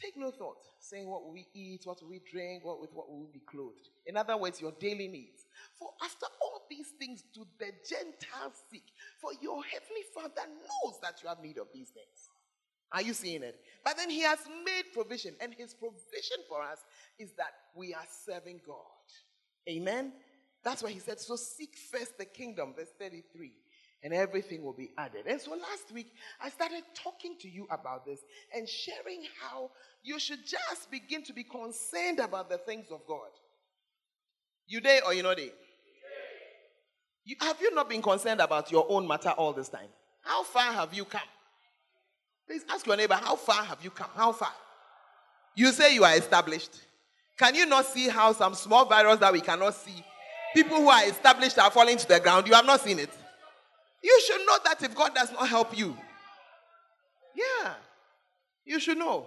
Take 0.00 0.16
no 0.16 0.30
thought, 0.30 0.62
saying 0.78 1.08
what 1.08 1.24
will 1.24 1.32
we 1.32 1.46
eat, 1.54 1.82
what 1.84 2.00
will 2.00 2.10
we 2.10 2.20
drink, 2.30 2.64
what 2.64 2.80
with 2.80 2.92
what 2.92 3.08
will 3.08 3.18
we 3.20 3.26
be 3.32 3.40
clothed. 3.40 3.88
In 4.06 4.16
other 4.16 4.36
words, 4.36 4.60
your 4.60 4.72
daily 4.78 5.08
needs. 5.08 5.46
For 5.78 5.90
after 6.02 6.26
all 6.40 6.62
these 6.70 6.92
things 7.00 7.24
do 7.34 7.44
the 7.58 7.72
Gentiles 7.88 8.54
seek, 8.70 8.84
for 9.20 9.32
your 9.40 9.62
heavenly 9.64 10.04
Father 10.14 10.46
knows 10.46 11.00
that 11.02 11.20
you 11.22 11.28
have 11.28 11.40
need 11.40 11.58
of 11.58 11.66
these 11.74 11.88
things. 11.88 12.30
Are 12.92 13.02
you 13.02 13.12
seeing 13.12 13.42
it? 13.42 13.60
But 13.84 13.96
then 13.96 14.08
he 14.08 14.20
has 14.20 14.38
made 14.64 14.84
provision, 14.94 15.34
and 15.40 15.52
his 15.52 15.74
provision 15.74 16.38
for 16.48 16.62
us 16.62 16.78
is 17.18 17.32
that 17.32 17.52
we 17.74 17.92
are 17.92 18.06
serving 18.24 18.60
God. 18.66 18.76
Amen. 19.68 20.12
That's 20.62 20.82
why 20.82 20.90
he 20.90 20.98
said, 20.98 21.20
So 21.20 21.36
seek 21.36 21.76
first 21.76 22.18
the 22.18 22.24
kingdom, 22.24 22.74
verse 22.76 22.92
33 22.98 23.52
and 24.02 24.14
everything 24.14 24.62
will 24.62 24.72
be 24.72 24.90
added. 24.96 25.26
And 25.26 25.40
so 25.40 25.50
last 25.50 25.92
week, 25.92 26.12
I 26.40 26.50
started 26.50 26.82
talking 26.94 27.36
to 27.40 27.48
you 27.48 27.66
about 27.70 28.06
this 28.06 28.20
and 28.54 28.68
sharing 28.68 29.22
how 29.40 29.70
you 30.02 30.18
should 30.18 30.46
just 30.46 30.90
begin 30.90 31.22
to 31.24 31.32
be 31.32 31.44
concerned 31.44 32.20
about 32.20 32.48
the 32.48 32.58
things 32.58 32.86
of 32.90 33.00
God. 33.06 33.28
You 34.66 34.80
there 34.80 35.04
or 35.04 35.14
you 35.14 35.22
know 35.22 35.34
there? 35.34 35.46
You, 37.24 37.36
have 37.40 37.60
you 37.60 37.74
not 37.74 37.88
been 37.88 38.02
concerned 38.02 38.40
about 38.40 38.70
your 38.70 38.86
own 38.88 39.06
matter 39.06 39.30
all 39.30 39.52
this 39.52 39.68
time? 39.68 39.88
How 40.22 40.44
far 40.44 40.72
have 40.72 40.94
you 40.94 41.04
come? 41.04 41.20
Please 42.46 42.64
ask 42.70 42.86
your 42.86 42.96
neighbor, 42.96 43.14
how 43.20 43.36
far 43.36 43.64
have 43.64 43.78
you 43.82 43.90
come? 43.90 44.08
How 44.14 44.32
far? 44.32 44.52
You 45.54 45.72
say 45.72 45.94
you 45.94 46.04
are 46.04 46.14
established. 46.16 46.80
Can 47.36 47.54
you 47.54 47.66
not 47.66 47.84
see 47.84 48.08
how 48.08 48.32
some 48.32 48.54
small 48.54 48.84
virus 48.84 49.18
that 49.18 49.32
we 49.32 49.40
cannot 49.40 49.74
see, 49.74 50.04
people 50.54 50.76
who 50.78 50.88
are 50.88 51.04
established 51.04 51.58
are 51.58 51.70
falling 51.70 51.98
to 51.98 52.08
the 52.08 52.20
ground? 52.20 52.46
You 52.46 52.54
have 52.54 52.64
not 52.64 52.80
seen 52.80 52.98
it. 52.98 53.10
You 54.02 54.20
should 54.26 54.46
know 54.46 54.58
that 54.64 54.82
if 54.82 54.94
God 54.94 55.14
does 55.14 55.32
not 55.32 55.48
help 55.48 55.76
you, 55.76 55.96
yeah, 57.34 57.74
you 58.64 58.80
should 58.80 58.98
know. 58.98 59.26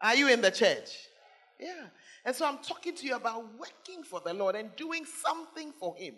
Are 0.00 0.14
you 0.14 0.28
in 0.28 0.40
the 0.40 0.50
church? 0.50 0.90
Yeah. 1.60 1.86
And 2.24 2.34
so 2.34 2.46
I'm 2.46 2.58
talking 2.58 2.94
to 2.94 3.06
you 3.06 3.14
about 3.14 3.44
working 3.58 4.02
for 4.04 4.20
the 4.20 4.34
Lord 4.34 4.56
and 4.56 4.74
doing 4.76 5.04
something 5.04 5.72
for 5.78 5.94
Him 5.96 6.14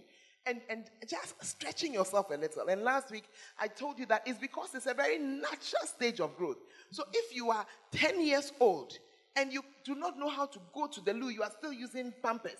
and, 0.46 0.60
and 0.68 0.84
just 1.08 1.42
stretching 1.44 1.94
yourself 1.94 2.30
a 2.30 2.36
little. 2.36 2.66
And 2.68 2.82
last 2.82 3.10
week, 3.10 3.24
I 3.58 3.68
told 3.68 3.98
you 3.98 4.06
that 4.06 4.22
it's 4.26 4.38
because 4.38 4.74
it's 4.74 4.86
a 4.86 4.94
very 4.94 5.18
natural 5.18 5.86
stage 5.86 6.20
of 6.20 6.36
growth. 6.36 6.58
So 6.90 7.04
if 7.12 7.34
you 7.34 7.50
are 7.50 7.66
10 7.92 8.24
years 8.24 8.52
old 8.60 8.98
and 9.36 9.52
you 9.52 9.62
do 9.84 9.94
not 9.94 10.18
know 10.18 10.28
how 10.28 10.46
to 10.46 10.58
go 10.74 10.86
to 10.86 11.00
the 11.00 11.12
loo, 11.12 11.28
you 11.28 11.42
are 11.42 11.52
still 11.58 11.72
using 11.72 12.12
Pampers. 12.22 12.52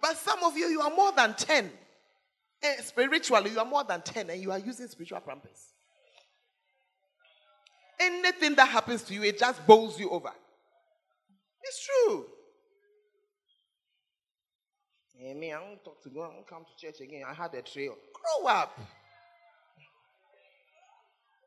But 0.00 0.16
some 0.16 0.42
of 0.44 0.56
you, 0.56 0.66
you 0.66 0.80
are 0.80 0.94
more 0.94 1.12
than 1.12 1.34
10 1.34 1.70
Eh, 2.64 2.80
spiritually, 2.80 3.50
you 3.50 3.58
are 3.58 3.64
more 3.66 3.84
than 3.84 4.00
10 4.00 4.30
and 4.30 4.40
you 4.40 4.50
are 4.50 4.58
using 4.58 4.88
spiritual 4.88 5.20
pampers. 5.20 5.74
Anything 8.00 8.54
that 8.54 8.68
happens 8.68 9.02
to 9.02 9.12
you, 9.12 9.22
it 9.22 9.38
just 9.38 9.64
bowls 9.66 10.00
you 10.00 10.08
over. 10.08 10.30
It's 11.62 11.86
true. 11.86 12.24
Hey, 15.14 15.34
me, 15.34 15.52
I 15.52 15.60
don't 15.60 15.84
talk 15.84 16.02
to 16.04 16.08
God. 16.08 16.30
I 16.30 16.34
don't 16.36 16.48
come 16.48 16.64
to 16.64 16.86
church 16.86 17.02
again. 17.02 17.24
I 17.28 17.34
had 17.34 17.52
a 17.52 17.60
trail. 17.60 17.96
Grow 18.14 18.48
up. 18.48 18.78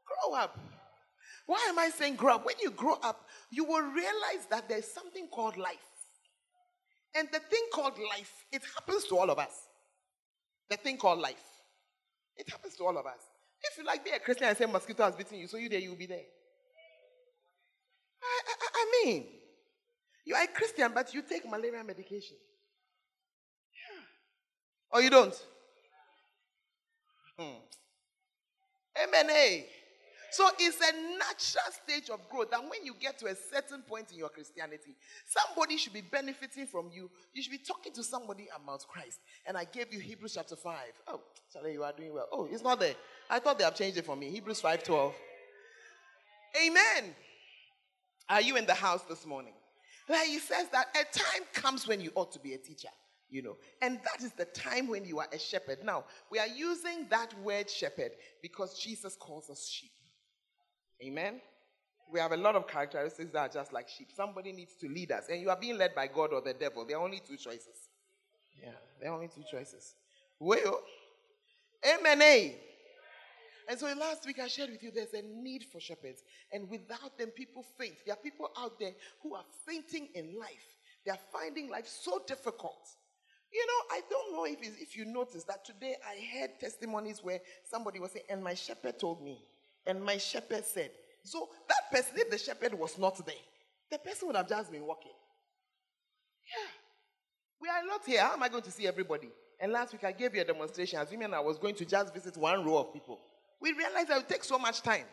Grow 0.06 0.38
up. 0.38 0.60
Why 1.48 1.66
am 1.70 1.80
I 1.80 1.90
saying 1.90 2.16
grow 2.16 2.36
up? 2.36 2.46
When 2.46 2.56
you 2.62 2.70
grow 2.70 2.98
up, 3.02 3.28
you 3.50 3.64
will 3.64 3.82
realize 3.82 4.46
that 4.52 4.70
there's 4.70 4.88
something 4.88 5.28
called 5.34 5.58
life. 5.58 5.78
And 7.16 7.28
the 7.32 7.40
thing 7.40 7.64
called 7.74 7.98
life, 7.98 8.46
it 8.52 8.62
happens 8.76 9.06
to 9.06 9.18
all 9.18 9.32
of 9.32 9.40
us 9.40 9.67
the 10.70 10.78
thing 10.78 10.98
called 10.98 11.20
life. 11.20 11.44
It 12.36 12.50
happens 12.50 12.76
to 12.76 12.84
all 12.86 12.98
of 12.98 13.06
us. 13.06 13.20
If 13.64 13.78
you 13.78 13.86
like 13.86 14.04
be 14.04 14.12
a 14.12 14.20
Christian 14.20 14.48
and 14.48 14.58
say 14.58 14.66
mosquito 14.66 15.04
has 15.04 15.16
bitten 15.16 15.40
you, 15.40 15.48
so 15.48 15.58
you 15.58 15.70
there, 15.70 15.80
you 15.80 15.90
will 15.90 15.98
be 15.98 16.06
there. 16.06 16.26
I, 18.22 18.42
I, 18.48 18.68
I 18.76 19.06
mean, 19.06 19.26
you 20.26 20.36
are 20.36 20.44
a 20.44 20.48
Christian, 20.48 20.92
but 20.94 21.14
you 21.14 21.22
take 21.22 21.50
malaria 21.50 21.84
medication. 21.84 22.38
Yeah. 23.74 24.04
Or 24.92 25.02
you 25.02 25.10
don't? 25.10 25.34
Hmm. 27.40 27.56
Amen. 29.04 29.64
So 30.32 30.50
it's 30.60 30.78
a 30.78 30.94
natural 31.18 31.72
stage 31.84 32.10
of 32.10 32.28
growth. 32.30 32.50
And 32.54 32.70
when 32.70 32.86
you 32.86 32.94
get 33.00 33.18
to 33.20 33.28
a 33.28 33.36
certain 33.36 33.82
point 33.82 34.12
in 34.12 34.18
your 34.18 34.30
Christianity, 34.30 34.96
somebody 35.26 35.78
should 35.78 35.94
be 35.94 36.02
benefiting 36.02 36.68
from 36.68 36.90
you. 36.94 37.10
You 37.34 37.42
should 37.42 37.52
be 37.52 37.58
talking 37.60 37.94
to 37.94 38.04
somebody 38.04 38.48
about 38.56 38.86
Christ. 38.88 39.20
And 39.46 39.58
I 39.58 39.64
gave 39.64 39.94
you 39.94 40.00
Hebrews 40.00 40.34
chapter 40.36 40.56
5. 40.56 40.76
Oh, 41.08 41.22
sorry, 41.50 41.74
you 41.74 41.84
are 41.84 41.94
doing 41.94 42.14
well. 42.14 42.28
Oh, 42.32 42.48
it's 42.52 42.64
not 42.64 42.80
there. 42.80 42.96
I 43.30 43.40
thought 43.40 43.58
they 43.58 43.64
have 43.64 43.76
changed 43.76 43.98
it 43.98 44.06
for 44.06 44.16
me. 44.16 44.30
Hebrews 44.30 44.62
5 44.62 44.84
12. 44.84 45.14
Amen. 46.66 47.16
Are 48.30 48.42
you 48.42 48.58
in 48.58 48.66
the 48.66 48.74
house 48.74 49.04
this 49.04 49.26
morning? 49.26 49.54
Where 50.08 50.26
he 50.26 50.40
says 50.40 50.68
that 50.72 50.88
a 50.96 51.18
time 51.18 51.44
comes 51.54 51.88
when 51.88 52.02
you 52.02 52.12
ought 52.16 52.32
to 52.34 52.40
be 52.40 52.54
a 52.54 52.58
teacher 52.58 52.90
you 53.30 53.42
know 53.42 53.58
and 53.82 54.00
that 54.04 54.24
is 54.24 54.32
the 54.34 54.46
time 54.46 54.88
when 54.88 55.04
you 55.04 55.20
are 55.20 55.28
a 55.34 55.40
shepherd 55.40 55.80
now 55.84 56.04
we 56.32 56.40
are 56.40 56.48
using 56.48 57.06
that 57.10 57.34
word 57.42 57.70
shepherd 57.70 58.12
because 58.42 58.80
jesus 58.80 59.18
calls 59.20 59.50
us 59.50 59.68
sheep 59.68 59.92
Amen? 61.04 61.42
We 62.12 62.20
have 62.20 62.32
a 62.32 62.38
lot 62.38 62.56
of 62.56 62.68
characteristics 62.68 63.32
that 63.34 63.40
are 63.40 63.50
just 63.50 63.74
like 63.74 63.90
sheep. 63.90 64.08
Somebody 64.16 64.52
needs 64.54 64.76
to 64.76 64.88
lead 64.88 65.12
us, 65.12 65.26
and 65.30 65.42
you 65.42 65.50
are 65.50 65.58
being 65.60 65.78
led 65.78 65.94
by 65.94 66.08
God 66.08 66.32
or 66.32 66.42
the 66.42 66.54
devil. 66.54 66.86
There 66.86 66.98
are 66.98 67.04
only 67.04 67.20
two 67.20 67.38
choices. 67.38 67.90
Yeah, 68.62 68.72
there 69.00 69.12
are 69.12 69.16
only 69.16 69.28
two 69.28 69.44
choices. 69.50 69.96
Well, 70.40 70.82
amen. 71.86 72.22
eh? 72.22 72.52
And 73.70 73.78
so 73.78 73.86
last 74.00 74.26
week 74.26 74.40
I 74.40 74.48
shared 74.48 74.70
with 74.70 74.82
you 74.82 74.92
there's 74.92 75.14
a 75.14 75.22
need 75.22 75.66
for 75.66 75.82
shepherds, 75.82 76.24
and 76.54 76.70
without 76.70 77.18
them, 77.18 77.30
people 77.30 77.66
faint. 77.78 77.96
There 78.06 78.14
are 78.14 78.18
people 78.24 78.50
out 78.58 78.80
there 78.80 78.94
who 79.22 79.36
are 79.36 79.44
fainting 79.66 80.08
in 80.16 80.40
life. 80.40 80.78
They 81.06 81.12
are 81.12 81.20
finding 81.32 81.70
life 81.70 81.88
so 81.88 82.22
difficult. 82.26 82.88
You 83.52 83.66
know, 83.66 83.96
I 83.96 84.02
don't 84.10 84.34
know 84.34 84.46
if, 84.46 84.60
if 84.82 84.96
you 84.96 85.06
noticed 85.06 85.48
that 85.48 85.66
today 85.66 85.96
I 86.06 86.40
heard 86.40 86.60
testimonies 86.60 87.24
where 87.24 87.40
somebody 87.70 88.00
was 88.00 88.12
saying, 88.12 88.26
and 88.30 88.44
my 88.44 88.54
shepherd 88.54 89.00
told 89.00 89.22
me, 89.24 89.42
and 89.88 90.04
my 90.04 90.18
shepherd 90.18 90.66
said. 90.66 90.92
So 91.24 91.50
that 91.68 91.92
person, 91.92 92.14
if 92.18 92.30
the 92.30 92.38
shepherd 92.38 92.74
was 92.74 92.98
not 92.98 93.24
there, 93.26 93.36
the 93.92 93.98
person 93.98 94.28
would 94.28 94.36
have 94.36 94.48
just 94.48 94.72
been 94.72 94.86
walking. 94.86 95.12
Yeah. 96.46 96.72
We 97.62 97.70
are 97.70 97.86
not 97.86 98.06
here. 98.06 98.22
How 98.22 98.34
am 98.34 98.44
I 98.44 98.50
going 98.50 98.64
to 98.64 98.72
see 98.72 98.88
everybody? 98.88 99.30
And 99.60 99.72
last 99.72 99.92
week 99.92 100.04
I 100.04 100.12
gave 100.12 100.36
you 100.36 100.42
a 100.42 100.46
demonstration, 100.46 101.00
assuming 101.00 101.34
I 101.34 101.40
was 101.40 101.58
going 101.58 101.76
to 101.76 101.86
just 101.86 102.14
visit 102.14 102.38
one 102.38 102.64
row 102.64 102.78
of 102.78 102.94
people. 102.94 103.20
We 103.60 103.74
realized 103.74 104.10
that 104.10 104.18
it 104.18 104.18
would 104.18 104.30
take 104.30 104.44
so 104.44 104.60
much 104.60 104.82
time. 104.82 105.06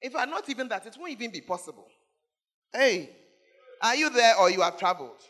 If 0.00 0.14
I'm 0.16 0.30
not 0.30 0.48
even 0.48 0.68
that, 0.68 0.86
it 0.86 0.96
won't 0.98 1.12
even 1.12 1.30
be 1.30 1.40
possible. 1.40 1.86
Hey, 2.72 3.10
are 3.80 3.94
you 3.94 4.10
there 4.10 4.36
or 4.36 4.50
you 4.50 4.60
have 4.62 4.78
traveled? 4.78 5.22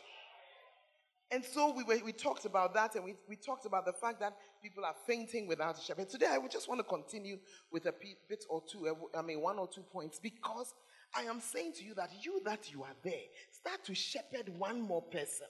And 1.31 1.45
so 1.45 1.71
we, 1.71 1.83
were, 1.83 1.97
we 2.03 2.11
talked 2.11 2.45
about 2.45 2.73
that 2.73 2.95
and 2.95 3.05
we, 3.05 3.15
we 3.27 3.35
talked 3.35 3.65
about 3.65 3.85
the 3.85 3.93
fact 3.93 4.19
that 4.19 4.35
people 4.63 4.83
are 4.83 4.95
fainting 5.05 5.47
without 5.47 5.77
a 5.77 5.81
shepherd. 5.81 6.09
Today 6.09 6.27
I 6.29 6.39
would 6.39 6.49
just 6.49 6.67
want 6.67 6.79
to 6.79 6.83
continue 6.83 7.37
with 7.71 7.85
a 7.85 7.93
bit 8.27 8.45
or 8.49 8.63
two, 8.67 8.87
uh, 8.87 9.17
I 9.17 9.21
mean, 9.21 9.41
one 9.41 9.59
or 9.59 9.67
two 9.67 9.83
points 9.83 10.19
because 10.19 10.73
I 11.15 11.23
am 11.23 11.39
saying 11.39 11.73
to 11.77 11.83
you 11.83 11.93
that 11.95 12.11
you 12.23 12.41
that 12.45 12.71
you 12.71 12.83
are 12.83 12.95
there, 13.03 13.27
start 13.51 13.83
to 13.85 13.95
shepherd 13.95 14.49
one 14.57 14.81
more 14.81 15.03
person. 15.03 15.47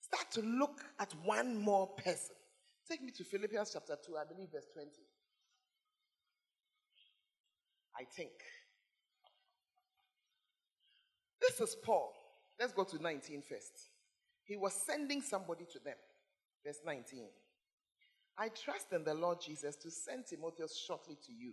Start 0.00 0.30
to 0.32 0.42
look 0.42 0.80
at 1.00 1.12
one 1.24 1.60
more 1.60 1.88
person. 1.88 2.36
Take 2.88 3.02
me 3.02 3.10
to 3.16 3.24
Philippians 3.24 3.72
chapter 3.72 3.96
2, 4.06 4.16
I 4.16 4.24
believe 4.24 4.48
verse 4.52 4.66
20. 4.72 4.88
I 7.98 8.04
think. 8.04 8.30
This 11.40 11.60
is 11.60 11.76
Paul. 11.84 12.12
Let's 12.58 12.72
go 12.72 12.84
to 12.84 13.02
19 13.02 13.42
first. 13.42 13.90
He 14.48 14.56
was 14.56 14.72
sending 14.72 15.20
somebody 15.20 15.66
to 15.72 15.78
them. 15.78 15.94
Verse 16.64 16.80
19. 16.84 17.26
I 18.38 18.48
trust 18.48 18.92
in 18.92 19.04
the 19.04 19.14
Lord 19.14 19.38
Jesus 19.44 19.76
to 19.76 19.90
send 19.90 20.26
Timotheus 20.26 20.76
shortly 20.76 21.16
to 21.26 21.32
you, 21.32 21.52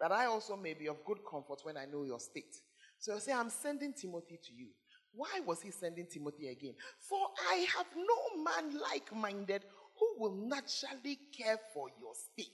that 0.00 0.10
I 0.10 0.26
also 0.26 0.56
may 0.56 0.74
be 0.74 0.88
of 0.88 1.04
good 1.04 1.18
comfort 1.30 1.60
when 1.62 1.76
I 1.76 1.84
know 1.84 2.02
your 2.02 2.18
state. 2.18 2.56
So 2.98 3.14
I 3.14 3.18
say, 3.18 3.32
I'm 3.32 3.50
sending 3.50 3.92
Timothy 3.92 4.40
to 4.42 4.52
you. 4.52 4.68
Why 5.12 5.40
was 5.46 5.62
he 5.62 5.70
sending 5.70 6.06
Timothy 6.06 6.48
again? 6.48 6.74
For 6.98 7.20
I 7.50 7.66
have 7.76 7.86
no 7.96 8.42
man 8.42 8.80
like 8.80 9.14
minded 9.14 9.64
who 9.98 10.14
will 10.18 10.34
naturally 10.34 11.18
care 11.36 11.58
for 11.72 11.86
your 12.00 12.14
state. 12.14 12.48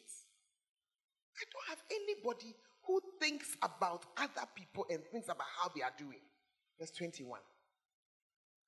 I 1.38 1.44
don't 1.52 1.68
have 1.68 1.82
anybody 1.90 2.54
who 2.86 3.00
thinks 3.18 3.56
about 3.62 4.04
other 4.18 4.46
people 4.54 4.84
and 4.90 5.00
thinks 5.10 5.28
about 5.28 5.46
how 5.58 5.70
they 5.74 5.80
are 5.80 5.92
doing. 5.96 6.20
Verse 6.78 6.90
21. 6.90 7.40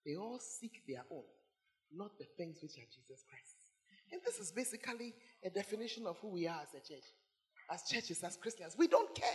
They 0.04 0.16
all 0.16 0.38
seek 0.38 0.82
their 0.86 1.04
own, 1.10 1.24
not 1.94 2.18
the 2.18 2.26
things 2.36 2.58
which 2.62 2.72
are 2.72 2.88
Jesus 2.90 3.24
Christ. 3.28 3.56
And 4.10 4.20
this 4.24 4.38
is 4.38 4.52
basically 4.52 5.14
a 5.44 5.50
definition 5.50 6.06
of 6.06 6.18
who 6.18 6.28
we 6.28 6.46
are 6.46 6.60
as 6.60 6.74
a 6.74 6.86
church, 6.86 7.04
as 7.70 7.82
churches, 7.88 8.22
as 8.22 8.36
Christians. 8.36 8.76
We 8.76 8.88
don't 8.88 9.14
care. 9.14 9.28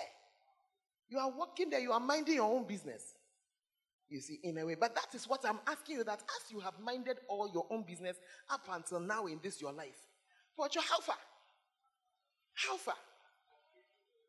You 1.09 1.19
are 1.19 1.31
working 1.31 1.69
there, 1.69 1.79
you 1.79 1.91
are 1.91 1.99
minding 1.99 2.35
your 2.35 2.53
own 2.53 2.67
business. 2.67 3.15
You 4.09 4.21
see, 4.21 4.39
in 4.43 4.57
a 4.57 4.65
way. 4.65 4.75
But 4.75 4.95
that 4.95 5.13
is 5.13 5.27
what 5.27 5.43
I'm 5.45 5.59
asking 5.67 5.97
you 5.97 6.03
that 6.05 6.21
as 6.21 6.51
you 6.51 6.59
have 6.61 6.79
minded 6.79 7.17
all 7.27 7.49
your 7.53 7.67
own 7.69 7.83
business 7.83 8.17
up 8.49 8.61
until 8.71 9.01
now 9.01 9.25
in 9.25 9.39
this 9.43 9.61
your 9.61 9.73
life, 9.73 9.97
but 10.57 10.73
you 10.75 10.81
how 10.81 10.99
far? 11.01 11.17
How 12.53 12.77
far? 12.77 12.95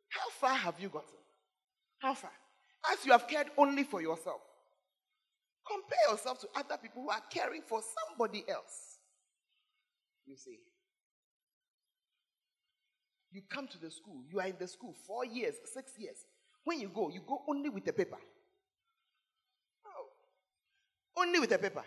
How 0.09 0.31
far 0.41 0.57
have 0.57 0.81
you 0.81 0.89
gotten? 0.89 1.19
How 1.99 2.15
far? 2.15 2.33
As 2.93 3.05
you 3.05 3.13
have 3.13 3.29
cared 3.29 3.49
only 3.57 3.85
for 3.85 4.03
yourself. 4.03 4.41
Compare 5.69 6.11
yourself 6.11 6.41
to 6.41 6.49
other 6.57 6.77
people 6.81 7.03
who 7.03 7.11
are 7.11 7.23
caring 7.31 7.63
for 7.67 7.81
somebody 8.09 8.45
else. 8.49 8.99
You 10.27 10.37
see. 10.37 10.59
You 13.31 13.43
come 13.49 13.69
to 13.69 13.79
the 13.79 13.91
school, 13.91 14.23
you 14.31 14.41
are 14.41 14.47
in 14.47 14.57
the 14.59 14.67
school 14.67 14.95
four 15.07 15.25
years, 15.25 15.57
six 15.73 15.93
years. 15.99 16.17
When 16.65 16.81
you 16.81 16.89
go, 16.89 17.11
you 17.11 17.21
go 17.27 17.43
only 17.47 17.69
with 17.69 17.87
a 17.89 17.93
paper. 17.93 18.19
Oh. 19.87 21.23
Only 21.23 21.39
with 21.39 21.53
a 21.53 21.59
paper. 21.59 21.85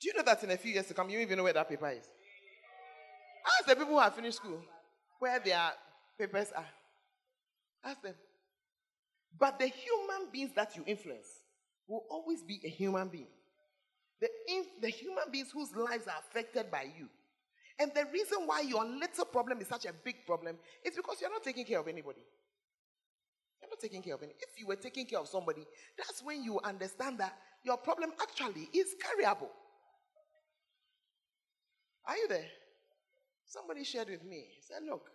Do 0.00 0.08
you 0.08 0.14
know 0.16 0.22
that 0.22 0.42
in 0.44 0.50
a 0.52 0.56
few 0.56 0.72
years 0.72 0.86
to 0.86 0.94
come, 0.94 1.10
you 1.10 1.18
even 1.18 1.36
know 1.36 1.44
where 1.44 1.52
that 1.52 1.68
paper 1.68 1.90
is? 1.90 2.08
Ask 3.58 3.68
the 3.68 3.74
people 3.74 3.94
who 3.94 4.00
have 4.00 4.14
finished 4.14 4.36
school 4.36 4.62
where 5.18 5.38
their 5.40 5.72
papers 6.18 6.48
are. 6.56 6.66
Ask 7.84 8.02
them. 8.02 8.14
But 9.38 9.58
the 9.58 9.66
human 9.66 10.30
beings 10.32 10.52
that 10.54 10.76
you 10.76 10.84
influence 10.86 11.26
will 11.90 12.04
always 12.08 12.42
be 12.42 12.60
a 12.64 12.68
human 12.68 13.08
being. 13.08 13.26
The, 14.20 14.28
the 14.80 14.88
human 14.88 15.24
beings 15.32 15.50
whose 15.52 15.74
lives 15.74 16.06
are 16.06 16.20
affected 16.20 16.70
by 16.70 16.86
you. 16.96 17.08
And 17.78 17.90
the 17.94 18.04
reason 18.12 18.46
why 18.46 18.60
your 18.60 18.84
little 18.84 19.24
problem 19.24 19.60
is 19.60 19.68
such 19.68 19.86
a 19.86 19.92
big 19.92 20.26
problem 20.26 20.56
is 20.84 20.94
because 20.94 21.20
you're 21.20 21.30
not 21.30 21.42
taking 21.42 21.64
care 21.64 21.80
of 21.80 21.88
anybody. 21.88 22.20
You're 23.60 23.70
not 23.70 23.80
taking 23.80 24.02
care 24.02 24.14
of 24.14 24.22
any. 24.22 24.32
If 24.32 24.60
you 24.60 24.66
were 24.66 24.76
taking 24.76 25.06
care 25.06 25.18
of 25.18 25.28
somebody, 25.28 25.64
that's 25.96 26.22
when 26.22 26.44
you 26.44 26.60
understand 26.62 27.18
that 27.18 27.34
your 27.64 27.78
problem 27.78 28.12
actually 28.20 28.68
is 28.72 28.94
carryable. 29.02 29.48
Are 32.06 32.16
you 32.16 32.28
there? 32.28 32.48
Somebody 33.46 33.84
shared 33.84 34.08
with 34.08 34.24
me. 34.24 34.44
He 34.54 34.62
said, 34.62 34.82
Look, 34.88 35.10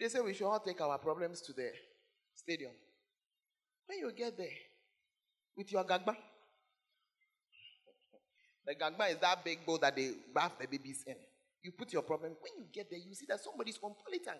they 0.00 0.08
say 0.08 0.20
we 0.20 0.34
should 0.34 0.46
all 0.46 0.60
take 0.60 0.80
our 0.80 0.98
problems 0.98 1.40
to 1.42 1.52
the 1.52 1.70
stadium, 2.34 2.72
when 3.86 3.98
you 3.98 4.12
get 4.12 4.38
there 4.38 4.48
with 5.58 5.72
your 5.72 5.84
gagba, 5.84 6.16
the 8.64 8.74
gagba 8.74 9.10
is 9.10 9.16
that 9.18 9.44
big 9.44 9.66
bowl 9.66 9.78
that 9.78 9.96
they 9.96 10.12
bath 10.32 10.52
the 10.60 10.68
babies 10.68 11.02
in. 11.06 11.16
You 11.62 11.72
put 11.72 11.92
your 11.92 12.02
problem. 12.02 12.36
When 12.40 12.52
you 12.56 12.66
get 12.72 12.88
there, 12.88 13.00
you 13.00 13.12
see 13.14 13.26
that 13.28 13.40
somebody's 13.42 13.78
on 13.82 13.90
polytank. 13.90 14.38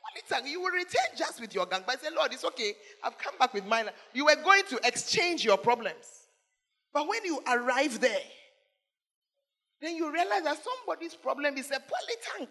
Polytank, 0.00 0.48
you 0.48 0.62
will 0.62 0.70
return 0.70 1.10
just 1.14 1.40
with 1.40 1.54
your 1.54 1.66
gagba. 1.66 2.00
Say, 2.00 2.08
Lord, 2.16 2.32
it's 2.32 2.44
okay. 2.44 2.74
I've 3.04 3.18
come 3.18 3.34
back 3.38 3.52
with 3.52 3.66
mine. 3.66 3.90
You 4.14 4.24
were 4.24 4.36
going 4.42 4.62
to 4.70 4.80
exchange 4.82 5.44
your 5.44 5.58
problems. 5.58 6.06
But 6.94 7.06
when 7.06 7.24
you 7.24 7.38
arrive 7.46 8.00
there, 8.00 8.22
then 9.82 9.94
you 9.96 10.10
realize 10.10 10.44
that 10.44 10.58
somebody's 10.64 11.14
problem 11.14 11.58
is 11.58 11.70
a 11.70 11.74
polytank. 11.74 12.48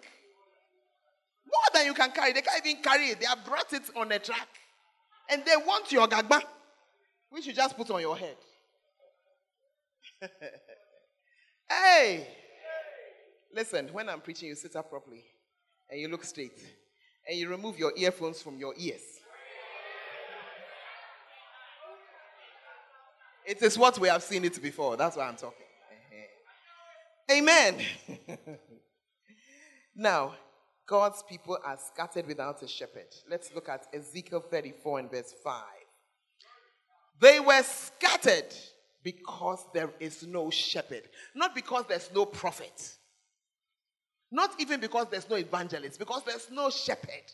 More 1.46 1.70
than 1.74 1.88
you 1.88 1.96
can 1.96 2.12
carry. 2.12 2.34
They 2.34 2.42
can't 2.42 2.66
even 2.66 2.84
carry 2.84 3.08
it. 3.08 3.20
They 3.20 3.26
have 3.26 3.44
brought 3.44 3.74
it 3.74 3.84
on 3.96 4.12
a 4.12 4.20
track. 4.20 4.48
And 5.30 5.44
they 5.46 5.56
want 5.66 5.92
your 5.92 6.08
gagba, 6.08 6.42
which 7.30 7.46
you 7.46 7.54
just 7.54 7.78
put 7.78 7.90
on 7.92 8.02
your 8.02 8.18
head. 8.18 8.36
hey! 11.70 12.28
Listen, 13.54 13.90
when 13.92 14.10
I'm 14.10 14.22
preaching, 14.22 14.50
you 14.50 14.56
sit 14.56 14.76
up 14.76 14.90
properly 14.90 15.24
and 15.90 16.00
you 16.00 16.08
look 16.08 16.24
straight 16.24 16.60
and 17.28 17.38
you 17.38 17.48
remove 17.50 17.78
your 17.78 17.94
earphones 17.96 18.42
from 18.42 18.58
your 18.58 18.74
ears. 18.78 19.02
It 23.46 23.62
is 23.64 23.78
what 23.78 23.98
we 23.98 24.08
have 24.08 24.22
seen 24.22 24.46
it 24.46 24.62
before. 24.62 24.96
That's 24.96 25.18
why 25.18 25.28
I'm 25.28 25.36
talking. 25.36 25.66
Amen. 27.32 27.80
now, 29.96 30.34
God's 30.90 31.22
people 31.22 31.56
are 31.64 31.78
scattered 31.78 32.26
without 32.26 32.64
a 32.64 32.68
shepherd. 32.68 33.06
Let's 33.30 33.54
look 33.54 33.70
at 33.70 33.86
Ezekiel 33.94 34.44
34 34.50 35.00
and 35.00 35.12
verse 35.12 35.36
5. 35.44 35.64
They 37.22 37.40
were 37.40 37.62
scattered 37.62 38.52
because 39.04 39.64
there 39.72 39.92
is 40.00 40.26
no 40.26 40.50
shepherd, 40.50 41.04
not 41.36 41.54
because 41.54 41.86
there's 41.88 42.10
no 42.12 42.26
prophet, 42.26 42.96
not 44.32 44.50
even 44.58 44.80
because 44.80 45.06
there's 45.12 45.30
no 45.30 45.36
evangelist, 45.36 46.00
because 46.00 46.24
there's 46.24 46.50
no 46.52 46.72
shepherd. 46.72 47.32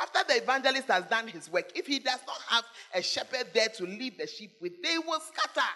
After 0.00 0.24
the 0.26 0.42
evangelist 0.42 0.88
has 0.88 1.04
done 1.04 1.28
his 1.28 1.48
work, 1.48 1.70
if 1.76 1.86
he 1.86 2.00
does 2.00 2.20
not 2.26 2.40
have 2.48 2.64
a 2.92 3.02
shepherd 3.02 3.46
there 3.54 3.68
to 3.68 3.84
lead 3.84 4.18
the 4.18 4.26
sheep 4.26 4.50
with, 4.60 4.82
they 4.82 4.98
will 4.98 5.20
scatter. 5.20 5.68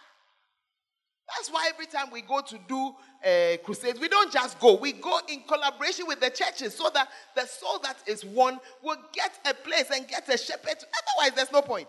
That's 1.37 1.49
why 1.51 1.71
every 1.73 1.87
time 1.87 2.11
we 2.11 2.23
go 2.23 2.41
to 2.41 2.59
do 2.67 2.95
uh, 3.25 3.57
crusades, 3.65 4.01
we 4.01 4.09
don't 4.09 4.33
just 4.33 4.59
go. 4.59 4.75
We 4.75 4.93
go 4.93 5.21
in 5.29 5.43
collaboration 5.47 6.07
with 6.09 6.21
the 6.21 6.31
churches 6.31 6.75
so 6.75 6.91
that 6.93 7.09
the 7.37 7.47
soul 7.47 7.79
that 7.85 7.97
is 8.07 8.25
won 8.25 8.59
will 8.83 8.97
get 9.13 9.39
a 9.49 9.55
place 9.55 9.91
and 9.95 10.09
get 10.09 10.29
a 10.29 10.37
shepherd. 10.37 10.77
Otherwise, 10.77 11.37
there's 11.37 11.53
no 11.53 11.63
point. 11.63 11.89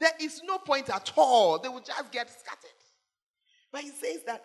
There 0.00 0.12
is 0.20 0.40
no 0.44 0.58
point 0.58 0.88
at 0.88 1.12
all. 1.16 1.58
They 1.58 1.68
will 1.68 1.80
just 1.80 2.10
get 2.10 2.30
scattered. 2.30 2.70
But 3.70 3.82
he 3.82 3.90
says 3.90 4.22
that 4.26 4.42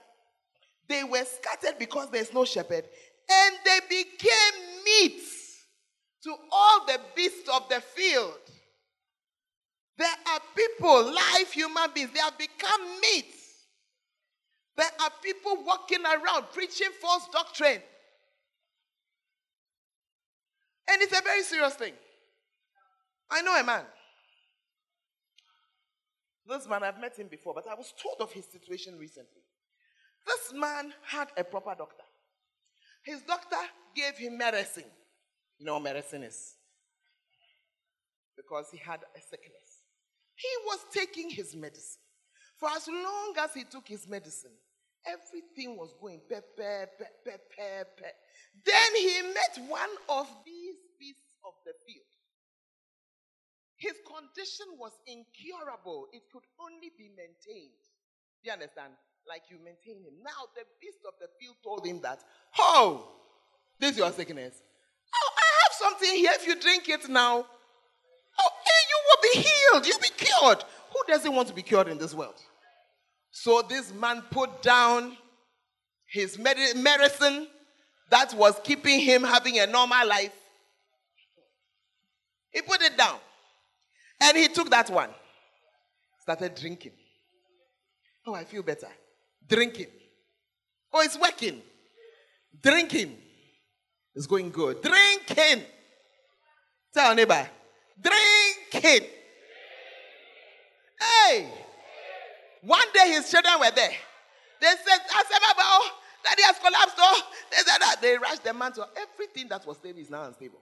they 0.88 1.04
were 1.04 1.24
scattered 1.24 1.80
because 1.80 2.10
there's 2.12 2.34
no 2.34 2.46
shepherd, 2.46 2.84
and 3.30 3.56
they 3.66 3.80
became 3.90 4.84
meat 4.86 5.22
to 6.24 6.36
all 6.52 6.86
the 6.86 7.00
beasts 7.16 7.50
of 7.50 7.68
the 7.70 7.82
field. 7.82 8.38
There 9.98 10.08
are 10.08 10.40
people, 10.56 11.06
live 11.06 11.52
human 11.52 11.90
beings, 11.94 12.12
they 12.14 12.20
have 12.20 12.38
become 12.38 13.02
meat. 13.02 13.34
There 14.78 14.92
are 15.02 15.12
people 15.24 15.64
walking 15.66 16.04
around 16.06 16.46
preaching 16.54 16.90
false 17.02 17.28
doctrine. 17.34 17.82
And 20.90 21.02
it's 21.02 21.18
a 21.18 21.24
very 21.24 21.42
serious 21.42 21.74
thing. 21.74 21.94
I 23.30 23.42
know 23.42 23.60
a 23.60 23.64
man. 23.64 23.84
This 26.48 26.68
man, 26.70 26.84
I've 26.84 27.02
met 27.02 27.18
him 27.18 27.28
before, 27.28 27.54
but 27.54 27.68
I 27.70 27.74
was 27.74 27.94
told 28.02 28.18
of 28.22 28.32
his 28.32 28.46
situation 28.46 28.98
recently. 28.98 29.42
This 30.26 30.54
man 30.54 30.94
had 31.06 31.30
a 31.36 31.44
proper 31.44 31.76
doctor. 31.78 32.04
His 33.04 33.22
doctor 33.22 33.58
gave 33.96 34.16
him 34.18 34.38
medicine. 34.38 34.86
You 35.58 35.66
know 35.66 35.74
what 35.74 35.84
medicine 35.84 36.24
is? 36.24 36.54
Because 38.36 38.68
he 38.72 38.78
had 38.78 39.00
a 39.16 39.20
sickness. 39.22 39.82
He 40.36 40.48
was 40.66 40.80
taking 40.94 41.30
his 41.30 41.56
medicine. 41.56 42.02
For 42.58 42.70
as 42.70 42.88
long 42.88 43.34
as 43.40 43.54
he 43.54 43.64
took 43.64 43.88
his 43.88 44.08
medicine, 44.08 44.52
everything 45.06 45.78
was 45.78 45.94
going 46.02 46.22
pe, 46.30 46.42
pe, 46.56 46.86
pe, 46.98 47.06
pe, 47.24 47.36
pe, 47.52 47.84
pe. 47.98 48.10
Then 48.66 48.92
he 48.96 49.22
met 49.34 49.70
one 49.70 49.94
of 50.10 50.28
these 50.46 50.80
beasts 51.00 51.34
of 51.46 51.54
the 51.66 51.74
field. 51.86 52.08
His 53.78 53.94
condition 54.06 54.66
was 54.80 54.92
incurable. 55.06 56.08
It 56.12 56.24
could 56.34 56.46
only 56.60 56.92
be 56.98 57.10
maintained. 57.14 57.78
Do 58.42 58.50
you 58.50 58.54
understand? 58.54 58.94
Like 59.28 59.44
you 59.50 59.58
maintain 59.64 60.02
him. 60.02 60.18
Now, 60.24 60.50
the 60.56 60.66
beast 60.82 61.06
of 61.06 61.14
the 61.20 61.28
field 61.40 61.56
told 61.64 61.86
him 61.86 62.02
that, 62.02 62.24
Oh, 62.58 63.12
this 63.80 63.92
is 63.92 63.98
your 63.98 64.12
sickness. 64.12 64.62
Oh, 65.14 65.30
I 65.38 65.48
have 65.64 65.74
something 65.78 66.18
here. 66.18 66.32
If 66.34 66.48
you 66.48 66.60
drink 66.60 66.90
it 66.90 67.08
now, 67.08 67.46
oh, 67.46 68.52
you 68.90 68.98
will 69.06 69.22
be 69.22 69.48
healed. 69.48 69.86
You'll 69.86 70.00
be 70.00 70.16
cured. 70.18 70.64
Who 70.92 71.14
doesn't 71.14 71.34
want 71.34 71.48
to 71.50 71.54
be 71.54 71.62
cured 71.62 71.88
in 71.88 71.98
this 71.98 72.14
world? 72.14 72.42
So 73.40 73.62
this 73.62 73.94
man 73.94 74.24
put 74.32 74.64
down 74.64 75.16
his 76.10 76.40
medicine 76.40 77.48
that 78.10 78.34
was 78.34 78.60
keeping 78.64 79.00
him 79.00 79.24
having 79.24 79.60
a 79.60 79.68
normal 79.68 80.08
life. 80.08 80.34
He 82.50 82.64
put 82.64 82.82
it 82.82 82.98
down. 82.98 83.20
And 84.20 84.36
he 84.36 84.48
took 84.48 84.72
that 84.72 84.90
one. 84.90 85.12
Started 86.20 86.56
drinking. 86.56 86.94
Oh, 88.26 88.34
I 88.34 88.44
feel 88.44 88.64
better. 88.64 88.90
Drinking. 89.48 89.92
Oh, 90.92 91.02
it's 91.02 91.18
working. 91.20 91.62
Drinking. 92.60 93.16
It's 94.16 94.26
going 94.26 94.50
good. 94.50 94.82
Drinking. 94.82 95.64
Tell 96.92 97.06
your 97.06 97.16
neighbor. 97.16 97.48
Drinking. 98.02 99.08
Hey. 101.00 101.52
One 102.62 102.86
day 102.94 103.10
his 103.12 103.30
children 103.30 103.54
were 103.60 103.72
there. 103.72 103.92
They 104.60 104.68
said, 104.68 105.00
said, 105.08 105.40
Baba, 105.40 105.62
oh, 105.62 105.92
daddy 106.24 106.44
has 106.44 106.58
collapsed. 106.58 106.96
Oh, 106.98 107.22
they 107.52 107.58
said 107.58 107.78
that. 107.80 108.02
They 108.02 108.18
rushed 108.18 108.44
the 108.44 108.54
man 108.54 108.74
to 108.74 108.88
everything 108.98 109.48
that 109.50 109.66
was 109.66 109.78
stable 109.78 110.00
is 110.00 110.10
now 110.10 110.24
unstable. 110.24 110.60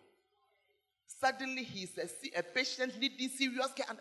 Suddenly 1.08 1.64
he's 1.64 1.98
a, 1.98 2.40
a 2.40 2.44
patient 2.44 3.00
needing 3.00 3.30
serious 3.30 3.72
care. 3.76 3.86
And 3.90 4.00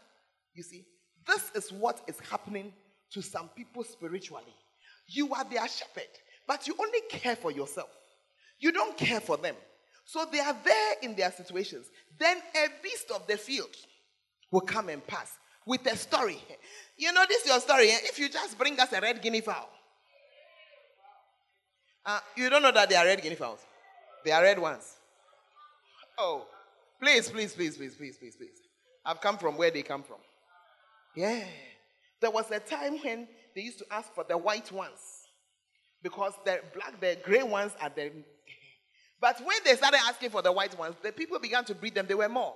you 0.54 0.62
see, 0.62 0.84
this 1.26 1.50
is 1.54 1.72
what 1.72 2.00
is 2.06 2.18
happening 2.30 2.72
to 3.12 3.22
some 3.22 3.48
people 3.50 3.84
spiritually. 3.84 4.54
You 5.06 5.32
are 5.34 5.44
their 5.44 5.66
shepherd, 5.68 6.10
but 6.46 6.66
you 6.66 6.74
only 6.78 7.00
care 7.08 7.36
for 7.36 7.50
yourself. 7.50 7.90
You 8.58 8.72
don't 8.72 8.96
care 8.96 9.20
for 9.20 9.36
them. 9.36 9.54
So 10.04 10.26
they 10.30 10.40
are 10.40 10.56
there 10.64 10.94
in 11.02 11.14
their 11.14 11.30
situations. 11.30 11.86
Then 12.18 12.36
a 12.38 12.68
beast 12.82 13.10
of 13.14 13.26
the 13.26 13.36
field 13.36 13.74
will 14.50 14.60
come 14.60 14.88
and 14.88 15.06
pass 15.06 15.30
with 15.66 15.86
a 15.86 15.96
story. 15.96 16.42
You 16.96 17.12
know, 17.12 17.24
this 17.28 17.42
is 17.42 17.48
your 17.48 17.60
story. 17.60 17.90
Eh? 17.90 17.98
If 18.04 18.18
you 18.18 18.28
just 18.28 18.56
bring 18.58 18.78
us 18.78 18.92
a 18.92 19.00
red 19.00 19.20
guinea 19.20 19.40
fowl, 19.40 19.68
uh, 22.06 22.20
you 22.36 22.50
don't 22.50 22.62
know 22.62 22.72
that 22.72 22.88
they 22.88 22.96
are 22.96 23.04
red 23.04 23.22
guinea 23.22 23.34
fowls. 23.34 23.60
They 24.24 24.30
are 24.30 24.42
red 24.42 24.58
ones. 24.58 24.96
Oh, 26.18 26.46
please, 27.00 27.28
please, 27.30 27.52
please, 27.52 27.76
please, 27.76 27.96
please, 27.96 28.16
please, 28.16 28.36
please. 28.36 28.60
I've 29.04 29.20
come 29.20 29.38
from 29.38 29.56
where 29.56 29.70
they 29.70 29.82
come 29.82 30.02
from. 30.02 30.18
Yeah. 31.14 31.44
There 32.20 32.30
was 32.30 32.50
a 32.50 32.60
time 32.60 32.98
when 33.02 33.28
they 33.54 33.62
used 33.62 33.78
to 33.78 33.86
ask 33.90 34.12
for 34.14 34.24
the 34.24 34.36
white 34.38 34.70
ones 34.72 34.98
because 36.02 36.34
the 36.44 36.60
black, 36.74 37.00
the 37.00 37.18
gray 37.22 37.42
ones 37.42 37.72
are 37.80 37.90
the. 37.94 38.12
But 39.20 39.40
when 39.44 39.56
they 39.64 39.74
started 39.76 40.00
asking 40.06 40.30
for 40.30 40.42
the 40.42 40.52
white 40.52 40.78
ones, 40.78 40.96
the 41.02 41.12
people 41.12 41.38
began 41.38 41.64
to 41.64 41.74
breed 41.74 41.94
them. 41.94 42.06
They 42.06 42.14
were 42.14 42.28
more. 42.28 42.54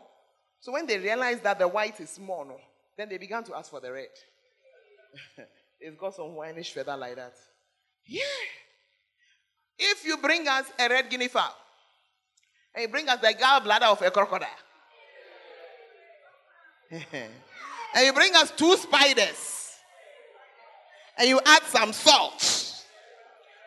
So 0.60 0.72
when 0.72 0.86
they 0.86 0.98
realized 0.98 1.42
that 1.44 1.58
the 1.58 1.68
white 1.68 1.98
is 2.00 2.10
small, 2.10 2.44
no, 2.44 2.58
then 2.98 3.08
they 3.08 3.16
began 3.16 3.44
to 3.44 3.56
ask 3.56 3.70
for 3.70 3.80
the 3.80 3.92
red. 3.92 4.08
it's 5.80 5.96
got 5.96 6.14
some 6.14 6.34
whinish 6.34 6.72
feather 6.72 6.96
like 6.96 7.14
that. 7.14 7.32
Yeah. 8.04 8.22
If 9.78 10.04
you 10.04 10.16
bring 10.16 10.46
us 10.48 10.66
a 10.78 10.88
red 10.88 11.08
guinea 11.08 11.28
fowl, 11.28 11.54
and 12.74 12.82
you 12.82 12.88
bring 12.88 13.08
us 13.08 13.20
the 13.20 13.28
gallbladder 13.28 13.92
of 13.92 14.02
a 14.02 14.10
crocodile, 14.10 14.48
and 16.90 18.04
you 18.04 18.12
bring 18.12 18.34
us 18.34 18.50
two 18.50 18.76
spiders, 18.76 19.76
and 21.16 21.28
you 21.28 21.40
add 21.46 21.62
some 21.64 21.92
salt, 21.92 22.84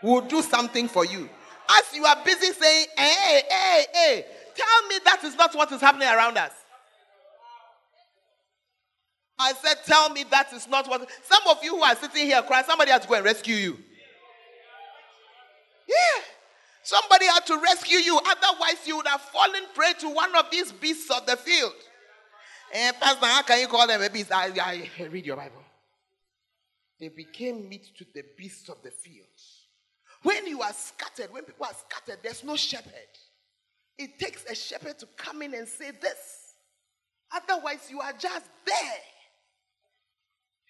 we'll 0.04 0.22
do 0.22 0.42
something 0.42 0.90
for 0.90 1.06
you. 1.06 1.30
As 1.70 1.96
you 1.96 2.04
are 2.04 2.18
busy 2.26 2.52
saying, 2.52 2.88
hey, 2.98 3.42
hey, 3.50 3.86
hey, 3.94 4.26
tell 4.56 4.88
me 4.90 4.96
that 5.06 5.24
is 5.24 5.36
not 5.36 5.56
what 5.56 5.72
is 5.72 5.80
happening 5.80 6.10
around 6.10 6.38
us. 6.38 6.52
I 9.42 9.54
said, 9.54 9.78
Tell 9.86 10.10
me 10.10 10.24
that 10.30 10.54
is 10.54 10.68
not 10.68 10.88
what. 10.88 11.10
Some 11.24 11.42
of 11.50 11.64
you 11.64 11.76
who 11.76 11.84
are 11.84 11.96
sitting 11.96 12.26
here 12.26 12.42
crying, 12.44 12.66
somebody 12.68 12.92
had 12.92 13.02
to 13.02 13.08
go 13.08 13.16
and 13.16 13.26
rescue 13.26 13.56
you. 13.56 13.78
Yeah. 15.88 16.24
Somebody 16.84 17.26
had 17.26 17.46
to 17.48 17.58
rescue 17.58 17.98
you. 17.98 18.18
Otherwise, 18.18 18.86
you 18.86 18.98
would 18.98 19.08
have 19.08 19.22
fallen 19.22 19.64
prey 19.76 19.94
to 20.00 20.10
one 20.10 20.36
of 20.36 20.46
these 20.52 20.72
beasts 20.72 21.12
of 21.12 21.26
the 21.26 21.38
field. 21.38 21.74
And 22.74 22.96
Pastor, 23.00 23.26
how 23.26 23.42
can 23.44 23.60
you 23.60 23.68
call 23.68 23.86
them 23.86 24.02
a 24.02 24.10
beast? 24.10 24.32
I, 24.32 24.52
I 25.00 25.08
read 25.08 25.26
your 25.26 25.36
Bible. 25.36 25.62
They 27.00 27.10
became 27.10 27.68
meat 27.68 27.88
to 27.98 28.06
the 28.14 28.24
beasts 28.38 28.70
of 28.70 28.78
the 28.84 28.92
field. 28.92 29.26
When 30.24 30.46
you 30.48 30.62
are 30.62 30.74
scattered, 30.74 31.34
when 31.34 31.44
people 31.44 31.66
are 31.66 31.74
scattered, 31.74 32.20
there's 32.24 32.44
no 32.44 32.56
shepherd. 32.56 32.94
It 33.98 34.20
takes 34.20 34.46
a 34.46 34.56
shepherd 34.56 35.00
to 35.00 35.08
come 35.18 35.42
in 35.42 35.54
and 35.56 35.68
say 35.68 35.92
this. 35.92 36.54
Otherwise, 37.32 37.88
you 37.90 38.02
are 38.02 38.14
just 38.14 38.46
there. 38.66 39.02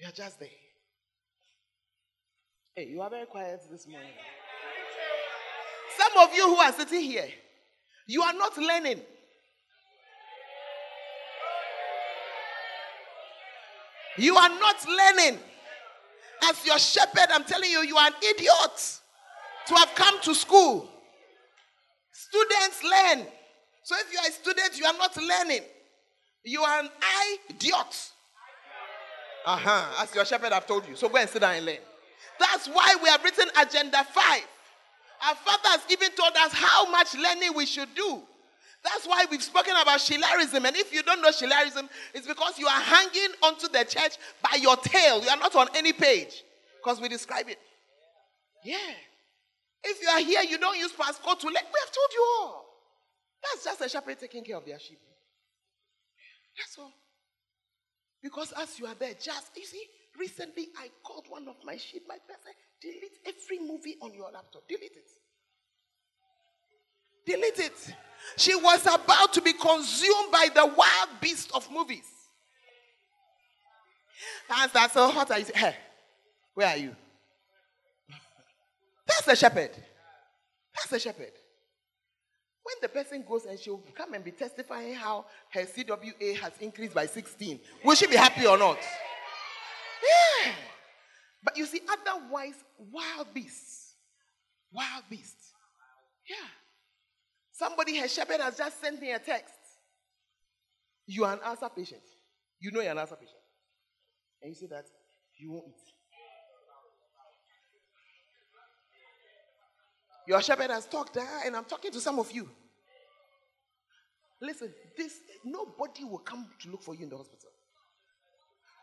You're 0.02 0.10
just 0.10 0.39
there. 0.39 0.49
Hey, 2.76 2.88
you 2.88 3.02
are 3.02 3.10
very 3.12 3.28
quiet 3.28 3.62
this 3.70 3.88
morning. 3.88 4.10
Some 5.95 6.28
of 6.28 6.36
you 6.36 6.47
who 6.47 6.56
are 6.56 6.74
sitting 6.74 7.02
here, 7.02 7.28
you 8.08 8.24
are 8.24 8.34
not 8.34 8.58
learning. 8.58 8.99
You 14.18 14.36
are 14.38 14.49
not 14.49 14.88
learning. 14.88 15.39
As 16.45 16.66
your 16.66 16.80
shepherd, 16.80 17.28
I'm 17.30 17.43
telling 17.43 17.70
you, 17.70 17.84
you 17.84 17.95
are 17.95 18.08
an 18.08 18.14
idiot 18.24 18.99
to 19.68 19.76
have 19.76 19.93
come 19.93 20.20
to 20.22 20.34
school. 20.34 20.89
Students 22.12 22.84
learn. 22.84 23.28
So 23.84 23.95
if 23.99 24.12
you 24.12 24.18
are 24.18 24.28
a 24.28 24.32
student, 24.32 24.80
you 24.80 24.86
are 24.86 24.97
not 24.97 25.16
learning. 25.16 25.62
You 26.43 26.64
are 26.64 26.80
an 26.80 26.89
idiot. 27.52 28.12
Uh 29.45 29.57
huh. 29.57 30.03
As 30.03 30.13
your 30.13 30.25
shepherd 30.25 30.51
I've 30.51 30.67
told 30.67 30.87
you. 30.87 30.95
So 30.95 31.09
go 31.09 31.17
and 31.17 31.29
sit 31.29 31.39
down 31.41 31.55
and 31.55 31.65
learn. 31.65 31.77
That's 32.39 32.67
why 32.67 32.95
we 33.01 33.09
have 33.09 33.23
written 33.23 33.47
Agenda 33.59 34.03
5. 34.03 34.41
Our 35.23 35.35
Father 35.35 35.69
has 35.69 35.81
even 35.89 36.11
told 36.11 36.33
us 36.35 36.51
how 36.53 36.89
much 36.89 37.13
learning 37.15 37.51
we 37.55 37.65
should 37.65 37.93
do. 37.95 38.21
That's 38.83 39.05
why 39.05 39.25
we've 39.29 39.43
spoken 39.43 39.73
about 39.79 39.99
Shilarism. 39.99 40.65
And 40.65 40.75
if 40.75 40.91
you 40.91 41.03
don't 41.03 41.21
know 41.21 41.29
Shilarism, 41.29 41.87
it's 42.15 42.25
because 42.25 42.57
you 42.57 42.65
are 42.65 42.81
hanging 42.81 43.29
onto 43.43 43.67
the 43.67 43.85
church 43.85 44.17
by 44.41 44.57
your 44.59 44.75
tail. 44.77 45.21
You 45.21 45.29
are 45.29 45.37
not 45.37 45.55
on 45.55 45.67
any 45.75 45.93
page 45.93 46.43
because 46.83 46.99
we 46.99 47.07
describe 47.07 47.47
it. 47.47 47.59
Yeah. 48.63 48.77
If 49.83 50.01
you 50.01 50.09
are 50.09 50.19
here, 50.19 50.41
you 50.41 50.57
don't 50.57 50.77
use 50.77 50.91
passcode 50.93 51.39
to 51.39 51.47
let. 51.47 51.63
We 51.65 51.79
have 51.79 51.91
told 51.91 52.09
you 52.13 52.25
all. 52.39 52.65
That's 53.43 53.65
just 53.65 53.81
a 53.81 53.89
shepherd 53.89 54.19
taking 54.19 54.43
care 54.43 54.57
of 54.57 54.65
their 54.65 54.79
sheep. 54.79 54.99
That's 56.57 56.77
all. 56.79 56.91
Because 58.22 58.53
as 58.57 58.80
you 58.80 58.86
are 58.86 58.95
there, 58.95 59.13
just, 59.19 59.51
you 59.55 59.65
see, 59.65 59.84
recently 60.19 60.69
I 60.78 60.89
called 61.03 61.26
one 61.30 61.47
of 61.47 61.55
my 61.63 61.78
sheep, 61.78 62.03
my 62.07 62.17
person, 62.28 62.53
delete 62.82 63.17
every 63.26 63.59
movie 63.59 63.97
on 64.01 64.13
your 64.13 64.32
laptop. 64.32 64.67
Delete 64.67 64.91
it. 64.91 65.09
Delete 67.26 67.59
it. 67.59 67.95
She 68.38 68.55
was 68.55 68.86
about 68.86 69.34
to 69.34 69.41
be 69.41 69.53
consumed 69.53 70.32
by 70.32 70.49
the 70.53 70.65
wild 70.65 71.09
beast 71.19 71.51
of 71.53 71.69
movies. 71.72 72.05
And 74.49 74.72
that's 74.72 74.93
so 74.93 75.09
hot. 75.09 75.32
I 75.32 75.43
say, 75.43 75.53
hey, 75.55 75.76
where 76.53 76.67
are 76.67 76.78
you? 76.78 76.95
That's 79.07 79.26
the 79.26 79.36
shepherd. 79.36 79.72
That's 80.76 80.88
the 80.89 80.99
shepherd. 80.99 81.32
When 82.64 82.76
the 82.82 82.89
person 82.89 83.24
goes 83.28 83.45
and 83.45 83.59
she'll 83.59 83.84
come 83.95 84.14
and 84.14 84.24
be 84.24 84.32
testifying 84.32 84.93
how 84.93 85.26
her 85.51 85.62
CWA 85.62 86.38
has 86.38 86.53
increased 86.59 86.93
by 86.93 87.07
16, 87.07 87.59
will 87.84 87.95
she 87.95 88.07
be 88.07 88.16
happy 88.16 88.45
or 88.45 88.57
not? 88.57 88.78
Yeah. 90.03 90.51
But 91.43 91.57
you 91.57 91.66
see, 91.66 91.82
otherwise, 91.89 92.55
wild 92.78 93.34
beasts. 93.34 93.95
Wild 94.72 95.03
beasts. 95.09 95.53
Yeah. 96.30 96.47
Somebody, 97.51 97.97
her 97.97 98.07
shepherd, 98.07 98.41
has 98.41 98.57
just 98.57 98.80
sent 98.80 99.01
me 99.01 99.12
a 99.12 99.20
text. 99.20 99.55
You 101.07 101.26
are 101.26 101.34
an 101.34 101.39
ulcer 101.43 101.70
patient. 101.76 102.01
You 102.59 102.72
know 102.72 102.82
you're 102.82 102.91
an 102.91 102.97
ulcer 102.99 103.16
patient. 103.16 103.41
And 104.41 104.49
you 104.49 104.55
say 104.55 104.68
that 104.68 104.86
you 105.38 105.51
won't 105.51 105.66
eat. 105.68 106.01
Your 110.28 110.41
shepherd 110.41 110.69
has 110.69 110.86
talked, 110.86 111.17
uh, 111.17 111.26
and 111.45 111.55
I'm 111.55 111.65
talking 111.65 111.91
to 111.91 111.99
some 111.99 112.19
of 112.19 112.32
you. 112.32 112.49
Listen, 114.41 114.74
this 114.97 115.19
nobody 115.43 116.03
will 116.03 116.19
come 116.19 116.47
to 116.61 116.72
look 116.72 116.84
for 116.84 116.95
you 116.95 117.03
in 117.03 117.09
the 117.09 117.17
hospital. 117.17 117.49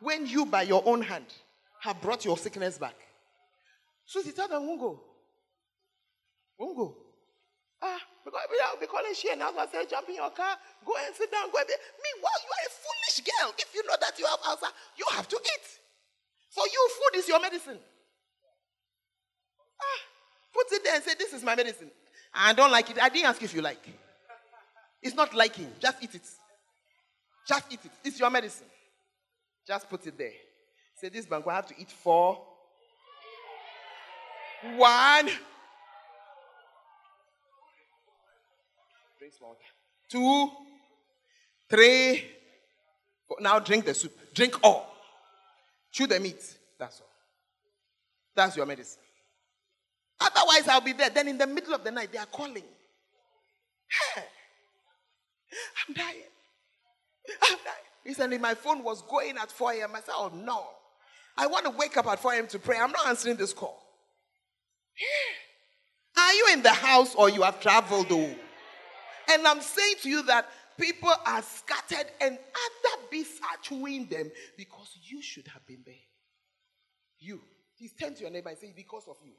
When 0.00 0.26
you, 0.26 0.46
by 0.46 0.62
your 0.62 0.82
own 0.86 1.02
hand, 1.02 1.26
have 1.80 2.00
brought 2.00 2.24
your 2.24 2.38
sickness 2.38 2.78
back. 2.78 2.94
Susie, 4.06 4.32
tell 4.32 4.48
them, 4.48 4.66
won't 4.66 4.80
go. 4.80 5.00
Won't 6.58 6.76
go. 6.76 6.96
Ah, 7.82 8.00
because 8.24 8.40
I'll 8.66 8.80
be 8.80 8.86
calling 8.86 9.14
she 9.14 9.30
and 9.30 9.42
I 9.42 9.66
say, 9.66 9.86
jump 9.88 10.08
in 10.08 10.16
your 10.16 10.30
car, 10.30 10.56
go 10.84 10.92
and 11.06 11.14
sit 11.14 11.30
down, 11.30 11.50
go 11.52 11.58
and 11.58 11.66
be. 11.66 11.74
Meanwhile, 12.02 12.40
you 12.42 12.50
are 12.50 12.64
a 12.66 12.70
foolish 12.74 13.18
girl. 13.22 13.54
If 13.58 13.74
you 13.74 13.86
know 13.86 13.94
that 14.00 14.18
you 14.18 14.26
have 14.26 14.38
ulcer, 14.46 14.72
you 14.96 15.06
have 15.12 15.28
to 15.28 15.36
eat. 15.36 15.66
For 16.50 16.64
you, 16.66 16.90
food 16.90 17.18
is 17.18 17.28
your 17.28 17.40
medicine. 17.40 17.78
Put 20.58 20.72
it 20.72 20.82
there 20.82 20.96
and 20.96 21.04
say, 21.04 21.14
This 21.16 21.32
is 21.32 21.44
my 21.44 21.54
medicine. 21.54 21.90
I 22.34 22.52
don't 22.52 22.72
like 22.72 22.90
it. 22.90 23.00
I 23.00 23.08
didn't 23.08 23.26
ask 23.26 23.40
if 23.40 23.54
you 23.54 23.62
like. 23.62 23.88
It's 25.00 25.14
not 25.14 25.32
liking. 25.32 25.70
Just 25.78 26.02
eat 26.02 26.14
it. 26.16 26.28
Just 27.46 27.64
eat 27.70 27.78
it. 27.84 27.90
It's 28.02 28.18
your 28.18 28.28
medicine. 28.28 28.66
Just 29.66 29.88
put 29.88 30.04
it 30.08 30.18
there. 30.18 30.32
Say, 30.96 31.10
This 31.10 31.26
bank 31.26 31.46
will 31.46 31.52
have 31.52 31.66
to 31.68 31.74
eat 31.78 31.90
four. 31.90 32.42
One. 34.76 35.26
Drink. 39.20 39.32
Two. 40.08 40.50
Three. 41.70 42.24
Now 43.38 43.60
drink 43.60 43.84
the 43.84 43.94
soup. 43.94 44.34
Drink 44.34 44.58
all. 44.64 44.92
Chew 45.92 46.08
the 46.08 46.18
meat. 46.18 46.42
That's 46.76 47.00
all. 47.00 47.06
That's 48.34 48.56
your 48.56 48.66
medicine. 48.66 49.02
Otherwise, 50.20 50.68
I'll 50.68 50.80
be 50.80 50.92
there. 50.92 51.10
Then 51.10 51.28
in 51.28 51.38
the 51.38 51.46
middle 51.46 51.74
of 51.74 51.84
the 51.84 51.90
night, 51.90 52.12
they 52.12 52.18
are 52.18 52.26
calling. 52.26 52.64
I'm 55.88 55.94
dying. 55.94 56.16
I'm 57.42 57.58
dying. 57.64 57.76
Recently, 58.04 58.38
my 58.38 58.54
phone 58.54 58.82
was 58.82 59.02
going 59.02 59.36
at 59.36 59.50
4 59.50 59.72
a.m. 59.74 59.90
I 59.94 60.00
said, 60.00 60.14
Oh 60.16 60.30
no. 60.34 60.64
I 61.36 61.46
want 61.46 61.66
to 61.66 61.70
wake 61.70 61.96
up 61.96 62.06
at 62.06 62.18
4 62.18 62.34
a.m. 62.34 62.46
to 62.48 62.58
pray. 62.58 62.78
I'm 62.78 62.90
not 62.90 63.06
answering 63.06 63.36
this 63.36 63.52
call. 63.52 63.80
Are 66.16 66.32
you 66.32 66.48
in 66.52 66.62
the 66.62 66.72
house 66.72 67.14
or 67.14 67.30
you 67.30 67.42
have 67.42 67.60
traveled? 67.60 68.08
Though? 68.08 68.34
And 69.30 69.46
I'm 69.46 69.60
saying 69.60 69.94
to 70.02 70.08
you 70.08 70.22
that 70.24 70.48
people 70.78 71.12
are 71.24 71.42
scattered 71.42 72.10
and 72.20 72.36
other 72.36 73.02
beasts 73.10 73.40
are 73.42 73.58
chewing 73.62 74.06
them 74.06 74.30
because 74.56 74.98
you 75.02 75.22
should 75.22 75.46
have 75.48 75.64
been 75.66 75.82
there. 75.86 75.94
You. 77.20 77.40
Please 77.78 77.92
turn 77.92 78.14
to 78.14 78.22
your 78.22 78.30
neighbor 78.30 78.48
and 78.48 78.58
say, 78.58 78.72
Because 78.74 79.04
of 79.08 79.16
you. 79.24 79.32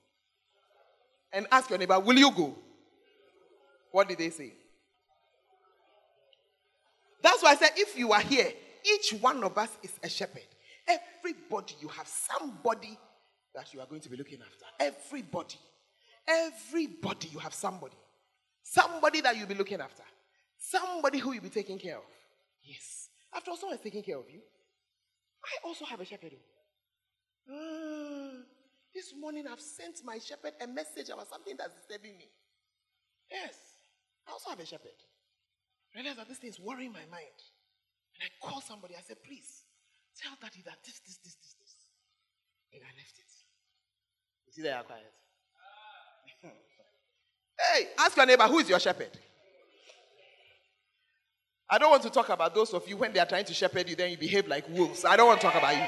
And 1.31 1.47
ask 1.51 1.69
your 1.69 1.79
neighbor, 1.79 1.99
Will 1.99 2.17
you 2.17 2.31
go? 2.31 2.55
What 3.91 4.07
did 4.07 4.17
they 4.17 4.29
say? 4.29 4.53
That's 7.21 7.43
why 7.43 7.51
I 7.51 7.55
said, 7.55 7.71
If 7.75 7.97
you 7.97 8.11
are 8.11 8.21
here, 8.21 8.51
each 8.93 9.13
one 9.21 9.43
of 9.43 9.57
us 9.57 9.69
is 9.83 9.91
a 10.03 10.09
shepherd. 10.09 10.43
Everybody, 10.87 11.75
you 11.81 11.87
have 11.89 12.07
somebody 12.07 12.97
that 13.53 13.73
you 13.73 13.79
are 13.79 13.85
going 13.85 14.01
to 14.01 14.09
be 14.09 14.17
looking 14.17 14.39
after. 14.41 14.65
Everybody. 14.79 15.55
Everybody, 16.27 17.29
you 17.31 17.39
have 17.39 17.53
somebody. 17.53 17.97
Somebody 18.63 19.21
that 19.21 19.35
you'll 19.37 19.47
be 19.47 19.55
looking 19.55 19.81
after. 19.81 20.03
Somebody 20.57 21.19
who 21.19 21.33
you'll 21.33 21.43
be 21.43 21.49
taking 21.49 21.79
care 21.79 21.97
of. 21.97 22.03
Yes. 22.63 23.09
After 23.33 23.51
all, 23.51 23.57
someone 23.57 23.77
is 23.77 23.83
taking 23.83 24.03
care 24.03 24.17
of 24.17 24.25
you. 24.29 24.39
I 25.43 25.67
also 25.67 25.85
have 25.85 25.99
a 25.99 26.05
shepherd. 26.05 26.33
Ah. 27.51 28.58
This 28.93 29.13
morning 29.19 29.45
I've 29.49 29.61
sent 29.61 30.01
my 30.03 30.17
shepherd 30.17 30.53
a 30.61 30.67
message 30.67 31.09
about 31.09 31.29
something 31.29 31.55
that's 31.57 31.73
disturbing 31.75 32.17
me. 32.17 32.29
Yes. 33.29 33.55
I 34.27 34.31
also 34.31 34.49
have 34.49 34.59
a 34.59 34.65
shepherd. 34.65 34.97
I 35.95 35.99
realize 35.99 36.17
that 36.17 36.27
this 36.27 36.37
thing 36.37 36.49
is 36.49 36.59
worrying 36.59 36.91
my 36.91 37.05
mind. 37.11 37.37
And 38.15 38.25
I 38.25 38.29
call 38.47 38.61
somebody, 38.61 38.95
I 38.95 39.01
said, 39.01 39.17
please, 39.23 39.63
tell 40.17 40.33
daddy 40.41 40.61
that 40.65 40.77
this, 40.83 40.99
this, 40.99 41.17
this, 41.17 41.35
this, 41.35 41.55
this. 41.59 41.75
And 42.73 42.81
I 42.83 42.91
left 42.97 43.17
it. 43.17 43.31
You 44.47 44.53
see, 44.53 44.61
they 44.61 44.71
are 44.71 44.83
quiet. 44.83 45.13
hey, 47.73 47.87
ask 47.97 48.17
your 48.17 48.25
neighbor, 48.25 48.43
who 48.43 48.59
is 48.59 48.69
your 48.69 48.79
shepherd? 48.79 49.11
I 51.69 51.77
don't 51.77 51.91
want 51.91 52.03
to 52.03 52.09
talk 52.09 52.29
about 52.29 52.55
those 52.55 52.73
of 52.73 52.87
you 52.87 52.97
when 52.97 53.13
they 53.13 53.19
are 53.19 53.27
trying 53.27 53.45
to 53.45 53.53
shepherd 53.53 53.87
you, 53.87 53.95
then 53.95 54.09
you 54.09 54.17
behave 54.17 54.47
like 54.47 54.67
wolves. 54.69 55.05
I 55.05 55.15
don't 55.15 55.27
want 55.27 55.39
to 55.41 55.45
talk 55.47 55.55
about 55.55 55.75
you. 55.75 55.83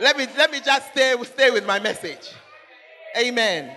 Let 0.00 0.16
me 0.16 0.26
let 0.36 0.50
me 0.50 0.60
just 0.64 0.90
stay, 0.92 1.14
stay 1.24 1.50
with 1.50 1.66
my 1.66 1.78
message. 1.78 2.32
Amen. 3.16 3.76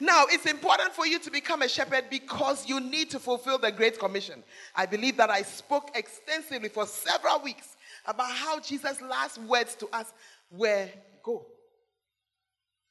Now, 0.00 0.24
it's 0.28 0.46
important 0.46 0.92
for 0.92 1.06
you 1.06 1.18
to 1.20 1.30
become 1.30 1.62
a 1.62 1.68
shepherd 1.68 2.04
because 2.10 2.68
you 2.68 2.80
need 2.80 3.10
to 3.10 3.18
fulfill 3.18 3.58
the 3.58 3.70
Great 3.70 3.98
Commission. 3.98 4.42
I 4.74 4.86
believe 4.86 5.16
that 5.18 5.30
I 5.30 5.42
spoke 5.42 5.90
extensively 5.94 6.68
for 6.68 6.86
several 6.86 7.40
weeks 7.40 7.76
about 8.06 8.30
how 8.30 8.60
Jesus' 8.60 9.00
last 9.00 9.38
words 9.38 9.74
to 9.76 9.88
us 9.92 10.12
were 10.50 10.88
go. 11.22 11.46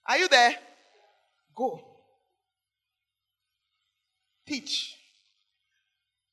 Are 0.08 0.18
you 0.18 0.28
there? 0.28 0.56
Go. 1.56 1.82
Teach. 4.48 4.96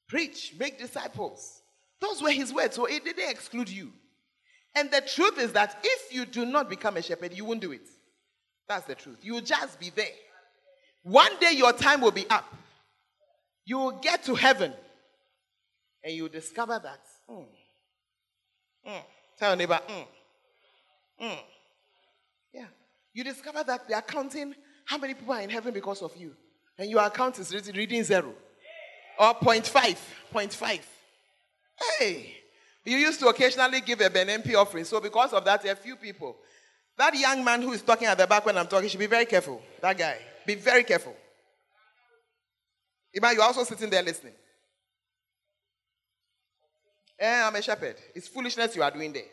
Preach. 0.09 0.55
Make 0.59 0.79
disciples. 0.79 1.62
Those 2.01 2.23
were 2.23 2.31
his 2.31 2.53
words, 2.53 2.77
so 2.77 2.87
it 2.87 3.05
didn't 3.05 3.31
exclude 3.31 3.68
you. 3.68 3.93
And 4.75 4.91
the 4.91 5.01
truth 5.01 5.39
is 5.39 5.53
that 5.53 5.79
if 5.83 6.12
you 6.12 6.25
do 6.25 6.45
not 6.45 6.71
become 6.71 6.97
a 6.97 7.03
shepherd, 7.03 7.33
you 7.35 7.45
won't 7.45 7.61
do 7.61 7.73
it. 7.73 7.87
That's 8.68 8.87
the 8.87 8.95
truth. 8.95 9.18
You'll 9.23 9.41
just 9.41 9.81
be 9.81 9.91
there. 9.91 10.07
One 11.03 11.33
day 11.41 11.53
your 11.53 11.73
time 11.73 12.01
will 12.01 12.12
be 12.12 12.29
up. 12.31 12.45
You 13.64 13.79
will 13.79 13.93
get 13.93 14.25
to 14.25 14.35
heaven 14.35 14.73
and 16.05 16.14
you'll 16.14 16.29
discover 16.29 16.81
that. 16.83 17.01
Mm, 17.29 17.47
mm, 18.89 19.03
tell 19.39 19.51
your 19.51 19.57
neighbor, 19.57 19.81
mm, 21.21 21.39
yeah. 22.53 22.66
You 23.12 23.25
discover 23.25 23.62
that 23.64 23.89
they 23.89 23.95
are 23.95 24.03
counting 24.03 24.55
how 24.85 24.99
many 24.99 25.14
people 25.14 25.35
are 25.35 25.41
in 25.41 25.51
heaven 25.51 25.73
because 25.75 26.03
of 26.03 26.16
you. 26.16 26.35
And 26.79 26.91
your 26.91 27.03
account 27.03 27.39
is 27.39 27.53
reading 27.75 28.03
zero 28.03 28.33
or 29.18 29.35
0.5. 29.35 29.99
0.5. 30.33 30.81
Hey, 31.99 32.39
you 32.85 32.97
used 32.97 33.20
to 33.20 33.28
occasionally 33.28 33.81
give 33.81 34.01
a 34.01 34.09
BNMP 34.09 34.55
offering. 34.55 34.85
So 34.85 35.01
because 35.01 35.33
of 35.33 35.45
that, 35.45 35.64
a 35.64 35.76
few 35.76 35.97
people. 35.97 36.37
That 36.97 37.14
young 37.14 37.45
man 37.45 37.62
who 37.62 37.72
is 37.72 37.83
talking 37.83 38.07
at 38.07 38.18
the 38.18 38.26
back 38.26 38.45
when 38.45 38.57
I'm 38.57 38.66
talking 38.66 38.89
should 38.89 39.01
be 39.01 39.07
very 39.07 39.26
careful. 39.26 39.61
That 39.81 39.97
guy. 39.97 40.18
Be 40.47 40.55
very 40.55 40.85
careful. 40.85 41.14
Iman, 43.16 43.35
you're 43.35 43.45
also 43.45 43.64
sitting 43.64 43.91
there 43.91 44.03
listening. 44.03 44.35
Eh, 47.18 47.43
I'm 47.43 47.55
a 47.55 47.62
shepherd. 47.62 47.97
It's 48.14 48.28
foolishness 48.28 48.74
you 48.76 48.83
are 48.83 48.91
doing 48.91 49.12
there. 49.12 49.24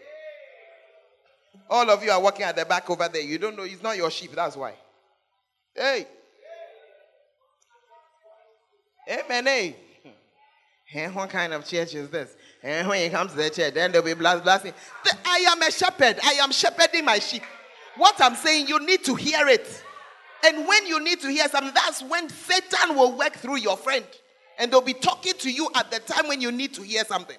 All 1.70 1.90
of 1.90 2.04
you 2.04 2.12
are 2.12 2.22
walking 2.22 2.44
at 2.44 2.56
the 2.56 2.66
back 2.66 2.90
over 2.90 3.08
there. 3.08 3.22
You 3.22 3.38
don't 3.38 3.56
know 3.56 3.64
it's 3.64 3.82
not 3.82 3.96
your 3.96 4.12
sheep. 4.12 4.32
That's 4.34 4.56
why. 4.56 4.74
Hey. 5.74 6.08
Amen. 9.10 9.46
Hey. 9.46 9.76
And 10.94 11.16
what 11.16 11.30
kind 11.30 11.54
of 11.54 11.66
church 11.66 11.96
is 11.96 12.10
this? 12.10 12.36
And 12.68 12.90
when 12.90 13.02
you 13.02 13.10
comes 13.10 13.32
to 13.32 13.38
the 13.38 13.50
church, 13.50 13.76
then 13.76 13.94
there'll 13.94 14.06
be 14.06 14.14
blast 14.14 14.44
blasting. 14.44 14.74
I 15.26 15.38
am 15.48 15.62
a 15.62 15.72
shepherd. 15.72 16.20
I 16.22 16.34
am 16.34 16.52
shepherding 16.52 17.06
my 17.06 17.18
sheep. 17.18 17.44
What 17.96 18.16
I'm 18.20 18.36
saying, 18.36 18.68
you 18.68 18.86
need 18.86 19.06
to 19.06 19.16
hear 19.16 19.48
it. 19.48 19.84
And 20.46 20.68
when 20.68 20.86
you 20.86 21.02
need 21.02 21.22
to 21.22 21.30
hear 21.30 21.48
something, 21.48 21.74
that's 21.74 22.04
when 22.04 22.28
Satan 22.28 22.98
will 22.98 23.18
work 23.18 23.36
through 23.36 23.60
your 23.60 23.78
friend. 23.78 24.04
And 24.60 24.70
they'll 24.70 24.82
be 24.82 24.94
talking 24.94 25.32
to 25.40 25.50
you 25.50 25.70
at 25.76 25.90
the 25.92 26.00
time 26.00 26.28
when 26.28 26.42
you 26.42 26.52
need 26.52 26.74
to 26.74 26.82
hear 26.82 27.06
something. 27.06 27.38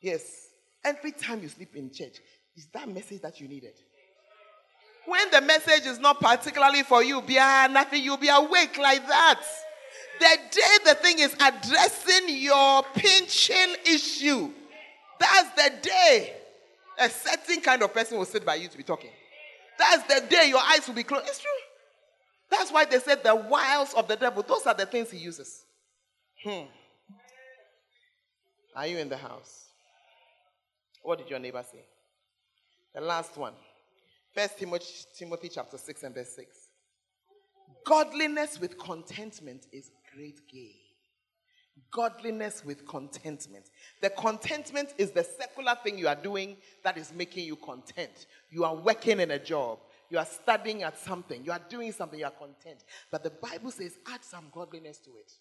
Yes. 0.00 0.48
Every 0.84 1.12
time 1.12 1.40
you 1.40 1.48
sleep 1.48 1.76
in 1.76 1.92
church, 1.92 2.16
is 2.56 2.66
that 2.74 2.88
message 2.88 3.20
that 3.20 3.40
you 3.40 3.46
needed? 3.46 3.74
When 5.06 5.30
the 5.30 5.42
message 5.42 5.86
is 5.86 6.00
not 6.00 6.18
particularly 6.18 6.82
for 6.82 7.04
you, 7.04 7.22
be 7.22 7.36
nothing, 7.36 8.02
you'll 8.02 8.16
be 8.16 8.30
awake 8.30 8.76
like 8.78 9.06
that. 9.06 9.42
The 10.22 10.38
day 10.52 10.78
the 10.84 10.94
thing 10.94 11.18
is 11.18 11.34
addressing 11.34 12.28
your 12.28 12.84
pinching 12.94 13.74
issue, 13.84 14.52
that's 15.18 15.50
the 15.56 15.72
day 15.82 16.32
a 16.96 17.10
certain 17.10 17.60
kind 17.60 17.82
of 17.82 17.92
person 17.92 18.18
will 18.18 18.24
sit 18.24 18.46
by 18.46 18.54
you 18.54 18.68
to 18.68 18.76
be 18.76 18.84
talking. 18.84 19.10
That's 19.76 20.04
the 20.04 20.24
day 20.28 20.46
your 20.48 20.60
eyes 20.60 20.86
will 20.86 20.94
be 20.94 21.02
closed. 21.02 21.26
It's 21.26 21.40
true. 21.40 21.50
That's 22.52 22.70
why 22.70 22.84
they 22.84 23.00
said 23.00 23.24
the 23.24 23.34
wiles 23.34 23.94
of 23.94 24.06
the 24.06 24.14
devil. 24.14 24.44
Those 24.46 24.64
are 24.64 24.74
the 24.74 24.86
things 24.86 25.10
he 25.10 25.18
uses. 25.18 25.64
Hmm. 26.44 26.66
Are 28.76 28.86
you 28.86 28.98
in 28.98 29.08
the 29.08 29.16
house? 29.16 29.70
What 31.02 31.18
did 31.18 31.30
your 31.30 31.40
neighbor 31.40 31.64
say? 31.68 31.84
The 32.94 33.00
last 33.00 33.36
one. 33.36 33.54
First 34.32 34.56
Timothy, 34.56 34.86
Timothy 35.18 35.48
chapter 35.48 35.78
6 35.78 36.04
and 36.04 36.14
verse 36.14 36.36
6. 36.36 36.56
Godliness 37.84 38.60
with 38.60 38.78
contentment 38.78 39.66
is 39.72 39.90
great 40.14 40.46
gain. 40.48 40.74
Godliness 41.90 42.64
with 42.64 42.86
contentment. 42.86 43.70
The 44.00 44.10
contentment 44.10 44.94
is 44.98 45.10
the 45.10 45.24
secular 45.24 45.74
thing 45.82 45.98
you 45.98 46.08
are 46.08 46.14
doing 46.14 46.56
that 46.84 46.96
is 46.96 47.12
making 47.14 47.46
you 47.46 47.56
content. 47.56 48.26
You 48.50 48.64
are 48.64 48.74
working 48.74 49.20
in 49.20 49.30
a 49.30 49.38
job, 49.38 49.78
you 50.10 50.18
are 50.18 50.26
studying 50.26 50.82
at 50.82 50.98
something, 50.98 51.44
you 51.44 51.52
are 51.52 51.60
doing 51.68 51.92
something, 51.92 52.18
you 52.18 52.26
are 52.26 52.30
content. 52.30 52.84
But 53.10 53.24
the 53.24 53.30
Bible 53.30 53.70
says, 53.70 53.98
add 54.12 54.24
some 54.24 54.46
godliness 54.52 54.98
to 54.98 55.10
it. 55.10 55.32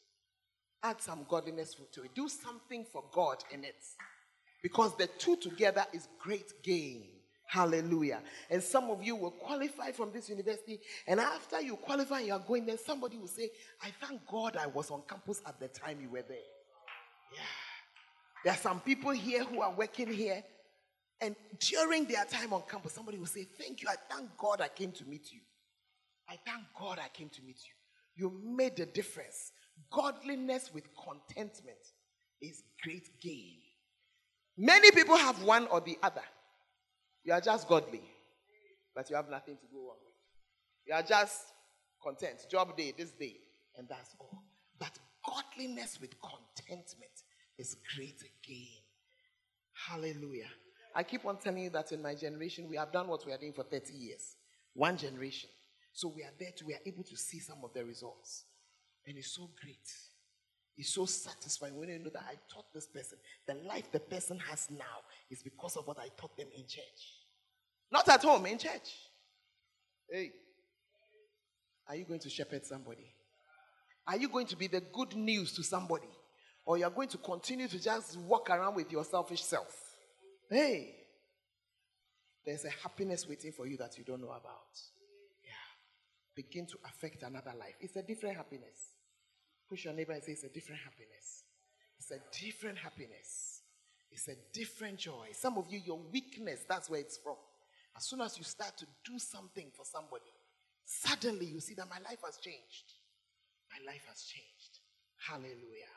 Add 0.84 1.02
some 1.02 1.26
godliness 1.28 1.76
to 1.94 2.04
it. 2.04 2.16
Do 2.16 2.28
something 2.28 2.86
for 2.86 3.04
God 3.12 3.44
in 3.52 3.64
it. 3.64 3.76
Because 4.64 4.96
the 4.98 5.08
two 5.08 5.36
together 5.36 5.86
is 5.94 6.08
great 6.20 6.64
gain. 6.64 7.04
Hallelujah. 7.52 8.22
And 8.50 8.64
some 8.64 8.90
of 8.90 9.04
you 9.04 9.14
will 9.18 9.32
qualify 9.32 9.92
from 9.92 10.14
this 10.14 10.30
university, 10.30 10.80
and 11.06 11.20
after 11.20 11.60
you 11.60 11.76
qualify, 11.76 12.22
you 12.22 12.32
are 12.32 12.40
going 12.40 12.66
there, 12.66 12.78
somebody 12.78 13.18
will 13.18 13.28
say, 13.28 13.50
I 13.84 13.90
thank 14.00 14.26
God 14.26 14.56
I 14.56 14.68
was 14.68 14.90
on 14.90 15.02
campus 15.06 15.42
at 15.46 15.60
the 15.60 15.68
time 15.68 16.00
you 16.02 16.10
were 16.10 16.22
there. 16.22 16.38
Yeah. 17.34 17.40
There 18.46 18.54
are 18.54 18.58
some 18.58 18.80
people 18.80 19.12
here 19.12 19.44
who 19.44 19.62
are 19.62 19.74
working 19.74 20.14
here, 20.14 20.42
and 21.20 21.36
during 21.60 22.06
their 22.06 22.24
time 22.24 22.54
on 22.54 22.64
campus, 22.70 22.94
somebody 22.94 23.18
will 23.18 23.26
say, 23.26 23.46
Thank 23.60 23.82
you. 23.82 23.90
I 23.90 23.96
thank 24.10 24.30
God 24.38 24.62
I 24.62 24.70
came 24.70 24.94
to 24.94 25.04
meet 25.04 25.34
you. 25.34 25.42
I 26.30 26.38
thank 26.46 26.64
God 26.80 27.00
I 27.04 27.10
came 27.10 27.28
to 27.28 27.42
meet 27.42 27.60
you. 27.68 27.76
You 28.16 28.42
made 28.46 28.80
a 28.80 28.86
difference. 28.86 29.52
Godliness 29.92 30.72
with 30.74 30.86
contentment 30.96 31.80
is 32.42 32.64
great 32.82 33.10
gain. 33.20 33.58
Many 34.58 34.92
people 34.92 35.18
have 35.18 35.44
one 35.44 35.68
or 35.68 35.82
the 35.82 35.98
other. 36.02 36.24
You 37.24 37.34
are 37.34 37.42
just 37.42 37.68
godly, 37.68 38.02
but 38.96 39.10
you 39.10 39.16
have 39.16 39.30
nothing 39.30 39.56
to 39.58 39.68
go 39.72 39.80
on 39.80 39.98
with. 40.04 40.16
You 40.88 40.94
are 40.94 41.04
just 41.04 41.42
content. 42.02 42.46
Job 42.50 42.76
day, 42.76 42.94
this 42.98 43.12
day, 43.12 43.36
and 43.78 43.88
that's 43.88 44.16
all. 44.20 44.44
But 44.80 44.98
godliness 45.26 46.00
with 46.02 46.16
contentment 46.20 47.12
is 47.58 47.78
great 47.96 48.22
gain. 48.46 48.82
Hallelujah. 49.88 50.50
I 50.96 51.04
keep 51.04 51.26
on 51.26 51.38
telling 51.38 51.64
you 51.64 51.70
that 51.72 51.92
in 51.92 52.02
my 52.02 52.16
generation, 52.16 52.68
we 52.68 52.76
have 52.78 52.92
done 52.92 53.08
what 53.08 53.26
we 53.26 53.32
are 53.32 53.38
doing 53.38 53.54
for 53.54 53.64
30 53.64 53.94
years. 53.94 54.36
One 54.74 54.98
generation. 54.98 55.50
So 55.94 56.12
we 56.14 56.24
are 56.24 56.34
there 56.40 56.52
to, 56.58 56.66
we 56.66 56.74
are 56.74 56.82
able 56.86 57.04
to 57.04 57.16
see 57.16 57.40
some 57.40 57.60
of 57.64 57.74
the 57.74 57.86
results. 57.86 58.46
And 59.06 59.18
it's 59.18 59.36
so 59.36 59.50
great. 59.62 59.88
It's 60.78 60.94
so 60.94 61.06
satisfying 61.06 61.78
when 61.78 61.90
you 61.90 62.00
know 62.00 62.10
that 62.14 62.24
I 62.28 62.36
taught 62.52 62.74
this 62.74 62.88
person. 62.88 63.18
The 63.48 63.56
life 63.68 63.92
the 63.92 64.00
person 64.00 64.40
has 64.50 64.70
now 64.70 65.02
is 65.32 65.42
because 65.42 65.78
of 65.78 65.88
what 65.88 65.98
I 65.98 66.10
taught 66.18 66.36
them 66.38 66.48
in 66.56 66.68
church. 66.68 67.02
Not 67.92 68.08
at 68.10 68.22
home, 68.22 68.46
in 68.46 68.58
church. 68.58 68.90
Hey, 70.10 70.32
are 71.88 71.96
you 71.96 72.06
going 72.06 72.20
to 72.20 72.30
shepherd 72.30 72.66
somebody? 72.66 73.14
Are 74.08 74.18
you 74.18 74.30
going 74.30 74.48
to 74.48 74.56
be 74.56 74.68
the 74.68 74.82
good 74.82 75.16
news 75.16 75.54
to 75.54 75.64
somebody? 75.64 76.10
Or 76.66 76.78
you're 76.78 76.90
going 76.90 77.10
to 77.10 77.18
continue 77.18 77.68
to 77.68 77.82
just 77.82 78.18
walk 78.18 78.50
around 78.50 78.76
with 78.76 78.92
your 78.92 79.04
selfish 79.04 79.44
self? 79.44 79.76
Hey, 80.50 80.96
there's 82.46 82.66
a 82.66 82.70
happiness 82.70 83.28
waiting 83.28 83.52
for 83.52 83.66
you 83.66 83.78
that 83.78 83.98
you 83.98 84.04
don't 84.04 84.22
know 84.22 84.28
about. 84.28 84.74
Yeah. 85.44 85.52
Begin 86.36 86.66
to 86.68 86.78
affect 86.86 87.24
another 87.24 87.54
life. 87.58 87.76
It's 87.80 87.96
a 87.96 88.04
different 88.04 88.36
happiness. 88.36 88.96
Push 89.70 89.86
your 89.86 89.94
neighbor 89.94 90.12
and 90.12 90.24
say, 90.24 90.34
It's 90.34 90.44
a 90.44 90.50
different 90.50 90.82
happiness. 90.82 91.44
It's 91.98 92.12
a 92.12 92.20
different 92.44 92.78
happiness. 92.78 93.61
It's 94.12 94.28
a 94.28 94.36
different 94.54 94.98
joy. 94.98 95.30
Some 95.34 95.58
of 95.58 95.66
you, 95.70 95.80
your 95.84 96.00
weakness, 96.12 96.66
that's 96.68 96.90
where 96.90 97.00
it's 97.00 97.18
from. 97.18 97.38
As 97.96 98.06
soon 98.06 98.22
as 98.22 98.38
you 98.38 98.44
start 98.44 98.78
to 98.78 98.86
do 99.06 99.18
something 99.18 99.68
for 99.76 99.86
somebody, 99.86 100.32
suddenly 100.86 101.46
you 101.46 101.60
see 101.60 101.74
that 101.76 101.90
my 101.90 101.98
life 102.10 102.20
has 102.26 102.38
changed. 102.38 102.94
My 103.72 103.92
life 103.92 104.04
has 104.08 104.24
changed. 104.24 104.80
Hallelujah. 105.18 105.92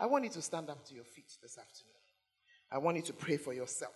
I 0.00 0.06
want 0.06 0.24
you 0.24 0.30
to 0.30 0.42
stand 0.42 0.70
up 0.70 0.84
to 0.88 0.94
your 0.94 1.04
feet 1.04 1.32
this 1.42 1.58
afternoon. 1.58 1.92
I 2.70 2.78
want 2.78 2.96
you 2.96 3.02
to 3.04 3.12
pray 3.12 3.36
for 3.36 3.52
yourself. 3.52 3.94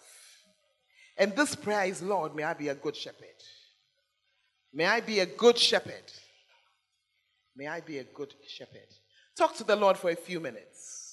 And 1.17 1.35
this 1.35 1.55
prayer 1.55 1.87
is 1.87 2.03
Lord, 2.03 2.35
may 2.35 2.45
I 2.45 2.55
be 2.55 2.69
a 2.69 2.75
good 2.75 2.95
shepherd. 2.95 3.27
May 4.73 4.87
I 4.87 5.01
be 5.01 5.21
a 5.21 5.27
good 5.27 5.59
shepherd. 5.59 6.13
May 7.57 7.67
I 7.67 7.81
be 7.81 7.99
a 7.99 8.05
good 8.05 8.35
shepherd. 8.47 8.87
Talk 9.37 9.57
to 9.57 9.65
the 9.65 9.77
Lord 9.77 9.97
for 9.97 10.11
a 10.11 10.17
few 10.17 10.41
minutes. 10.41 11.06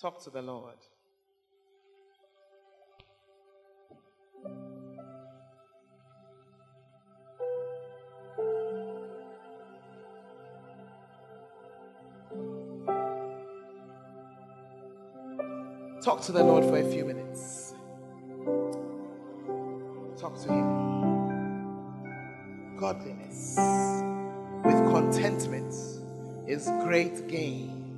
Talk 0.00 0.22
to 0.24 0.30
the 0.30 0.40
Lord. 0.40 0.76
Talk 16.02 16.22
to 16.22 16.32
the 16.32 16.42
Lord 16.42 16.64
for 16.64 16.78
a 16.78 16.90
few 16.90 17.04
minutes. 17.04 17.74
Talk 20.18 20.40
to 20.44 20.48
Him 20.48 20.80
godliness 22.78 23.56
with 24.64 24.90
contentment 24.90 25.74
is 26.48 26.70
great 26.84 27.28
gain. 27.28 27.89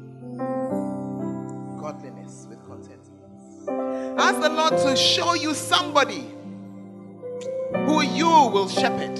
With 2.48 2.64
contentment. 2.66 4.18
Ask 4.18 4.40
the 4.40 4.48
Lord 4.48 4.78
to 4.78 4.96
show 4.96 5.34
you 5.34 5.54
somebody 5.54 6.26
who 7.86 8.02
you 8.02 8.26
will 8.26 8.68
shepherd. 8.68 9.18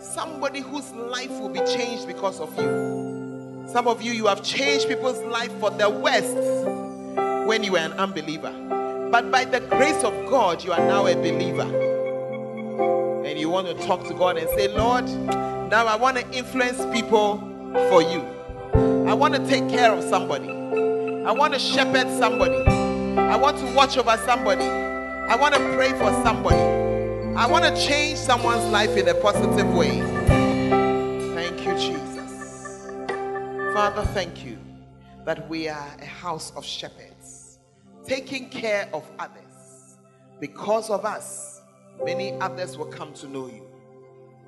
Somebody 0.00 0.60
whose 0.60 0.90
life 0.92 1.30
will 1.30 1.48
be 1.48 1.60
changed 1.60 2.06
because 2.06 2.40
of 2.40 2.54
you. 2.58 3.66
Some 3.68 3.88
of 3.88 4.02
you, 4.02 4.12
you 4.12 4.26
have 4.26 4.42
changed 4.42 4.88
people's 4.88 5.20
life 5.20 5.52
for 5.58 5.70
the 5.70 5.88
worst 5.88 6.36
when 7.46 7.64
you 7.64 7.72
were 7.72 7.78
an 7.78 7.92
unbeliever. 7.92 8.52
But 9.10 9.30
by 9.30 9.44
the 9.44 9.60
grace 9.60 10.04
of 10.04 10.12
God, 10.28 10.62
you 10.62 10.72
are 10.72 10.80
now 10.80 11.06
a 11.06 11.14
believer 11.14 11.62
and 13.24 13.38
you 13.38 13.48
want 13.48 13.66
to 13.66 13.86
talk 13.86 14.06
to 14.08 14.14
God 14.14 14.36
and 14.36 14.48
say, 14.50 14.68
Lord, 14.68 15.08
now 15.70 15.86
I 15.86 15.96
want 15.96 16.18
to 16.18 16.30
influence 16.32 16.84
people 16.94 17.38
for 17.88 18.02
you. 18.02 18.20
I 19.08 19.14
want 19.14 19.34
to 19.34 19.46
take 19.46 19.68
care 19.70 19.90
of 19.92 20.04
somebody. 20.04 20.48
I 21.24 21.30
want 21.30 21.52
to 21.54 21.58
shepherd 21.60 22.08
somebody. 22.18 22.56
I 23.16 23.36
want 23.36 23.56
to 23.58 23.74
watch 23.76 23.96
over 23.96 24.16
somebody. 24.26 24.64
I 24.64 25.36
want 25.36 25.54
to 25.54 25.60
pray 25.74 25.90
for 25.92 26.10
somebody. 26.24 26.56
I 27.36 27.46
want 27.46 27.64
to 27.64 27.80
change 27.80 28.18
someone's 28.18 28.64
life 28.72 28.96
in 28.96 29.06
a 29.06 29.14
positive 29.14 29.72
way. 29.72 30.00
Thank 31.32 31.64
you, 31.64 31.74
Jesus. 31.78 32.88
Father, 33.72 34.02
thank 34.14 34.44
you 34.44 34.58
that 35.24 35.48
we 35.48 35.68
are 35.68 35.96
a 36.00 36.04
house 36.04 36.52
of 36.56 36.64
shepherds, 36.64 37.60
taking 38.04 38.50
care 38.50 38.88
of 38.92 39.08
others. 39.20 39.96
Because 40.40 40.90
of 40.90 41.04
us, 41.04 41.60
many 42.04 42.32
others 42.40 42.76
will 42.76 42.86
come 42.86 43.14
to 43.14 43.28
know 43.28 43.46
you 43.46 43.64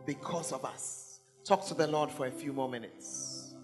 because 0.07 0.51
of 0.51 0.65
us. 0.65 1.21
Talk 1.45 1.65
to 1.67 1.75
the 1.75 1.87
Lord 1.87 2.11
for 2.11 2.27
a 2.27 2.33
few 2.33 2.53
more 2.53 2.69
minutes. 2.69 3.55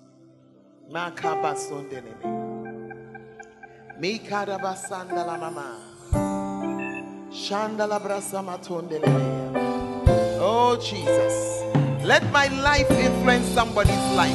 Oh, 10.40 10.80
Jesus. 10.82 11.62
Let 12.03 12.24
my 12.32 12.46
life 12.62 12.90
influence 12.90 13.46
somebody's 13.48 13.92
life. 14.16 14.34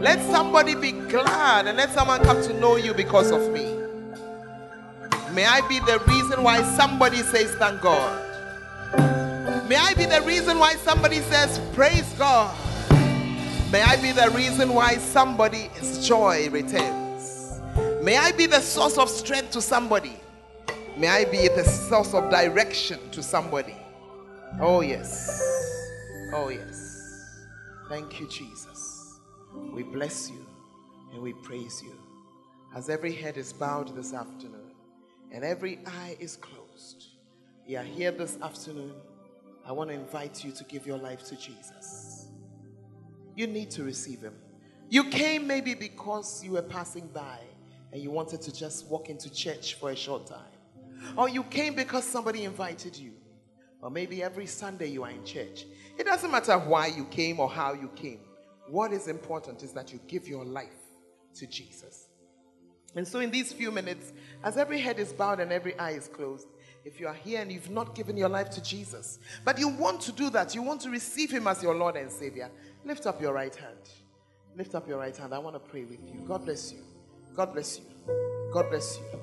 Let 0.00 0.20
somebody 0.32 0.74
be 0.74 0.90
glad 0.90 1.68
and 1.68 1.76
let 1.76 1.90
someone 1.90 2.24
come 2.24 2.42
to 2.42 2.52
know 2.54 2.74
you 2.74 2.92
because 2.92 3.30
of 3.30 3.52
me. 3.52 3.72
May 5.32 5.46
I 5.46 5.60
be 5.68 5.78
the 5.78 6.02
reason 6.08 6.42
why 6.42 6.60
somebody 6.76 7.18
says, 7.18 7.54
Thank 7.54 7.80
God. 7.80 8.18
May 9.68 9.76
I 9.76 9.94
be 9.94 10.06
the 10.06 10.22
reason 10.22 10.58
why 10.58 10.74
somebody 10.74 11.20
says, 11.20 11.60
Praise 11.72 12.12
God. 12.18 12.52
May 13.70 13.82
I 13.82 13.94
be 14.02 14.10
the 14.10 14.28
reason 14.34 14.74
why 14.74 14.96
somebody's 14.96 16.04
joy 16.04 16.50
returns. 16.50 16.99
May 18.02 18.16
I 18.16 18.32
be 18.32 18.46
the 18.46 18.60
source 18.60 18.96
of 18.96 19.10
strength 19.10 19.50
to 19.50 19.60
somebody. 19.60 20.18
May 20.96 21.08
I 21.08 21.26
be 21.26 21.48
the 21.48 21.64
source 21.64 22.14
of 22.14 22.30
direction 22.30 22.98
to 23.10 23.22
somebody. 23.22 23.76
Oh, 24.58 24.80
yes. 24.80 25.38
Oh, 26.32 26.48
yes. 26.48 27.44
Thank 27.90 28.18
you, 28.18 28.26
Jesus. 28.28 29.20
We 29.74 29.82
bless 29.82 30.30
you 30.30 30.46
and 31.12 31.20
we 31.20 31.34
praise 31.34 31.82
you. 31.82 31.92
As 32.74 32.88
every 32.88 33.12
head 33.12 33.36
is 33.36 33.52
bowed 33.52 33.94
this 33.94 34.14
afternoon 34.14 34.72
and 35.30 35.44
every 35.44 35.80
eye 35.86 36.16
is 36.18 36.36
closed, 36.36 37.04
you 37.66 37.76
are 37.76 37.84
here 37.84 38.12
this 38.12 38.38
afternoon 38.40 38.94
I 39.66 39.72
want 39.72 39.90
to 39.90 39.94
invite 39.94 40.42
you 40.42 40.52
to 40.52 40.64
give 40.64 40.86
your 40.86 40.96
life 40.96 41.22
to 41.24 41.36
Jesus. 41.36 42.28
You 43.36 43.46
need 43.46 43.70
to 43.72 43.84
receive 43.84 44.22
Him. 44.22 44.34
You 44.88 45.04
came 45.04 45.46
maybe 45.46 45.74
because 45.74 46.42
you 46.42 46.52
were 46.52 46.62
passing 46.62 47.06
by 47.08 47.38
and 47.92 48.02
you 48.02 48.10
wanted 48.10 48.40
to 48.42 48.52
just 48.52 48.86
walk 48.86 49.08
into 49.08 49.32
church 49.32 49.74
for 49.74 49.90
a 49.90 49.96
short 49.96 50.26
time. 50.26 50.38
Or 51.16 51.28
you 51.28 51.42
came 51.44 51.74
because 51.74 52.04
somebody 52.04 52.44
invited 52.44 52.96
you. 52.96 53.12
Or 53.82 53.90
maybe 53.90 54.22
every 54.22 54.46
Sunday 54.46 54.88
you 54.88 55.04
are 55.04 55.10
in 55.10 55.24
church. 55.24 55.64
It 55.98 56.04
doesn't 56.04 56.30
matter 56.30 56.58
why 56.58 56.88
you 56.88 57.04
came 57.06 57.40
or 57.40 57.48
how 57.48 57.72
you 57.72 57.88
came. 57.96 58.20
What 58.68 58.92
is 58.92 59.08
important 59.08 59.62
is 59.62 59.72
that 59.72 59.92
you 59.92 60.00
give 60.06 60.28
your 60.28 60.44
life 60.44 60.68
to 61.36 61.46
Jesus. 61.46 62.08
And 62.94 63.06
so, 63.06 63.20
in 63.20 63.30
these 63.30 63.52
few 63.52 63.70
minutes, 63.70 64.12
as 64.42 64.56
every 64.56 64.80
head 64.80 64.98
is 64.98 65.12
bowed 65.12 65.40
and 65.40 65.52
every 65.52 65.78
eye 65.78 65.92
is 65.92 66.08
closed, 66.08 66.48
if 66.84 66.98
you 66.98 67.06
are 67.06 67.14
here 67.14 67.40
and 67.40 67.50
you've 67.52 67.70
not 67.70 67.94
given 67.94 68.16
your 68.16 68.28
life 68.28 68.50
to 68.50 68.62
Jesus, 68.62 69.18
but 69.44 69.58
you 69.58 69.68
want 69.68 70.00
to 70.02 70.12
do 70.12 70.30
that, 70.30 70.54
you 70.54 70.62
want 70.62 70.80
to 70.82 70.90
receive 70.90 71.30
Him 71.30 71.46
as 71.46 71.62
your 71.62 71.74
Lord 71.74 71.96
and 71.96 72.10
Savior, 72.10 72.50
lift 72.84 73.06
up 73.06 73.20
your 73.20 73.32
right 73.32 73.54
hand. 73.54 73.78
Lift 74.56 74.74
up 74.74 74.88
your 74.88 74.98
right 74.98 75.16
hand. 75.16 75.32
I 75.32 75.38
want 75.38 75.54
to 75.54 75.60
pray 75.60 75.84
with 75.84 76.00
you. 76.12 76.20
God 76.26 76.44
bless 76.44 76.72
you. 76.72 76.78
God 77.40 77.54
bless 77.54 77.78
you. 77.78 77.84
God 78.52 78.68
bless 78.68 78.98
you. 78.98 79.18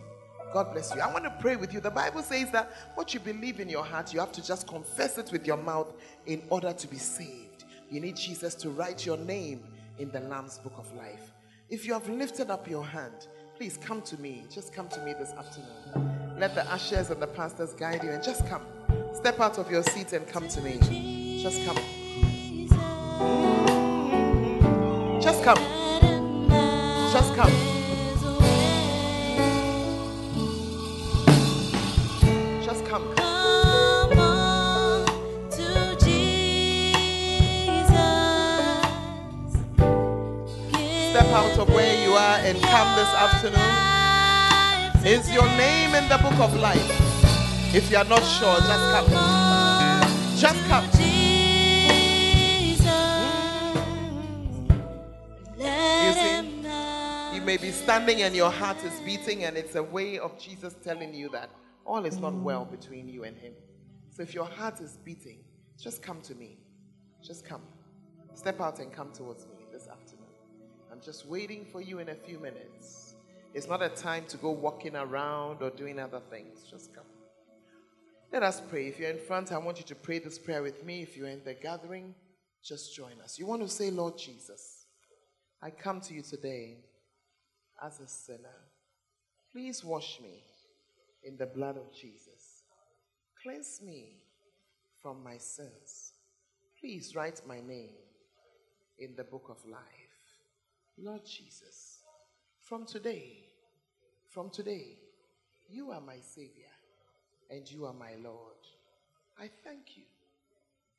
God 0.51 0.73
bless 0.73 0.95
you. 0.95 1.01
I 1.01 1.13
want 1.13 1.25
to 1.25 1.29
pray 1.39 1.55
with 1.55 1.71
you. 1.71 1.79
The 1.79 1.91
Bible 1.91 2.23
says 2.23 2.49
that 2.49 2.71
what 2.95 3.13
you 3.13 3.19
believe 3.19 3.59
in 3.59 3.69
your 3.69 3.83
heart, 3.83 4.11
you 4.11 4.19
have 4.19 4.31
to 4.31 4.43
just 4.43 4.67
confess 4.67 5.19
it 5.19 5.31
with 5.31 5.45
your 5.45 5.57
mouth 5.57 5.93
in 6.25 6.41
order 6.49 6.73
to 6.73 6.87
be 6.87 6.97
saved. 6.97 7.65
You 7.91 7.99
need 7.99 8.15
Jesus 8.15 8.55
to 8.55 8.71
write 8.71 9.05
your 9.05 9.17
name 9.17 9.63
in 9.99 10.09
the 10.09 10.19
Lamb's 10.21 10.57
book 10.57 10.73
of 10.79 10.91
life. 10.95 11.31
If 11.69 11.85
you 11.85 11.93
have 11.93 12.09
lifted 12.09 12.49
up 12.49 12.67
your 12.67 12.83
hand, 12.83 13.27
please 13.55 13.77
come 13.77 14.01
to 14.01 14.19
me. 14.19 14.45
Just 14.51 14.73
come 14.73 14.89
to 14.89 14.99
me 15.03 15.13
this 15.13 15.33
afternoon. 15.33 16.39
Let 16.39 16.55
the 16.55 16.65
ushers 16.73 17.11
and 17.11 17.21
the 17.21 17.27
pastors 17.27 17.75
guide 17.75 18.03
you 18.03 18.09
and 18.09 18.23
just 18.23 18.47
come. 18.47 18.63
Step 19.13 19.39
out 19.39 19.59
of 19.59 19.69
your 19.69 19.83
seat 19.83 20.13
and 20.13 20.27
come 20.27 20.47
to 20.47 20.61
me. 20.61 21.39
Just 21.43 21.63
come. 21.67 21.77
Just 25.21 25.43
come. 25.43 25.59
Just 27.13 27.35
come. 27.35 27.66
Step 41.17 41.33
out 41.33 41.57
of 41.57 41.67
where 41.73 42.03
you 42.03 42.11
are 42.11 42.37
and 42.41 42.61
come 42.61 42.95
this 42.95 43.07
afternoon. 43.07 43.73
Is 45.03 45.33
your 45.33 45.47
name 45.57 45.95
in 45.95 46.07
the 46.09 46.17
book 46.19 46.39
of 46.39 46.53
life? 46.59 46.77
If 47.73 47.89
you 47.89 47.97
are 47.97 48.03
not 48.03 48.19
sure, 48.19 48.55
just 48.57 48.91
come. 48.93 49.09
Just 50.37 50.63
come. 50.67 50.85
You 56.05 56.13
see, 56.13 57.35
you 57.35 57.41
may 57.41 57.57
be 57.57 57.71
standing 57.71 58.21
and 58.21 58.35
your 58.35 58.51
heart 58.51 58.77
is 58.83 58.99
beating, 58.99 59.45
and 59.45 59.57
it's 59.57 59.73
a 59.73 59.81
way 59.81 60.19
of 60.19 60.37
Jesus 60.37 60.75
telling 60.83 61.15
you 61.15 61.29
that 61.29 61.49
all 61.83 62.05
is 62.05 62.19
not 62.19 62.35
well 62.35 62.63
between 62.63 63.09
you 63.09 63.23
and 63.23 63.35
Him. 63.35 63.53
So 64.11 64.21
if 64.21 64.35
your 64.35 64.45
heart 64.45 64.81
is 64.81 64.99
beating, 65.03 65.39
just 65.81 66.03
come 66.03 66.21
to 66.21 66.35
me. 66.35 66.59
Just 67.23 67.43
come. 67.43 67.63
Step 68.35 68.61
out 68.61 68.77
and 68.77 68.93
come 68.93 69.11
towards 69.11 69.47
me. 69.47 69.56
I'm 70.97 71.03
just 71.03 71.27
waiting 71.27 71.63
for 71.71 71.79
you 71.79 71.99
in 71.99 72.09
a 72.09 72.15
few 72.15 72.39
minutes. 72.39 73.13
It's 73.53 73.67
not 73.67 73.83
a 73.83 73.89
time 73.89 74.25
to 74.29 74.37
go 74.37 74.49
walking 74.49 74.95
around 74.95 75.61
or 75.61 75.69
doing 75.69 75.99
other 75.99 76.19
things. 76.31 76.65
Just 76.67 76.91
come. 76.91 77.03
Let 78.33 78.41
us 78.41 78.63
pray. 78.67 78.87
If 78.87 78.97
you're 78.97 79.11
in 79.11 79.19
front, 79.19 79.51
I 79.51 79.59
want 79.59 79.77
you 79.77 79.83
to 79.85 79.93
pray 79.93 80.17
this 80.17 80.39
prayer 80.39 80.63
with 80.63 80.83
me. 80.83 81.03
If 81.03 81.15
you're 81.15 81.27
in 81.27 81.43
the 81.45 81.53
gathering, 81.53 82.15
just 82.65 82.95
join 82.95 83.21
us. 83.23 83.37
You 83.37 83.45
want 83.45 83.61
to 83.61 83.67
say, 83.67 83.91
Lord 83.91 84.17
Jesus, 84.17 84.87
I 85.61 85.69
come 85.69 86.01
to 86.01 86.15
you 86.15 86.23
today 86.23 86.79
as 87.85 87.99
a 87.99 88.07
sinner. 88.07 88.57
Please 89.51 89.83
wash 89.85 90.19
me 90.19 90.41
in 91.23 91.37
the 91.37 91.45
blood 91.45 91.77
of 91.77 91.93
Jesus. 91.93 92.63
Cleanse 93.43 93.81
me 93.85 94.23
from 94.99 95.23
my 95.23 95.37
sins. 95.37 96.13
Please 96.81 97.13
write 97.15 97.39
my 97.45 97.59
name 97.59 97.91
in 98.97 99.13
the 99.15 99.25
book 99.25 99.45
of 99.51 99.63
life. 99.69 99.96
Lord 100.99 101.23
Jesus, 101.25 101.99
from 102.63 102.85
today, 102.85 103.43
from 104.29 104.49
today, 104.49 104.97
you 105.69 105.91
are 105.91 106.01
my 106.01 106.17
Savior 106.19 106.73
and 107.51 107.69
you 107.69 107.85
are 107.85 107.93
my 107.93 108.15
Lord. 108.23 108.57
I 109.39 109.49
thank 109.63 109.95
you 109.95 110.03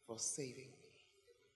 for 0.07 0.17
saving 0.19 0.71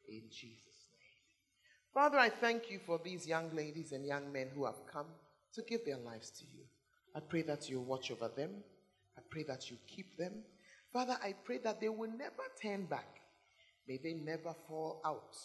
me 0.09 0.17
in 0.17 0.23
Jesus' 0.29 0.89
name. 0.91 1.95
Father, 1.95 2.19
I 2.19 2.31
thank 2.31 2.69
you 2.69 2.81
for 2.85 3.01
these 3.03 3.29
young 3.29 3.55
ladies 3.55 3.93
and 3.93 4.05
young 4.05 4.33
men 4.33 4.49
who 4.55 4.65
have 4.65 4.87
come 4.93 5.07
to 5.55 5.63
give 5.63 5.85
their 5.85 5.99
lives 5.99 6.31
to 6.31 6.45
you. 6.45 6.65
I 7.15 7.21
pray 7.21 7.43
that 7.43 7.71
you 7.71 7.81
watch 7.81 8.11
over 8.11 8.29
them. 8.29 8.51
I 9.17 9.21
pray 9.31 9.45
that 9.45 9.71
you 9.71 9.77
keep 9.87 10.17
them. 10.17 10.33
Father, 10.93 11.17
I 11.23 11.35
pray 11.45 11.59
that 11.59 11.81
they 11.81 11.89
will 11.89 12.11
never 12.11 12.43
turn 12.61 12.87
back. 12.87 13.21
May 13.87 13.99
they 14.03 14.15
never 14.15 14.53
fall 14.67 15.01
out. 15.05 15.37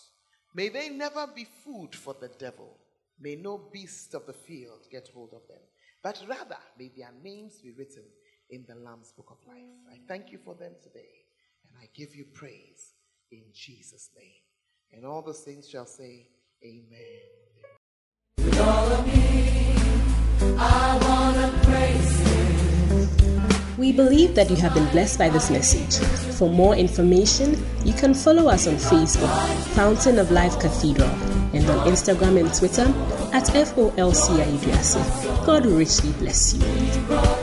May 0.55 0.69
they 0.69 0.89
never 0.89 1.27
be 1.27 1.45
food 1.63 1.95
for 1.95 2.15
the 2.19 2.29
devil. 2.29 2.75
May 3.19 3.35
no 3.35 3.57
beast 3.71 4.13
of 4.13 4.25
the 4.25 4.33
field 4.33 4.87
get 4.91 5.09
hold 5.13 5.33
of 5.33 5.47
them. 5.47 5.61
But 6.03 6.23
rather, 6.27 6.57
may 6.77 6.91
their 6.95 7.11
names 7.23 7.59
be 7.61 7.71
written 7.71 8.03
in 8.49 8.65
the 8.67 8.75
Lamb's 8.75 9.11
book 9.11 9.31
of 9.31 9.47
life. 9.47 9.63
I 9.91 9.99
thank 10.07 10.31
you 10.31 10.37
for 10.37 10.55
them 10.55 10.73
today. 10.83 11.25
And 11.65 11.73
I 11.81 11.89
give 11.95 12.15
you 12.15 12.25
praise 12.33 12.93
in 13.31 13.43
Jesus' 13.53 14.09
name. 14.15 14.41
And 14.93 15.05
all 15.05 15.21
the 15.21 15.33
saints 15.33 15.67
shall 15.67 15.85
say, 15.85 16.27
Amen. 16.63 16.85
With 18.37 18.59
all 18.59 18.91
of 18.91 19.05
me, 19.07 19.75
I 20.57 20.97
wanna 21.01 21.51
praise 21.63 22.17
We 23.77 23.91
believe 23.91 24.33
that 24.35 24.49
you 24.49 24.55
have 24.57 24.73
been 24.73 24.89
blessed 24.89 25.19
by 25.19 25.29
this 25.29 25.51
message. 25.51 26.03
For 26.37 26.49
more 26.49 26.75
information, 26.75 27.63
you 27.85 27.93
can 27.93 28.13
follow 28.13 28.47
us 28.47 28.67
on 28.67 28.75
Facebook, 28.75 29.29
Fountain 29.75 30.17
of 30.17 30.31
Life 30.31 30.59
Cathedral, 30.59 31.09
and 31.57 31.69
on 31.69 31.87
Instagram 31.87 32.39
and 32.39 32.53
Twitter 32.53 32.83
at 33.33 33.45
FOLCIUDRC. 33.45 34.95
God 35.45 35.65
richly 35.65 36.11
bless 36.13 36.53
you. 36.53 37.36